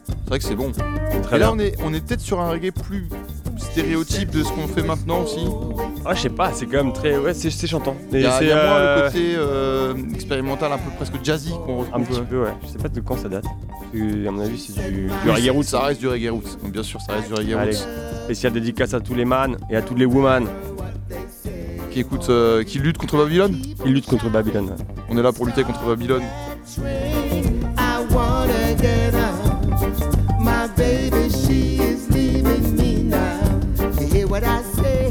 C'est 0.07 0.29
vrai 0.29 0.39
que 0.39 0.45
c'est 0.45 0.55
bon. 0.57 0.73
Très 1.23 1.37
Et 1.37 1.39
là, 1.39 1.47
bien. 1.47 1.51
on 1.55 1.59
est, 1.59 1.75
on 1.85 1.95
est 1.95 2.05
peut-être 2.07 2.21
sur 2.21 2.41
un 2.41 2.51
reggae 2.51 2.71
plus 2.71 3.09
stéréotype 3.57 4.31
de 4.31 4.43
ce 4.43 4.49
qu'on 4.51 4.67
fait 4.69 4.83
maintenant 4.83 5.23
aussi. 5.23 5.47
Ah, 6.05 6.15
je 6.15 6.23
sais 6.23 6.29
pas, 6.29 6.53
c'est 6.53 6.67
quand 6.67 6.83
même 6.85 6.93
très. 6.93 7.17
Ouais, 7.19 7.35
c'est 7.35 7.67
chantant. 7.67 7.97
Il 8.13 8.21
y 8.21 8.27
a, 8.27 8.43
y 8.43 8.51
a 8.51 8.55
moins 8.55 8.75
euh, 8.77 8.97
le 9.05 9.07
côté 9.11 9.35
euh, 9.37 9.95
expérimental, 10.15 10.73
un 10.73 10.79
peu 10.79 10.91
presque 10.97 11.15
jazzy 11.23 11.51
qu'on 11.51 11.79
retrouve. 11.79 11.95
Un 11.95 12.01
petit 12.05 12.21
peu, 12.23 12.43
ouais. 12.43 12.55
Je 12.63 12.69
sais 12.69 12.79
pas 12.79 12.89
de 12.89 13.01
quand 13.01 13.17
ça 13.19 13.29
date. 13.29 13.45
À 13.45 14.31
mon 14.31 14.41
avis, 14.41 14.59
c'est 14.59 14.75
du, 14.91 15.07
du 15.07 15.11
Oui, 15.25 15.31
reggae 15.33 15.51
roots. 15.51 15.63
Ça 15.65 15.81
reste 15.81 16.01
du 16.01 16.09
reggae 16.09 16.31
roots. 16.31 16.59
Donc, 16.63 16.73
bien 16.73 16.83
sûr, 16.83 17.01
ça 17.01 17.15
reste 17.15 17.29
du 17.29 17.35
reggae 17.35 17.55
Allez, 17.55 17.77
roots. 17.77 17.87
spécial 18.25 18.53
dédicace 18.53 18.95
à 18.95 19.01
tous 19.01 19.15
les 19.15 19.25
man 19.25 19.57
et 19.71 19.77
à 19.77 19.83
toutes 19.83 19.99
les 19.99 20.05
women 20.07 20.47
Qui 21.91 22.01
écoute, 22.01 22.27
euh, 22.29 22.63
qui 22.65 22.79
lutte 22.79 22.99
contre 22.99 23.17
Babylone. 23.17 23.57
qui 23.83 23.89
luttent 23.89 24.07
contre 24.07 24.29
Babylone. 24.31 24.77
On 25.09 25.17
est 25.17 25.23
là 25.23 25.33
pour 25.33 25.47
lutter 25.47 25.63
contre 25.65 25.85
Babylone. 25.85 26.23
I 26.77 28.05
wanna 28.13 28.75
get 28.79 29.15
out. 29.15 29.65
My 30.39 30.69
baby, 30.77 31.31
she 31.31 31.79
is 31.81 32.11
leaving 32.11 32.77
me 32.77 33.03
now. 33.05 33.41
You 33.99 34.07
hear 34.13 34.27
what 34.29 34.43
I 34.45 34.61
say? 34.77 35.11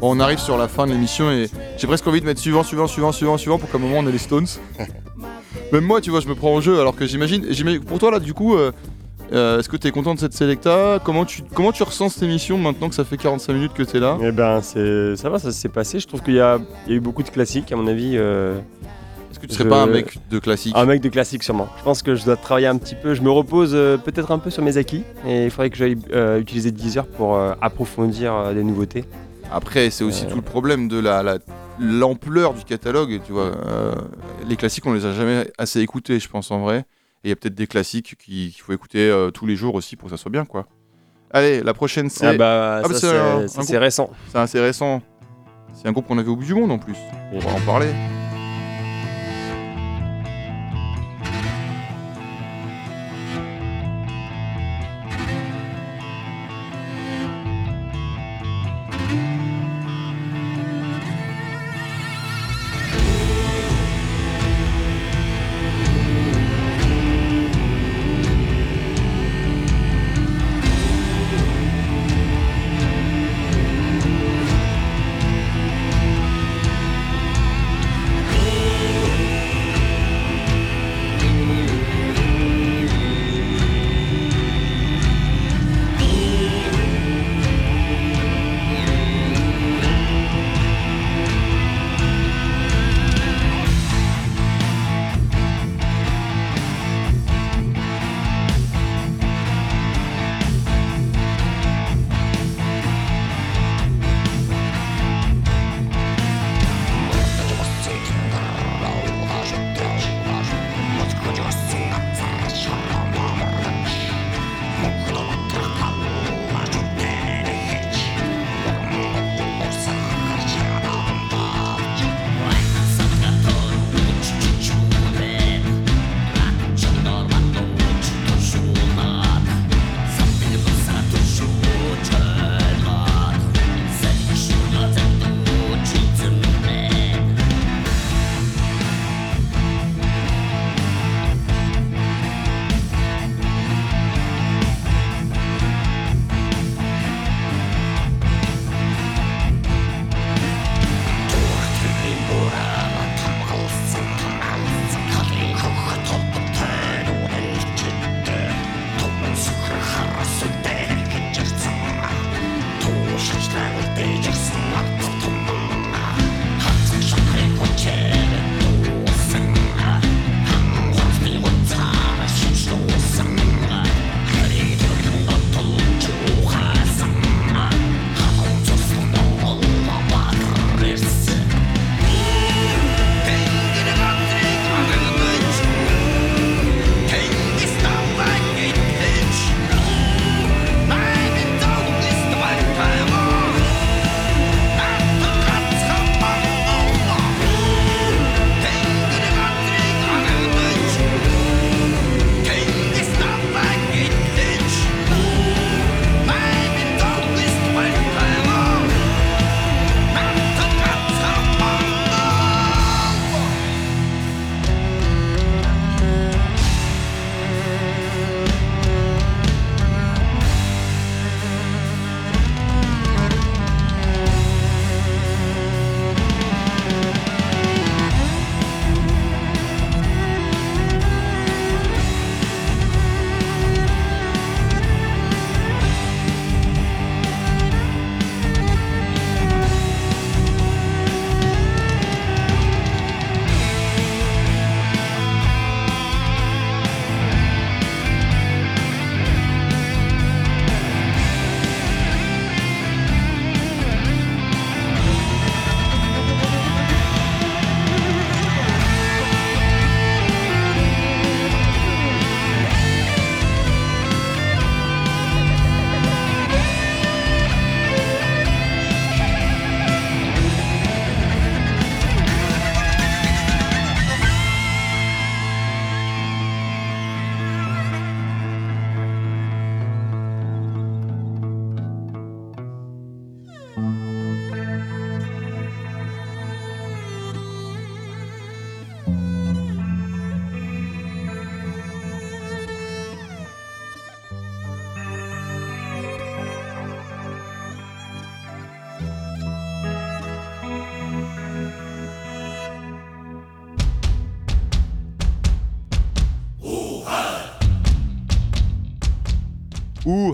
Bon, 0.00 0.10
on 0.16 0.20
arrive 0.20 0.38
sur 0.38 0.56
la 0.56 0.68
fin 0.68 0.86
de 0.86 0.92
l'émission 0.92 1.32
et 1.32 1.50
j'ai 1.78 1.86
presque 1.88 2.06
envie 2.06 2.20
de 2.20 2.26
mettre 2.26 2.40
suivant, 2.40 2.62
suivant, 2.62 2.86
suivant, 2.86 3.10
suivant, 3.10 3.36
suivant 3.38 3.58
pour 3.58 3.68
qu'à 3.68 3.78
un 3.78 3.80
moment 3.80 3.96
on 3.98 4.06
ait 4.06 4.12
les 4.12 4.18
Stones. 4.18 4.46
Même 5.72 5.84
moi, 5.84 6.00
tu 6.00 6.10
vois, 6.10 6.20
je 6.20 6.28
me 6.28 6.36
prends 6.36 6.54
au 6.54 6.60
jeu 6.60 6.78
alors 6.80 6.94
que 6.94 7.06
j'imagine. 7.06 7.44
j'imagine- 7.50 7.82
Pour 7.82 7.98
toi, 7.98 8.12
là, 8.12 8.20
du 8.20 8.32
coup, 8.32 8.54
euh, 8.54 8.70
euh, 9.32 9.58
est-ce 9.58 9.68
que 9.68 9.76
tu 9.76 9.88
es 9.88 9.90
content 9.90 10.14
de 10.14 10.20
cette 10.20 10.32
sélecta? 10.32 11.00
Comment 11.04 11.24
tu, 11.24 11.42
comment 11.54 11.72
tu 11.72 11.82
ressens 11.82 12.10
cette 12.10 12.22
émission 12.22 12.56
maintenant 12.56 12.88
que 12.88 12.94
ça 12.94 13.04
fait 13.04 13.16
45 13.16 13.52
minutes 13.52 13.72
que 13.74 13.82
tu 13.82 13.96
es 13.96 14.00
là? 14.00 14.16
Eh 14.22 14.30
ben, 14.30 14.60
c'est, 14.62 15.16
ça 15.16 15.28
va, 15.28 15.40
ça 15.40 15.50
s'est 15.50 15.68
passé. 15.68 15.98
Je 15.98 16.06
trouve 16.06 16.22
qu'il 16.22 16.34
y 16.34 16.40
a, 16.40 16.58
il 16.86 16.92
y 16.92 16.94
a 16.94 16.96
eu 16.98 17.00
beaucoup 17.00 17.24
de 17.24 17.28
classiques, 17.30 17.72
à 17.72 17.76
mon 17.76 17.88
avis. 17.88 18.12
euh, 18.14 18.58
Est-ce 19.38 19.42
que 19.42 19.46
tu 19.46 19.54
serais 19.54 19.64
je- 19.64 19.68
pas 19.70 19.82
un 19.82 19.86
mec 19.86 20.18
de 20.30 20.38
classique 20.38 20.74
Un 20.76 20.84
mec 20.84 21.00
de 21.00 21.08
classique, 21.08 21.42
sûrement. 21.42 21.68
Je 21.78 21.82
pense 21.84 22.02
que 22.02 22.14
je 22.14 22.24
dois 22.24 22.36
travailler 22.36 22.66
un 22.66 22.76
petit 22.76 22.94
peu. 22.94 23.14
Je 23.14 23.22
me 23.22 23.30
repose 23.30 23.72
euh, 23.74 23.96
peut-être 23.96 24.30
un 24.32 24.38
peu 24.38 24.50
sur 24.50 24.62
mes 24.62 24.76
acquis. 24.76 25.04
Et 25.26 25.44
il 25.44 25.50
faudrait 25.50 25.70
que 25.70 25.76
j'aille 25.76 25.96
euh, 26.12 26.40
utiliser 26.40 26.70
10 26.70 26.98
heures 26.98 27.06
pour 27.06 27.36
euh, 27.36 27.54
approfondir 27.60 28.34
euh, 28.34 28.54
des 28.54 28.64
nouveautés. 28.64 29.04
Après, 29.52 29.90
c'est 29.90 30.04
aussi 30.04 30.26
tout 30.26 30.36
le 30.36 30.42
problème 30.42 30.88
de 30.88 30.98
la, 30.98 31.22
la- 31.22 31.38
l'ampleur 31.80 32.52
du 32.54 32.64
catalogue. 32.64 33.20
Tu 33.24 33.32
vois, 33.32 33.52
les 34.46 34.56
classiques, 34.56 34.84
on 34.86 34.92
les 34.92 35.06
a 35.06 35.12
jamais 35.12 35.50
assez 35.56 35.80
écoutés, 35.80 36.18
je 36.20 36.28
pense 36.28 36.50
en 36.50 36.58
vrai. 36.60 36.80
Et 37.24 37.28
il 37.28 37.28
y 37.30 37.32
a 37.32 37.36
peut-être 37.36 37.54
des 37.54 37.66
classiques 37.66 38.16
qui- 38.18 38.50
qu'il 38.52 38.60
faut 38.62 38.72
écouter 38.72 39.10
tous 39.32 39.46
les 39.46 39.56
jours 39.56 39.74
aussi 39.74 39.96
pour 39.96 40.10
que 40.10 40.16
ça 40.16 40.20
soit 40.20 40.30
bien, 40.30 40.44
quoi. 40.44 40.66
Allez, 41.30 41.62
la 41.62 41.72
prochaine 41.74 42.10
c'est. 42.10 42.26
Ah 42.26 42.32
bah, 42.34 42.80
ça, 42.82 42.94
c'est 42.94 43.62
c'est- 43.64 43.78
récent. 43.78 44.10
C'est 44.32 44.38
assez 44.38 44.60
récent. 44.60 45.00
C'est 45.74 45.86
un 45.88 45.92
groupe 45.92 46.06
qu'on 46.06 46.18
avait 46.18 46.28
au 46.28 46.36
bout 46.36 46.44
du 46.44 46.54
monde 46.54 46.70
en 46.72 46.78
plus. 46.78 46.96
On 47.32 47.38
va 47.38 47.50
en 47.52 47.60
parler. 47.60 47.88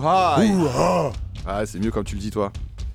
Ouh 0.05 0.67
Ah, 1.47 1.65
c'est 1.65 1.79
mieux 1.79 1.91
comme 1.91 2.03
tu 2.03 2.15
le 2.15 2.21
dis, 2.21 2.31
toi. 2.31 2.51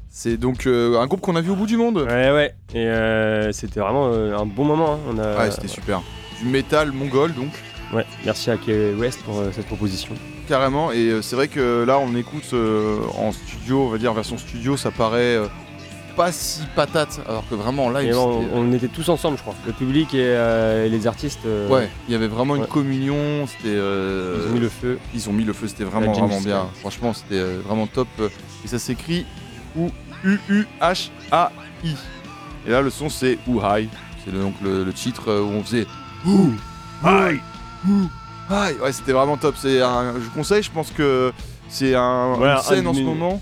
C'est 0.08 0.36
donc 0.36 0.66
euh, 0.66 0.98
un 1.00 1.06
groupe 1.06 1.20
qu'on 1.20 1.36
a 1.36 1.40
vu 1.40 1.50
au 1.50 1.56
bout 1.56 1.66
du 1.66 1.76
monde. 1.76 1.98
Ouais, 1.98 2.30
ouais. 2.32 2.54
Et 2.74 2.86
euh, 2.86 3.52
c'était 3.52 3.80
vraiment 3.80 4.10
euh, 4.12 4.36
un 4.36 4.46
bon 4.46 4.64
moment. 4.64 4.94
hein. 4.94 4.98
On 5.08 5.18
a, 5.18 5.38
Ouais, 5.38 5.50
c'était 5.50 5.68
super. 5.68 6.02
Du 6.40 6.46
métal 6.46 6.90
mongol, 6.92 7.32
donc, 7.34 7.50
Ouais, 7.92 8.06
merci 8.24 8.50
à 8.50 8.56
Key 8.56 8.94
West 8.96 9.20
pour 9.24 9.38
euh, 9.40 9.50
cette 9.52 9.66
proposition. 9.66 10.14
carrément. 10.48 10.90
Et 10.92 11.08
euh, 11.10 11.22
c'est 11.22 11.34
vrai 11.36 11.48
que 11.48 11.84
là, 11.84 11.98
on 11.98 12.14
écoute 12.16 12.48
euh, 12.52 12.98
en 13.18 13.32
studio, 13.32 13.82
on 13.82 13.88
va 13.88 13.98
dire 13.98 14.10
en 14.12 14.14
version 14.14 14.38
studio, 14.38 14.76
ça 14.76 14.90
paraît 14.92 15.36
euh, 15.36 15.46
pas 16.10 16.32
si 16.32 16.60
patate, 16.76 17.20
alors 17.28 17.44
que 17.48 17.54
vraiment 17.54 17.86
en 17.86 17.90
live, 17.90 18.10
Et 18.10 18.14
on, 18.14 18.44
on 18.54 18.72
était 18.72 18.88
tous 18.88 19.08
ensemble, 19.08 19.36
je 19.38 19.42
crois. 19.42 19.54
Le 19.66 19.72
public 19.72 20.12
et, 20.14 20.18
euh, 20.22 20.86
et 20.86 20.88
les 20.88 21.06
artistes. 21.06 21.40
euh, 21.46 21.68
Ouais, 21.68 21.88
il 22.08 22.12
y 22.12 22.14
avait 22.14 22.28
vraiment 22.28 22.56
une 22.56 22.66
communion, 22.66 23.46
c'était... 23.46 23.68
euh, 23.76 24.38
Ils 24.44 24.48
ont 24.50 24.52
mis 24.54 24.60
le 24.60 24.68
feu. 24.68 24.98
Ils 25.14 25.28
ont 25.28 25.32
mis 25.32 25.44
le 25.44 25.52
feu, 25.52 25.68
c'était 25.68 25.84
vraiment, 25.84 26.12
vraiment 26.12 26.40
bien. 26.40 26.68
Franchement, 26.80 27.12
c'était 27.14 27.40
euh, 27.40 27.60
vraiment 27.66 27.86
top. 27.86 28.08
Et 28.64 28.68
ça 28.68 28.78
s'écrit 28.78 29.24
U-U-H-A-I. 30.24 31.96
Et 32.66 32.70
là, 32.70 32.82
le 32.82 32.90
son, 32.90 33.08
c'est 33.08 33.38
Ouhai. 33.46 33.88
C'est 34.24 34.32
donc 34.38 34.54
le, 34.62 34.84
le 34.84 34.92
titre 34.92 35.32
où 35.40 35.50
on 35.52 35.62
faisait 35.64 35.86
Ouhai. 36.26 37.40
Ouhai. 37.88 38.76
Ouais, 38.82 38.92
c'était 38.92 39.12
vraiment 39.12 39.36
top. 39.36 39.54
C'est 39.58 39.80
un, 39.80 40.14
je 40.14 40.18
vous 40.20 40.30
conseille, 40.32 40.62
je 40.62 40.70
pense 40.70 40.90
que 40.90 41.32
c'est 41.68 41.94
un, 41.94 42.34
Voilà, 42.36 42.56
une 42.56 42.62
scène 42.62 42.86
un 42.86 42.90
en 42.90 42.94
ce 42.94 43.00
moment. 43.00 43.40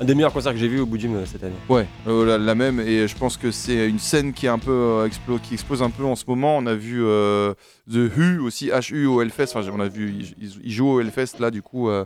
Un 0.00 0.04
des 0.04 0.14
meilleurs 0.14 0.32
concerts 0.32 0.52
que 0.52 0.58
j'ai 0.58 0.68
vu 0.68 0.80
au 0.80 0.86
bout 0.86 0.96
euh, 1.04 1.24
cette 1.26 1.44
année. 1.44 1.54
Ouais, 1.68 1.86
euh, 2.08 2.24
la, 2.26 2.38
la 2.38 2.54
même. 2.54 2.80
Et 2.80 3.06
je 3.06 3.16
pense 3.16 3.36
que 3.36 3.50
c'est 3.50 3.88
une 3.88 3.98
scène 4.00 4.32
qui 4.32 4.46
est 4.46 4.48
un 4.48 4.58
peu 4.58 4.72
euh, 4.72 5.08
explo- 5.08 5.38
qui 5.40 5.54
explose 5.54 5.82
un 5.82 5.90
peu 5.90 6.04
en 6.04 6.16
ce 6.16 6.24
moment. 6.26 6.56
On 6.56 6.66
a 6.66 6.74
vu 6.74 7.04
euh, 7.04 7.54
The 7.90 8.10
Who 8.16 8.44
aussi, 8.44 8.68
H-U 8.68 9.06
au 9.06 9.20
Hellfest. 9.22 9.54
Enfin, 9.56 9.68
on 9.72 9.78
a 9.80 9.88
vu, 9.88 10.12
ils, 10.40 10.50
ils- 10.64 10.72
jouent 10.72 10.88
au 10.88 11.00
Hellfest 11.00 11.38
là, 11.38 11.50
du 11.50 11.62
coup, 11.62 11.88
euh, 11.88 12.04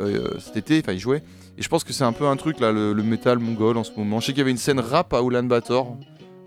euh, 0.00 0.30
cet 0.40 0.56
été. 0.56 0.80
Enfin, 0.80 0.92
ils 0.94 0.98
jouaient. 0.98 1.22
Et 1.58 1.62
je 1.62 1.68
pense 1.68 1.84
que 1.84 1.92
c'est 1.92 2.04
un 2.04 2.12
peu 2.12 2.26
un 2.26 2.36
truc 2.36 2.58
là, 2.60 2.72
le, 2.72 2.92
le 2.92 3.02
métal 3.02 3.38
mongol 3.38 3.76
en 3.76 3.84
ce 3.84 3.92
moment. 3.96 4.18
Je 4.18 4.26
sais 4.26 4.32
qu'il 4.32 4.38
y 4.40 4.42
avait 4.42 4.50
une 4.50 4.56
scène 4.56 4.80
rap 4.80 5.12
à 5.12 5.20
Ulaanbaatar. 5.22 5.86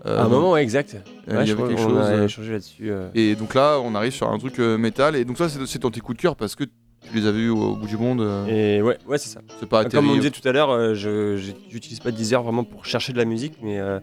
Euh, 0.04 0.18
à 0.20 0.24
un 0.24 0.28
moment, 0.28 0.52
ouais, 0.52 0.62
exact. 0.62 0.94
euh, 1.28 1.36
Ouais, 1.38 1.44
il 1.44 1.48
y 1.48 1.52
avait 1.52 1.62
quelque 1.62 1.76
qu'on 1.80 1.88
chose. 1.88 1.98
a 1.98 2.10
euh, 2.10 2.24
échangé 2.26 2.52
là-dessus. 2.52 2.90
euh. 2.90 3.08
Et 3.14 3.34
donc 3.34 3.54
là, 3.54 3.78
on 3.82 3.94
arrive 3.94 4.12
sur 4.12 4.30
un 4.30 4.38
truc 4.38 4.58
euh, 4.58 4.76
métal. 4.76 5.16
Et 5.16 5.24
donc 5.24 5.38
ça, 5.38 5.48
c'est 5.48 5.64
c'est 5.66 5.78
ton 5.78 5.90
petit 5.90 6.00
coup 6.00 6.12
de 6.12 6.18
cœur 6.20 6.36
parce 6.36 6.54
que 6.54 6.64
tu 7.10 7.16
les 7.18 7.26
as 7.26 7.32
vus 7.32 7.48
au, 7.50 7.58
au 7.72 7.76
bout 7.76 7.86
du 7.86 7.96
monde. 7.96 8.20
euh, 8.20 8.46
Et 8.46 8.82
ouais, 8.82 8.98
ouais 9.06 9.18
c'est 9.18 9.28
ça. 9.30 9.40
C'est 9.60 9.68
pas 9.68 9.84
Comme 9.84 10.10
on 10.10 10.16
disait 10.16 10.30
tout 10.30 10.46
à 10.48 10.52
l'heure, 10.52 10.70
euh, 10.70 10.94
je 10.94 11.36
j'utilise 11.68 12.00
pas 12.00 12.10
Deezer 12.10 12.42
vraiment 12.42 12.64
pour 12.64 12.84
chercher 12.86 13.12
de 13.12 13.18
la 13.18 13.24
musique, 13.24 13.54
mais 13.62 13.78
euh, 13.78 13.98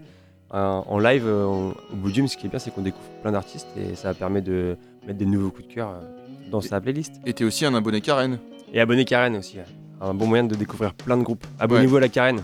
en 0.51 0.85
en 0.87 0.99
live, 0.99 1.23
euh, 1.25 1.45
on- 1.45 1.69
au 1.93 1.95
bout 1.95 2.09
Gym, 2.13 2.27
ce 2.27 2.37
qui 2.37 2.45
est 2.47 2.49
bien, 2.49 2.59
c'est 2.59 2.71
qu'on 2.71 2.81
découvre 2.81 3.03
plein 3.21 3.31
d'artistes 3.31 3.67
et 3.77 3.95
ça 3.95 4.13
permet 4.13 4.41
de 4.41 4.77
mettre 5.05 5.19
des 5.19 5.25
nouveaux 5.25 5.49
coups 5.49 5.67
de 5.67 5.73
cœur 5.73 5.89
euh, 5.89 6.49
dans 6.51 6.61
sa 6.61 6.79
playlist. 6.81 7.13
Et 7.25 7.33
t'es 7.33 7.43
aussi 7.43 7.65
un 7.65 7.73
abonné 7.75 8.01
Karen. 8.01 8.37
Et 8.73 8.79
abonner 8.79 9.05
Karen 9.05 9.35
aussi, 9.37 9.57
un 10.01 10.13
bon 10.13 10.27
moyen 10.27 10.43
de 10.43 10.55
découvrir 10.55 10.93
plein 10.93 11.17
de 11.17 11.23
groupes. 11.23 11.45
Abonnez-vous 11.59 11.97
à 11.97 12.01
la 12.01 12.09
Karen. 12.09 12.41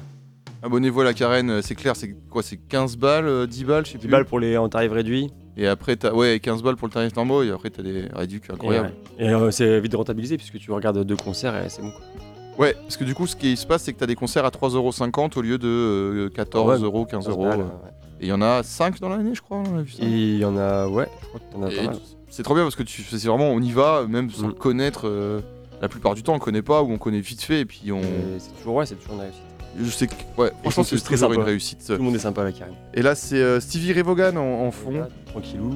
Abonnez-vous 0.62 1.02
à 1.02 1.04
la 1.06 1.14
Karen, 1.14 1.50
euh, 1.50 1.62
c'est 1.62 1.76
clair, 1.76 1.96
c'est 1.96 2.14
quoi 2.30 2.44
C'est 2.44 2.58
15 2.58 2.98
balles, 2.98 3.26
euh, 3.28 3.48
10 3.48 3.64
balles, 3.64 3.86
je 3.86 3.92
sais 3.94 3.98
10 3.98 4.02
plus. 4.08 4.12
balles 4.12 4.26
pour 4.26 4.40
les 4.42 4.58
en 4.58 4.68
tarif 4.68 4.92
réduit. 4.92 5.30
Et 5.62 5.68
après, 5.68 5.96
t'as 5.98 6.14
ouais, 6.14 6.40
15 6.40 6.64
balles 6.64 6.78
pour 6.78 6.88
le 6.88 6.94
tarif 6.94 7.14
normaux, 7.16 7.44
et 7.44 7.52
après, 7.52 7.70
t'as 7.70 7.84
des 7.84 8.06
réductions 8.14 8.54
incroyables. 8.54 8.94
Et, 9.18 9.24
ouais. 9.26 9.30
Et, 9.30 9.34
euh, 9.34 9.52
c'est 9.52 9.80
vite 9.82 9.94
rentabilisé 9.94 10.38
puisque 10.38 10.58
tu 10.58 10.72
regardes 10.72 11.04
deux 11.04 11.18
concerts 11.18 11.56
et 11.64 11.68
c'est 11.70 11.82
bon. 11.82 11.92
quoi. 11.92 12.02
Ouais. 12.58 12.74
parce 12.82 12.96
que 12.98 13.04
du 13.04 13.14
coup, 13.14 13.28
ce 13.28 13.36
qui 13.36 13.56
se 13.58 13.66
passe, 13.68 13.84
c'est 13.84 13.94
que 13.94 14.00
t'as 14.00 14.06
des 14.06 14.16
concerts 14.16 14.46
à 14.46 14.50
3,50€ 14.52 15.38
au 15.38 15.42
lieu 15.42 15.58
de 15.58 15.68
euh, 15.68 16.30
14 16.30 16.80
Ouais, 16.80 16.86
euros, 16.86 17.06
15 17.06 17.26
15 17.26 17.30
euros. 17.34 17.46
euh. 17.46 17.64
Et 18.22 18.26
il 18.26 18.28
y 18.30 18.34
en 18.34 18.42
a 18.42 18.64
5 18.64 19.00
dans 19.02 19.10
l'année, 19.10 19.34
je 19.36 19.42
crois, 19.42 19.58
on 19.58 19.78
a 19.78 19.82
vu 19.82 19.92
ça. 19.92 20.04
Et 20.04 20.08
il 20.08 20.38
y 20.40 20.46
en 20.46 20.56
a, 20.58 20.88
ouais, 20.88 21.08
je 21.22 21.28
crois 21.28 21.40
que 21.40 21.54
t'en 21.54 21.64
as 21.64 21.72
Et 21.72 21.76
pas 21.76 21.84
mal. 21.84 21.96
c'est 22.30 22.44
trop 22.44 22.54
bien 22.54 22.64
parce 22.64 22.76
que 22.76 22.84
tu, 22.84 23.02
c'est 23.04 23.28
vraiment, 23.28 23.50
on 23.52 23.62
y 23.62 23.72
va, 23.72 24.06
même 24.08 24.30
sans 24.30 24.48
Mm. 24.48 24.54
connaître. 24.54 25.08
euh, 25.08 25.42
la 25.82 25.88
plupart 25.88 26.14
du 26.14 26.24
temps, 26.24 26.34
on 26.36 26.40
connaît 26.40 26.62
pas 26.62 26.82
ou 26.84 26.92
on 26.92 26.98
connaît 26.98 27.22
vite 27.22 27.42
fait, 27.42 27.62
et 27.62 27.66
puis 27.66 27.92
on. 27.94 28.02
C'est 28.38 28.54
toujours, 28.58 28.76
ouais, 28.76 28.86
c'est 28.86 28.96
toujours 28.96 29.16
une 29.16 29.22
réussite. 29.22 29.42
Je 29.78 29.90
sais 29.90 30.08
que, 30.08 30.14
ouais, 30.38 30.52
franchement, 30.62 30.84
c'est 30.84 30.98
très 30.98 31.16
toujours 31.16 31.34
une 31.34 31.42
réussite. 31.42 31.86
Tout 31.86 31.94
le 31.94 32.00
monde 32.00 32.16
est 32.16 32.20
sympa 32.20 32.42
avec 32.42 32.58
Karen. 32.58 32.74
Et 32.94 33.02
là, 33.02 33.16
c'est 33.16 33.38
euh, 33.42 33.60
Stevie 33.60 33.94
Ray 33.94 34.02
Vaughan 34.04 34.36
en, 34.36 34.68
en 34.68 34.72
fond. 34.72 35.08
Tranquillou. 35.28 35.76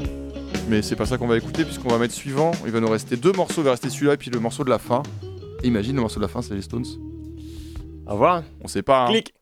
Mais 0.69 0.81
c'est 0.81 0.95
pas 0.95 1.05
ça 1.05 1.17
qu'on 1.17 1.27
va 1.27 1.37
écouter 1.37 1.63
puisqu'on 1.63 1.89
va 1.89 1.97
mettre 1.97 2.13
suivant. 2.13 2.51
Il 2.65 2.71
va 2.71 2.79
nous 2.79 2.89
rester 2.89 3.15
deux 3.17 3.31
morceaux, 3.33 3.61
il 3.61 3.65
va 3.65 3.71
rester 3.71 3.89
celui-là 3.89 4.13
et 4.13 4.17
puis 4.17 4.31
le 4.31 4.39
morceau 4.39 4.63
de 4.63 4.69
la 4.69 4.79
fin. 4.79 5.03
Et 5.61 5.67
imagine 5.67 5.95
le 5.95 6.01
morceau 6.01 6.17
de 6.19 6.25
la 6.25 6.27
fin, 6.27 6.41
c'est 6.41 6.55
les 6.55 6.61
Stones. 6.61 6.85
Au 8.07 8.13
revoir. 8.13 8.43
On 8.61 8.67
sait 8.67 8.81
pas. 8.83 9.05
hein. 9.05 9.11
Clic. 9.11 9.33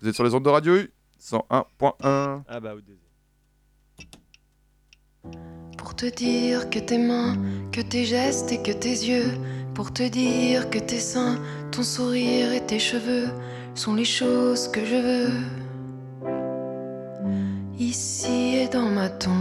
Vous 0.00 0.08
êtes 0.08 0.14
sur 0.14 0.24
les 0.24 0.34
ondes 0.34 0.44
de 0.44 0.50
radio 0.50 0.76
U 0.76 0.90
101.1. 1.22 1.52
Ah 2.02 2.60
bah, 2.60 2.74
au. 2.74 2.80
Pour 5.78 5.94
te 5.94 6.06
dire 6.06 6.70
que 6.70 6.78
tes 6.78 6.98
mains, 6.98 7.36
que 7.72 7.80
tes 7.80 8.04
gestes 8.04 8.52
et 8.52 8.62
que 8.62 8.72
tes 8.72 8.90
yeux, 8.90 9.32
pour 9.74 9.92
te 9.92 10.02
dire 10.08 10.70
que 10.70 10.78
tes 10.78 10.98
seins, 10.98 11.38
ton 11.72 11.82
sourire 11.82 12.52
et 12.52 12.64
tes 12.64 12.78
cheveux 12.78 13.28
sont 13.74 13.94
les 13.94 14.04
choses 14.04 14.68
que 14.68 14.84
je 14.84 14.96
veux. 14.96 15.32
Ici 17.78 18.56
et 18.56 18.68
dans 18.68 18.88
ma 18.88 19.08
tombe. 19.08 19.34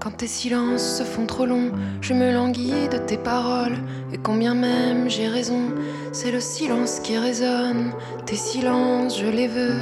Quand 0.00 0.10
tes 0.16 0.26
silences 0.26 0.98
se 0.98 1.02
font 1.02 1.26
trop 1.26 1.46
longs, 1.46 1.72
je 2.00 2.12
me 2.14 2.32
languis 2.32 2.88
de 2.90 2.98
tes 2.98 3.16
paroles. 3.16 3.78
Et 4.12 4.18
combien 4.18 4.54
même 4.54 5.08
j'ai 5.08 5.28
raison, 5.28 5.72
c'est 6.12 6.30
le 6.30 6.40
silence 6.40 7.00
qui 7.00 7.16
résonne. 7.16 7.92
Tes 8.26 8.36
silences, 8.36 9.18
je 9.18 9.26
les 9.26 9.48
veux. 9.48 9.80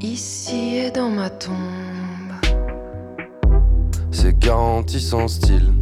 Ici 0.00 0.76
et 0.76 0.90
dans 0.90 1.10
ma 1.10 1.30
tombe. 1.30 1.54
C'est 4.10 4.38
garanti 4.38 5.00
sans 5.00 5.28
style. 5.28 5.72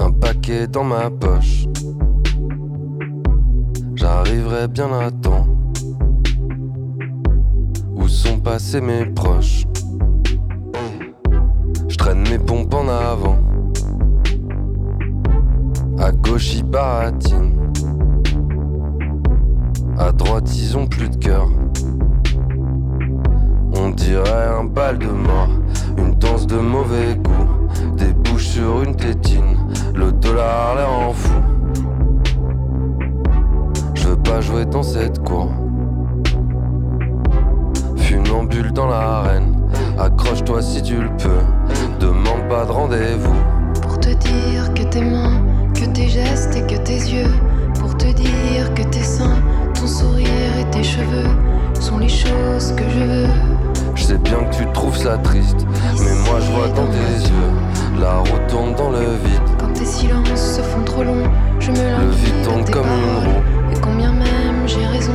Un 0.00 0.12
paquet 0.12 0.66
dans 0.66 0.84
ma 0.84 1.10
poche. 1.10 1.66
J'arriverai 3.94 4.68
bien 4.68 4.92
à 4.92 5.10
temps. 5.10 5.46
Où 7.94 8.06
sont 8.06 8.38
passés 8.40 8.80
mes 8.80 9.06
proches? 9.06 9.64
Je 11.88 11.96
traîne 11.96 12.28
mes 12.28 12.38
pompes 12.38 12.74
en 12.74 12.88
avant. 12.88 13.38
À 15.98 16.12
gauche, 16.12 16.54
ils 16.54 16.64
baratinent. 16.64 17.54
À 19.98 20.12
droite, 20.12 20.48
ils 20.56 20.76
ont 20.76 20.86
plus 20.86 21.08
de 21.08 21.16
cœur. 21.16 21.48
On 23.74 23.90
dirait 23.90 24.48
un 24.58 24.64
bal 24.64 24.98
de 24.98 25.06
mort, 25.06 25.48
une 25.96 26.14
danse 26.14 26.46
de 26.46 26.56
mauvais 26.56 27.16
goût, 27.16 27.94
des 27.96 28.12
bouches 28.12 28.46
sur 28.46 28.82
une 28.82 28.94
tétine, 28.94 29.56
le 29.98 30.12
dollar 30.12 30.76
l'air 30.76 30.92
en 30.92 31.12
fou. 31.12 31.34
Je 33.94 34.08
veux 34.08 34.16
pas 34.16 34.40
jouer 34.40 34.64
dans 34.64 34.84
cette 34.84 35.18
cour. 35.24 35.50
Funambule 37.96 38.72
dans 38.72 38.86
l'arène, 38.86 39.56
accroche-toi 39.98 40.62
si 40.62 40.82
tu 40.82 41.02
le 41.02 41.08
peux, 41.16 41.42
demande 41.98 42.48
pas 42.48 42.64
de 42.64 42.70
rendez-vous. 42.70 43.34
Pour 43.82 43.98
te 43.98 44.10
dire 44.10 44.72
que 44.74 44.84
tes 44.84 45.02
mains, 45.02 45.42
que 45.74 45.84
tes 45.86 46.08
gestes 46.08 46.56
et 46.56 46.62
que 46.62 46.80
tes 46.80 46.98
yeux. 46.98 47.34
Pour 47.80 47.96
te 47.96 48.06
dire 48.12 48.72
que 48.74 48.82
tes 48.82 49.02
seins, 49.02 49.42
ton 49.74 49.86
sourire 49.86 50.58
et 50.60 50.70
tes 50.70 50.84
cheveux 50.84 51.30
sont 51.80 51.98
les 51.98 52.08
choses 52.08 52.72
que 52.76 52.84
je 52.88 53.04
veux. 53.04 53.28
Je 53.96 54.04
sais 54.04 54.18
bien 54.18 54.44
que 54.44 54.54
tu 54.54 54.66
trouves 54.72 54.96
ça 54.96 55.18
triste, 55.18 55.66
mais 55.94 56.30
moi 56.30 56.38
je 56.40 56.52
vois 56.52 56.68
dans 56.68 56.86
tes 56.86 57.28
yeux, 57.28 58.00
la 58.00 58.18
route 58.18 58.46
tourne 58.46 58.74
dans 58.76 58.90
le 58.90 59.00
vide. 59.24 59.57
Tes 59.78 59.84
silences 59.84 60.56
se 60.56 60.60
font 60.60 60.82
trop 60.82 61.04
longs, 61.04 61.30
je 61.60 61.70
me 61.70 61.76
Le 61.76 61.82
languis 61.92 62.64
de 62.66 62.70
comme 62.72 62.82
roue. 62.82 63.72
Et 63.72 63.78
combien 63.80 64.10
même 64.10 64.66
j'ai 64.66 64.84
raison, 64.84 65.14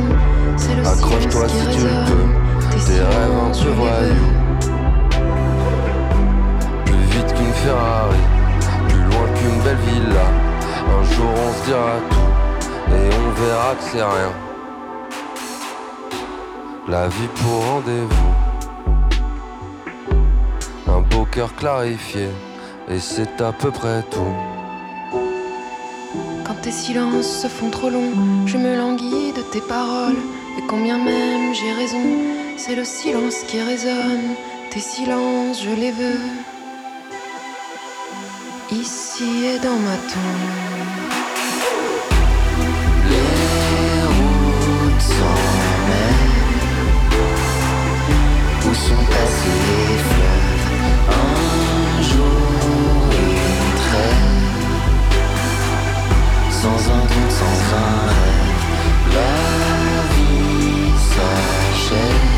c'est 0.56 0.74
le 0.74 0.86
Accroche-toi 0.86 1.48
si 1.50 1.66
tu 1.76 1.84
le 1.84 1.90
peux, 2.06 2.26
Tes 2.70 2.78
tes 2.86 3.00
rêves 3.02 3.38
un 3.44 3.50
peu 3.50 3.70
voyous. 3.72 4.32
Plus 6.86 7.04
vite 7.10 7.34
qu'une 7.34 7.52
Ferrari, 7.52 8.22
plus 8.88 9.02
loin 9.02 9.26
qu'une 9.34 9.60
belle 9.64 9.82
villa. 9.86 10.26
Un 10.88 11.02
jour 11.12 11.32
on 11.36 11.52
se 11.52 11.64
dira 11.66 11.96
tout, 12.08 12.28
et 12.90 13.06
on 13.12 13.30
verra 13.42 13.70
que 13.74 13.82
c'est 13.92 14.02
rien. 14.02 14.32
La 16.88 17.08
vie 17.08 17.28
pour 17.34 17.66
rendez-vous. 17.66 18.34
Un 20.90 21.00
beau 21.02 21.26
cœur 21.30 21.54
clarifié, 21.54 22.28
et 22.88 22.98
c'est 22.98 23.42
à 23.42 23.52
peu 23.52 23.70
près 23.70 24.02
tout. 24.10 24.53
Tes 26.64 26.72
silences 26.72 27.42
se 27.42 27.46
font 27.46 27.68
trop 27.68 27.90
longs, 27.90 28.46
je 28.46 28.56
me 28.56 28.74
languis 28.74 29.34
de 29.36 29.42
tes 29.42 29.60
paroles. 29.60 30.16
Et 30.56 30.62
combien 30.66 30.96
même 30.96 31.52
j'ai 31.52 31.70
raison, 31.72 32.02
c'est 32.56 32.74
le 32.74 32.84
silence 32.84 33.42
qui 33.46 33.60
résonne. 33.60 34.34
Tes 34.70 34.80
silences, 34.80 35.62
je 35.62 35.68
les 35.78 35.90
veux. 35.90 36.20
Ici 38.72 39.44
et 39.44 39.58
dans 39.58 39.76
ma 39.76 39.96
tombe. 40.10 40.46
Les 43.10 44.00
routes 44.16 45.12
Où 48.66 48.74
sont 48.74 49.04
passés 49.10 49.60
les 49.68 50.13
sans 56.64 56.92
un 56.96 57.04
doute, 57.12 57.30
sans 57.40 57.56
fin. 57.68 57.94
La 59.16 59.36
vie 60.14 60.92
s'achève. 61.10 62.32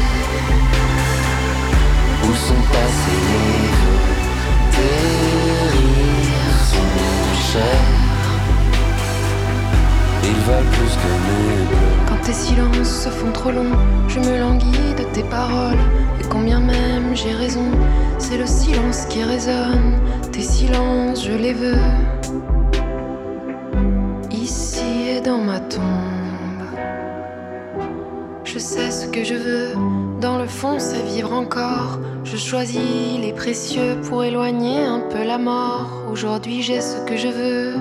Où 2.25 2.35
sont 2.35 2.65
passés 2.75 3.23
les 3.31 3.71
Tes 4.75 5.03
rires 5.75 6.61
sont 6.73 6.93
chers. 7.51 7.95
Ils 10.25 10.43
valent 10.49 10.71
plus 10.77 10.95
que 11.03 11.11
mes. 11.25 12.09
Quand 12.09 12.21
tes 12.27 12.33
silences 12.33 12.95
se 13.05 13.09
font 13.11 13.31
trop 13.31 13.53
longs, 13.53 13.79
je 14.09 14.19
me 14.19 14.41
languis 14.41 14.95
de 14.99 15.05
tes 15.15 15.23
paroles. 15.23 15.85
Et 16.21 16.25
combien 16.29 16.59
même 16.59 17.15
j'ai 17.15 17.33
raison, 17.33 17.71
c'est 18.19 18.39
le 18.39 18.47
silence 18.47 19.07
qui 19.09 19.23
résonne. 19.23 20.01
Tes 20.33 20.43
silences, 20.43 21.25
je 21.25 21.33
les 21.33 21.53
veux. 21.53 21.79
Ma 25.39 25.61
tombe. 25.61 25.83
Je 28.45 28.59
sais 28.59 28.91
ce 28.91 29.07
que 29.09 29.25
je 29.25 29.35
veux. 29.35 29.75
Dans 30.21 30.39
le 30.39 30.47
fond, 30.47 30.79
c'est 30.79 31.03
vivre 31.03 31.33
encore. 31.33 31.99
Je 32.25 32.37
choisis 32.37 33.19
les 33.21 33.33
précieux 33.33 34.01
pour 34.09 34.25
éloigner 34.25 34.83
un 34.85 35.01
peu 35.01 35.25
la 35.25 35.39
mort. 35.39 36.07
Aujourd'hui, 36.11 36.63
j'ai 36.63 36.81
ce 36.81 37.05
que 37.05 37.17
je 37.17 37.29
veux. 37.29 37.75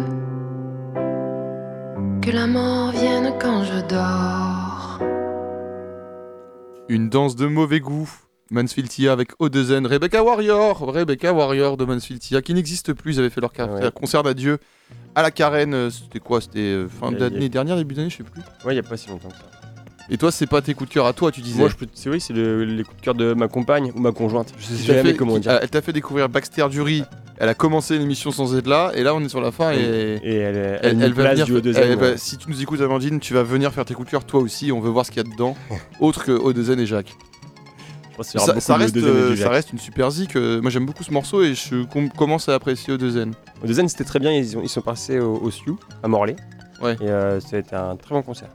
Que 2.21 2.31
la 2.31 2.47
mort 2.47 2.91
vienne 2.91 3.33
quand 3.39 3.63
je 3.63 3.79
dors. 3.87 4.99
Une 6.89 7.09
danse 7.09 7.35
de 7.35 7.47
mauvais 7.47 7.79
goût. 7.79 8.09
Mansfield 8.51 8.89
Tia 8.89 9.11
avec 9.11 9.29
Odezen, 9.39 9.87
Rebecca 9.87 10.23
Warrior, 10.23 10.79
Rebecca 10.93 11.33
Warrior 11.33 11.77
de 11.77 11.85
Mansfield 11.85 12.21
Tia, 12.21 12.41
qui 12.41 12.53
n'existe 12.53 12.93
plus. 12.93 13.15
Ils 13.15 13.19
avaient 13.19 13.29
fait 13.29 13.41
leur 13.41 13.51
Ouais. 13.57 13.91
concert 13.93 14.21
d'adieu 14.23 14.59
à 15.15 15.21
la 15.23 15.31
Carène. 15.31 15.73
euh, 15.73 15.89
C'était 15.89 16.19
quoi? 16.19 16.41
C'était 16.41 16.59
euh, 16.59 16.87
fin 16.87 17.07
a- 17.13 17.17
d'année 17.17 17.49
dernière, 17.49 17.75
début 17.75 17.95
d'année, 17.95 18.09
je 18.09 18.17
sais 18.17 18.23
plus. 18.23 18.41
Ouais, 18.65 18.73
il 18.73 18.75
y 18.75 18.79
a 18.79 18.83
pas 18.83 18.97
si 18.97 19.09
longtemps 19.09 19.29
que 19.29 19.35
ça. 19.35 19.45
Et 20.07 20.17
toi, 20.17 20.31
c'est 20.31 20.45
pas 20.45 20.61
tes 20.61 20.75
coups 20.75 20.89
de 20.89 20.93
cœur 20.93 21.07
à 21.07 21.13
toi, 21.13 21.31
tu 21.31 21.41
disais 21.41 21.57
Moi, 21.59 21.69
je 21.69 21.75
peux. 21.75 21.87
C'est 21.95 22.11
oui, 22.11 22.21
c'est 22.21 22.33
le- 22.33 22.63
les 22.63 22.83
coups 22.83 22.97
de 22.97 23.01
cœur 23.01 23.15
de 23.15 23.33
ma 23.33 23.47
compagne 23.47 23.91
ou 23.95 23.99
ma 23.99 24.11
conjointe. 24.11 24.53
Je 24.59 24.65
sais 24.67 24.83
jamais 24.83 25.01
fait- 25.11 25.15
comment 25.17 25.39
dire. 25.39 25.57
Elle 25.59 25.69
t'a 25.69 25.81
fait 25.81 25.93
découvrir 25.93 26.29
Baxter 26.29 26.67
Dury. 26.69 27.03
Elle 27.37 27.49
a 27.49 27.53
commencé 27.55 27.97
l'émission 27.97 28.31
sans 28.31 28.55
être 28.55 28.67
là, 28.67 28.91
et 28.93 29.01
là 29.03 29.13
on 29.15 29.21
est 29.21 29.27
sur 29.27 29.41
la 29.41 29.51
fin. 29.51 29.71
Et, 29.73 29.77
Et 30.23 30.35
elle, 30.35 30.55
est- 30.55 30.79
elle, 30.83 30.97
nous 30.97 31.13
va 31.15 31.33
venir. 31.33 31.47
elle 31.75 31.97
ouais. 31.97 32.13
si 32.17 32.37
tu 32.37 32.49
nous 32.49 32.61
écoutes, 32.61 32.79
Amandine, 32.81 33.19
tu 33.19 33.33
vas 33.33 33.43
venir 33.43 33.73
faire 33.73 33.83
tes 33.83 33.93
coups 33.95 34.05
de 34.05 34.11
cœur 34.11 34.23
toi 34.25 34.39
aussi. 34.39 34.71
On 34.71 34.79
veut 34.79 34.89
voir 34.91 35.05
ce 35.05 35.11
qu'il 35.11 35.23
y 35.23 35.27
a 35.27 35.29
dedans, 35.29 35.57
autre 35.99 36.23
que 36.23 36.31
Odezen 36.31 36.79
et 36.79 36.85
Jacques. 36.85 37.15
Ça, 38.23 38.75
reste, 38.77 38.95
euh, 38.97 39.35
ça 39.35 39.49
reste 39.49 39.73
une 39.73 39.79
super 39.79 40.09
zik. 40.11 40.35
euh, 40.35 40.61
moi 40.61 40.71
j'aime 40.71 40.85
beaucoup 40.85 41.03
ce 41.03 41.11
morceau 41.11 41.43
et 41.43 41.53
je 41.53 41.83
com- 41.83 42.09
commence 42.09 42.47
à 42.49 42.53
apprécier 42.55 42.93
Odezen. 42.93 43.33
Deuxième, 43.65 43.87
c'était 43.89 44.03
très 44.05 44.19
bien. 44.19 44.31
Ils, 44.31 44.57
ont- 44.57 44.61
ils 44.63 44.69
sont 44.69 44.81
passés 44.81 45.19
au, 45.19 45.35
au 45.35 45.51
Sioux, 45.51 45.77
à 46.03 46.07
Morlaix. 46.07 46.35
Ouais. 46.81 46.95
Et 47.01 47.09
euh, 47.09 47.39
ça 47.39 47.55
a 47.57 47.59
été 47.59 47.75
un 47.75 47.95
très 47.95 48.15
bon 48.15 48.21
concert. 48.21 48.49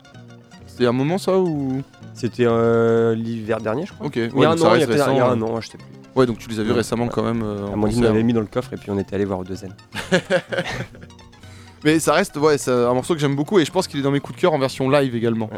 C'était 0.67 0.87
un 0.87 0.93
moment 0.93 1.19
ça 1.19 1.37
ou? 1.39 1.83
C'était 2.15 2.45
euh, 2.47 3.15
l'hiver 3.15 3.59
dernier, 3.61 3.87
je 3.87 3.93
crois. 3.93 4.07
Ok, 4.07 4.17
il 4.17 4.27
y 4.27 4.33
ouais, 4.33 4.47
a 4.47 4.51
un 4.51 4.55
donc 4.55 4.61
ça 4.65 4.71
an, 4.73 4.75
il 4.75 4.81
y 4.81 4.85
a, 4.85 4.87
il 4.87 4.97
y 5.17 5.21
un 5.21 5.41
euh. 5.41 5.43
an, 5.45 5.61
je 5.61 5.69
sais 5.69 5.79
plus. 5.79 5.87
Ouais, 6.17 6.27
donc 6.27 6.39
tu 6.39 6.49
les 6.49 6.59
as 6.59 6.63
vus 6.63 6.71
Ouais. 6.71 6.77
récemment 6.77 7.07
quand 7.09 7.23
même. 7.23 7.43
Amandine 7.73 8.03
l'avait 8.05 8.23
mis 8.23 8.33
dans 8.33 8.41
le 8.41 8.47
coffre 8.47 8.73
et 8.73 8.77
puis 8.77 8.91
on 8.91 8.99
était 8.99 9.15
allé 9.15 9.25
voir 9.25 9.43
deuxième. 9.45 9.75
Mais 11.85 11.99
ça 11.99 12.13
reste 12.13 12.37
ouais, 12.37 12.57
un 12.69 12.93
morceau 12.93 13.15
que 13.15 13.21
j'aime 13.21 13.37
beaucoup 13.37 13.59
et 13.59 13.65
je 13.65 13.71
pense 13.73 13.89
qu'il 13.89 14.01
est 14.01 14.03
dans 14.03 14.11
mes 14.11 14.21
coups 14.21 14.37
de 14.37 14.41
cœur 14.43 14.53
en 14.53 14.59
version 14.59 14.91
live 14.91 15.15
également. 15.15 15.49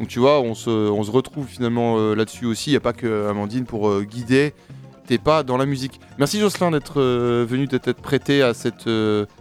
Donc 0.00 0.08
tu 0.08 0.18
vois, 0.18 0.40
on 0.40 0.54
se, 0.54 0.70
on 0.70 1.02
se 1.04 1.10
retrouve 1.10 1.46
finalement 1.46 1.96
euh, 1.98 2.14
là-dessus 2.14 2.46
aussi. 2.46 2.70
Il 2.70 2.72
n'y 2.72 2.76
a 2.78 2.80
pas 2.80 2.92
que 2.94 3.28
Amandine 3.28 3.66
pour 3.66 3.88
euh, 3.88 4.02
guider 4.02 4.54
tes 5.06 5.18
pas 5.18 5.42
dans 5.42 5.56
la 5.58 5.66
musique. 5.66 6.00
Merci 6.18 6.40
Jocelyn 6.40 6.70
d'être 6.70 7.00
euh, 7.00 7.44
venu, 7.48 7.66
d'être 7.66 7.92
prêté 8.00 8.42
à 8.42 8.54
cet 8.54 8.88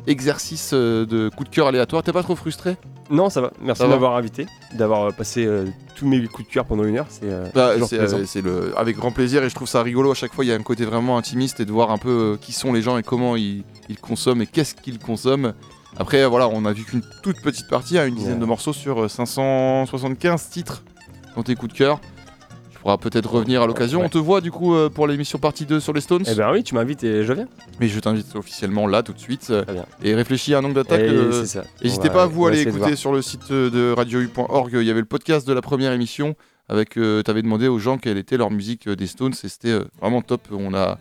exercice 0.07 0.73
de 0.73 1.29
coup 1.35 1.43
de 1.43 1.49
cœur 1.49 1.67
aléatoire. 1.67 2.03
T'es 2.03 2.11
pas 2.11 2.23
trop 2.23 2.35
frustré 2.35 2.75
Non, 3.09 3.29
ça 3.29 3.39
va. 3.41 3.51
Merci 3.61 3.79
Ça 3.79 3.85
de 3.85 3.89
va 3.89 3.95
m'avoir 3.95 4.15
invité, 4.15 4.47
d'avoir 4.73 5.13
passé 5.13 5.45
euh, 5.45 5.65
tous 5.95 6.07
mes 6.07 6.25
coups 6.27 6.47
de 6.47 6.53
cœur 6.53 6.65
pendant 6.65 6.83
une 6.83 6.97
heure. 6.97 7.05
C'est 7.09 7.21
euh, 7.25 7.45
Bah, 7.53 7.73
toujours 7.73 7.87
c'est 7.87 7.97
plaisant. 7.99 8.17
euh, 8.17 8.23
c'est 8.25 8.41
le 8.41 8.73
avec 8.77 8.97
grand 8.97 9.11
plaisir 9.11 9.43
et 9.43 9.49
je 9.49 9.55
trouve 9.55 9.67
ça 9.69 9.81
rigolo 9.83 10.11
à 10.11 10.15
chaque 10.15 10.33
fois 10.33 10.43
il 10.43 10.47
y 10.47 10.51
a 10.51 10.55
un 10.55 10.61
côté 10.63 10.85
vraiment 10.85 11.17
intimiste 11.17 11.59
et 11.59 11.65
de 11.65 11.71
voir 11.71 11.91
un 11.91 11.97
peu 11.97 12.09
euh, 12.33 12.37
qui 12.41 12.51
sont 12.51 12.73
les 12.73 12.81
gens 12.81 12.97
et 12.97 13.03
comment 13.03 13.35
ils, 13.35 13.63
ils 13.89 13.99
consomment 13.99 14.41
et 14.41 14.47
qu'est-ce 14.47 14.75
qu'ils 14.75 14.99
consomment 14.99 15.53
après 15.97 16.25
voilà 16.25 16.47
on 16.49 16.65
a 16.65 16.71
vu 16.73 16.83
qu'une 16.83 17.01
toute 17.23 17.41
petite 17.41 17.67
partie 17.67 17.97
à 17.97 18.05
une 18.05 18.15
dizaine 18.15 18.33
Ouais. 18.35 18.39
de 18.39 18.45
morceaux 18.45 18.73
sur 18.73 19.03
euh, 19.03 19.07
575 19.07 20.49
titres 20.49 20.83
dans 21.35 21.43
tes 21.43 21.55
coups 21.55 21.73
de 21.73 21.77
cœur 21.77 21.99
tu 22.71 22.77
pourras 22.79 22.97
peut-être 22.97 23.29
revenir 23.29 23.61
à 23.61 23.67
l'occasion 23.67 23.99
Ouais. 23.99 24.05
on 24.05 24.09
te 24.09 24.17
voit 24.17 24.39
du 24.41 24.51
coup 24.51 24.73
euh, 24.73 24.89
pour 24.89 25.05
l'émission 25.07 25.37
partie 25.39 25.65
2 25.65 25.79
sur 25.81 25.91
les 25.93 25.99
Stones 26.01 26.23
Eh 26.27 26.35
ben 26.35 26.51
oui, 26.53 26.63
tu 26.63 26.75
m'invites 26.75 27.03
et 27.03 27.23
je 27.25 27.33
viens. 27.33 27.47
mais 27.79 27.87
je 27.89 27.99
t'invite 27.99 28.33
officiellement 28.35 28.87
là 28.87 29.03
tout 29.03 29.11
de 29.13 29.19
suite 29.19 29.47
euh, 29.49 29.63
et 30.01 30.15
réfléchis 30.15 30.53
à 30.53 30.59
un 30.59 30.63
angle 30.63 30.75
d'attaque 30.75 31.01
Et 31.01 31.09
euh, 31.09 31.31
c'est 31.43 31.59
ça. 31.59 31.63
On 31.81 31.83
n'hésitez 31.83 32.09
pas 32.09 32.25
vous 32.27 32.41
on 32.41 32.45
va 32.45 32.51
aller 32.51 32.61
écouter 32.61 32.95
sur 32.95 33.11
le 33.11 33.21
site 33.21 33.51
euh, 33.51 33.69
de 33.69 33.93
radio.org 33.95 34.71
il 34.73 34.83
y 34.83 34.91
avait 34.91 35.01
le 35.01 35.05
podcast 35.05 35.45
de 35.47 35.53
la 35.53 35.61
première 35.61 35.91
émission 35.91 36.35
avec 36.69 36.97
euh, 36.97 37.21
t'avais 37.23 37.41
demandé 37.41 37.67
aux 37.67 37.79
gens 37.79 37.97
quelle 37.97 38.17
était 38.17 38.37
leur 38.37 38.51
musique 38.51 38.87
euh, 38.87 38.95
des 38.95 39.07
Stones 39.07 39.33
et 39.43 39.47
c'était 39.49 39.71
euh, 39.71 39.83
vraiment 39.99 40.21
top 40.21 40.47
on 40.51 40.73
a 40.73 40.97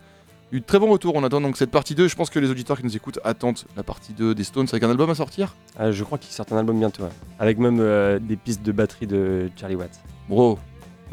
eu 0.51 0.59
de 0.61 0.65
très 0.65 0.79
bons 0.79 0.89
retours 0.89 1.13
on 1.15 1.23
attend 1.23 1.41
donc 1.41 1.57
cette 1.57 1.69
partie 1.71 1.93
2 1.95 2.07
je 2.07 2.15
pense 2.15 2.29
que 2.29 2.39
les 2.39 2.49
auditeurs 2.49 2.77
qui 2.77 2.83
nous 2.83 2.95
écoutent 2.95 3.19
attendent 3.23 3.59
la 3.77 3.83
partie 3.83 4.13
2 4.13 4.33
des 4.33 4.43
Stones 4.43 4.65
avec 4.71 4.83
un 4.83 4.89
album 4.89 5.09
à 5.09 5.15
sortir 5.15 5.55
Ah, 5.77 5.91
je 5.91 6.03
crois 6.03 6.17
qu'il 6.17 6.31
sort 6.33 6.45
un 6.51 6.57
album 6.57 6.79
bientôt, 6.79 7.03
ouais. 7.03 7.09
avec 7.39 7.57
même 7.59 7.79
euh, 7.79 8.17
des 8.19 8.35
pistes 8.35 8.63
de 8.63 8.71
batterie 8.71 9.07
de 9.07 9.49
Charlie 9.55 9.75
Watts. 9.75 9.99
bro 10.27 10.57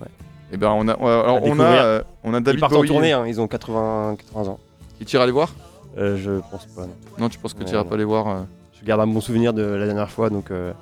Ouais. 0.01 0.07
et 0.53 0.57
ben 0.57 0.71
on 0.71 0.89
a 0.89 0.97
on 0.99 1.07
a- 1.07 1.21
alors, 1.21 1.41
on 1.45 1.59
a 1.61 1.65
euh, 1.65 2.03
on 2.25 2.35
a 2.35 2.39
Ils 2.39 2.61
partent 2.61 2.75
en 2.75 2.83
tournée, 2.85 3.13
hein, 3.13 3.27
ils 3.27 3.41
ont 3.41 3.47
80, 3.49 4.17
80 4.19 4.49
ans. 4.53 4.59
qui 4.99 5.05
tire 5.05 5.21
aller 5.21 5.33
voir? 5.33 5.55
Euh, 5.99 6.17
je 6.19 6.41
pense 6.51 6.67
pas. 6.67 6.83
Non. 6.83 6.93
non 7.19 7.29
tu 7.31 7.39
penses 7.39 7.55
que 7.55 7.65
tu 7.65 7.73
iras 7.73 7.85
pas 7.85 7.97
les 7.97 8.05
voir 8.05 8.47
Je 8.79 8.85
garde 8.85 9.01
un 9.01 9.07
bon 9.07 9.21
souvenir 9.23 9.53
de 9.55 9.63
la 9.63 9.87
dernière 9.87 10.11
fois, 10.11 10.29
donc 10.31 10.51
euh, 10.51 10.73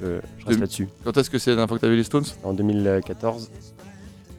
je, 0.00 0.06
je 0.38 0.46
reste 0.46 0.58
De- 0.58 0.60
là-dessus. 0.62 0.88
quand 1.04 1.16
est-ce 1.16 1.30
que 1.30 1.38
c'est 1.38 1.50
la 1.50 1.56
dernière 1.56 1.68
fois 1.68 1.78
que 1.78 1.82
t'as 1.82 1.88
vu 1.88 1.96
les 1.96 2.04
Stones? 2.04 2.24
En 2.44 2.52
2014, 2.52 3.50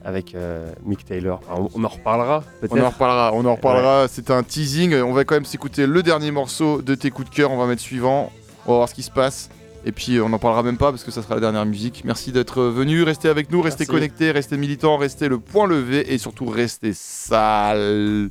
avec 0.05 0.35
euh, 0.35 0.71
Mick 0.85 1.03
Taylor. 1.03 1.41
Enfin, 1.49 1.67
on, 1.73 1.81
on 1.81 1.83
en 1.83 1.87
reparlera 1.89 2.43
peut-être. 2.61 2.73
On 2.73 2.81
en 2.81 2.89
reparlera, 2.89 3.31
on 3.33 3.43
en 3.45 3.55
reparlera. 3.55 4.07
C'était 4.07 4.33
un 4.33 4.43
teasing. 4.43 4.95
On 5.01 5.11
va 5.11 5.25
quand 5.25 5.35
même 5.35 5.45
s'écouter 5.45 5.87
le 5.87 6.03
dernier 6.03 6.31
morceau 6.31 6.81
de 6.81 6.95
tes 6.95 7.09
coups 7.11 7.29
de 7.29 7.35
cœur. 7.35 7.51
On 7.51 7.57
va 7.57 7.65
mettre 7.65 7.81
suivant. 7.81 8.31
On 8.65 8.71
va 8.71 8.77
voir 8.77 8.89
ce 8.89 8.93
qui 8.93 9.03
se 9.03 9.11
passe. 9.11 9.49
Et 9.87 9.91
puis 9.91 10.19
on 10.19 10.29
n'en 10.29 10.39
parlera 10.39 10.63
même 10.63 10.77
pas 10.77 10.91
parce 10.91 11.03
que 11.03 11.11
ça 11.11 11.21
sera 11.21 11.35
la 11.35 11.41
dernière 11.41 11.65
musique. 11.65 12.03
Merci 12.05 12.31
d'être 12.31 12.63
venu. 12.63 13.03
Restez 13.03 13.29
avec 13.29 13.51
nous, 13.51 13.61
restez 13.61 13.83
Merci. 13.83 13.91
connectés, 13.91 14.31
restez 14.31 14.57
militants, 14.57 14.97
restez 14.97 15.27
le 15.27 15.39
point 15.39 15.67
levé 15.67 16.13
et 16.13 16.17
surtout 16.17 16.47
restez 16.47 16.93
sales. 16.93 18.29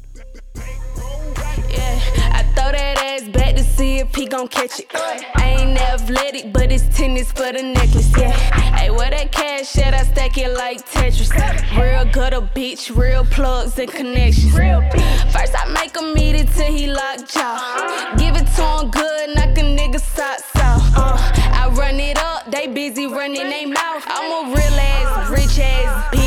Ass 3.25 3.33
back 3.33 3.55
to 3.57 3.63
see 3.63 3.99
if 3.99 4.15
he 4.15 4.27
gon' 4.27 4.49
catch 4.49 4.81
it. 4.81 4.87
I 4.95 5.57
ain't 5.61 5.79
athletic, 5.79 6.53
but 6.53 6.71
it's 6.73 6.85
tennis 6.97 7.31
for 7.33 7.53
the 7.53 7.63
necklace, 7.63 8.13
yeah. 8.17 8.33
Hey, 8.77 8.91
where 8.91 9.11
that 9.11 9.33
cash 9.33 9.77
at? 9.79 9.95
I 9.95 10.03
stack 10.05 10.39
it 10.39 10.53
like 10.55 10.79
Tetris. 10.91 11.31
Real 11.79 12.05
gutter 12.13 12.41
bitch, 12.41 12.95
real 12.97 13.25
plugs 13.25 13.79
and 13.79 13.91
connections. 13.91 14.53
First 14.53 15.55
I 15.57 15.73
make 15.73 15.97
him 15.97 16.17
eat 16.19 16.37
it 16.37 16.49
till 16.55 16.73
he 16.73 16.87
lock 16.87 17.29
jaw. 17.29 18.15
Give 18.19 18.37
it 18.37 18.47
to 18.57 18.65
him 18.79 18.91
good, 18.91 19.35
knock 19.35 19.59
a 19.59 19.63
nigga 19.63 20.01
socks 20.01 20.57
off. 20.57 20.83
Uh, 20.97 21.17
I 21.53 21.69
run 21.75 22.01
it 22.01 22.19
up, 22.19 22.51
they 22.51 22.67
busy 22.67 23.07
running 23.07 23.49
they 23.49 23.67
mouth. 23.67 24.05
I'm 24.07 24.49
a 24.49 24.55
real 24.55 24.81
ass, 24.81 25.31
rich 25.31 25.59
ass 25.59 26.15
bitch 26.15 26.24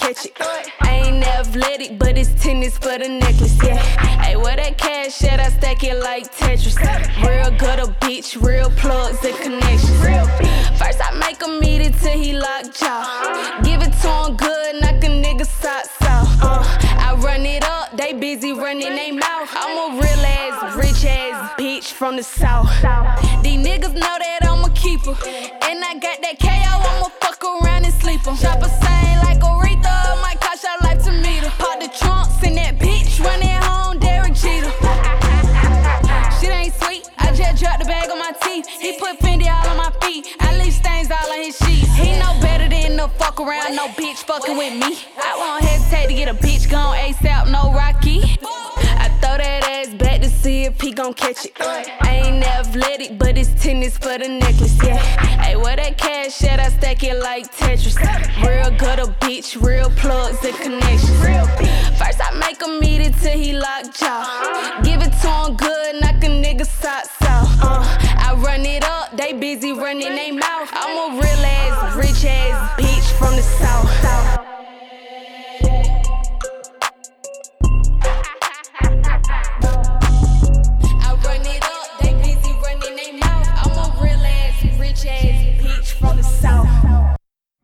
catch 0.00 0.26
it. 0.26 0.32
I 0.80 1.02
ain't 1.06 1.24
athletic, 1.26 1.98
but 1.98 2.16
it's 2.16 2.32
tennis 2.42 2.76
for 2.78 2.96
the 2.98 3.08
necklace, 3.08 3.56
yeah. 3.62 3.76
Hey, 4.24 4.36
where 4.36 4.56
that 4.56 4.78
cash 4.78 5.22
at? 5.24 5.38
I 5.40 5.50
stack 5.50 5.84
it 5.84 5.98
like 6.02 6.24
Tetris. 6.34 6.76
Real 7.26 7.50
gutter 7.58 7.92
bitch, 8.00 8.40
real 8.42 8.70
plugs 8.70 9.22
and 9.24 9.36
connections. 9.36 10.00
First 10.80 11.00
I 11.06 11.10
make 11.20 11.40
him 11.42 11.62
eat 11.62 11.82
it 11.82 11.94
till 12.00 12.18
he 12.18 12.32
lock 12.32 12.64
jaw. 12.74 13.60
Give 13.62 13.82
it 13.82 13.92
to 14.02 14.10
him 14.20 14.36
good, 14.36 14.80
knock 14.80 15.04
a 15.04 15.10
nigga 15.24 15.46
socks 15.46 15.96
off. 16.02 16.28
Uh, 16.42 16.64
I 17.06 17.14
run 17.20 17.44
it 17.44 17.64
up, 17.64 17.96
they 17.96 18.12
busy 18.14 18.52
running 18.52 18.94
they 18.94 19.12
mouth. 19.12 19.50
I'm 19.52 19.76
a 19.76 20.00
real 20.00 20.24
ass, 20.40 20.76
rich 20.76 21.04
ass 21.04 21.52
bitch 21.60 21.92
from 21.92 22.16
the 22.16 22.22
south. 22.22 22.70
These 23.42 23.60
niggas 23.66 23.94
know 23.94 24.16
that 24.24 24.40
I'm 24.42 24.64
a 24.64 24.70
keeper. 24.74 25.14
And 25.68 25.84
I 25.84 25.94
got 26.00 26.22
that 26.22 26.36
KO, 26.40 26.48
I'ma 26.48 27.08
fuck 27.20 27.44
around 27.44 27.84
and 27.84 27.94
sleep 27.94 28.26
'em. 28.26 28.36
Chopper 28.36 28.70
my 38.30 38.38
teeth. 38.46 38.68
He 38.68 38.98
put 38.98 39.18
Fendi 39.18 39.46
all 39.46 39.66
on 39.68 39.76
my 39.76 39.90
feet, 40.02 40.36
I 40.40 40.56
leave 40.58 40.72
stains 40.72 41.10
all 41.10 41.32
on 41.32 41.38
his 41.38 41.56
sheets. 41.56 41.92
He 41.94 42.18
know 42.18 42.38
better 42.40 42.68
than 42.68 42.96
to 42.98 43.08
fuck 43.08 43.40
around, 43.40 43.74
no 43.74 43.88
bitch 43.88 44.18
fucking 44.24 44.56
with 44.56 44.74
me. 44.74 44.98
I 45.16 45.36
won't 45.36 45.64
hesitate 45.64 46.08
to 46.08 46.14
get 46.14 46.28
a 46.28 46.34
bitch 46.34 46.70
gone 46.70 46.96
ASAP, 46.96 47.50
no 47.50 47.72
Rocky. 47.72 48.22
I 49.02 49.08
throw 49.20 49.36
that 49.38 49.64
ass 49.64 49.94
back 49.94 50.20
to 50.20 50.28
see 50.28 50.64
if 50.64 50.80
he 50.80 50.92
gon' 50.92 51.14
catch 51.14 51.46
it. 51.46 51.52
I 51.60 52.22
ain't 52.24 52.44
athletic, 52.44 53.18
but 53.18 53.36
it's 53.38 53.50
tennis 53.62 53.96
for 53.96 54.18
the 54.18 54.28
necklace, 54.28 54.78
yeah. 54.82 54.98
Hey, 55.42 55.56
where 55.56 55.76
that 55.76 55.98
cash 55.98 56.42
at? 56.44 56.60
I 56.60 56.68
stack 56.68 57.02
it 57.02 57.18
like 57.18 57.50
Tetris. 57.56 57.96
Real 58.46 58.70
gutter 58.78 59.10
bitch, 59.20 59.60
real 59.60 59.90
plugs 59.90 60.44
and 60.44 60.54
connections. 60.56 61.20
First 61.98 62.20
I 62.22 62.38
make 62.38 62.62
him 62.62 62.82
eat 62.84 63.00
it 63.00 63.14
till 63.20 63.36
he 63.36 63.52
lock 63.54 63.94
jaw. 63.94 64.80
Give 64.84 65.00
it 65.02 65.12
to 65.22 65.28
him 65.28 65.56
good, 65.56 66.00
knock 66.00 66.22
a 66.22 66.28
nigga 66.28 66.66
socks 66.66 67.10
off. 67.22 67.58
Uh, 67.62 68.09
Run 68.36 68.64
it 68.64 68.84
up, 68.84 69.16
they 69.16 69.32
busy 69.32 69.72
running 69.72 70.14
their 70.14 70.32
mouth. 70.32 70.70
I'm 70.72 71.12
a 71.12 71.20
real 71.20 71.44
ass, 71.44 71.96
rich 71.96 72.24
ass 72.24 72.80
bitch 72.80 73.18
from 73.18 73.34
the 73.34 73.42
south. 73.42 73.90
south. 74.02 74.49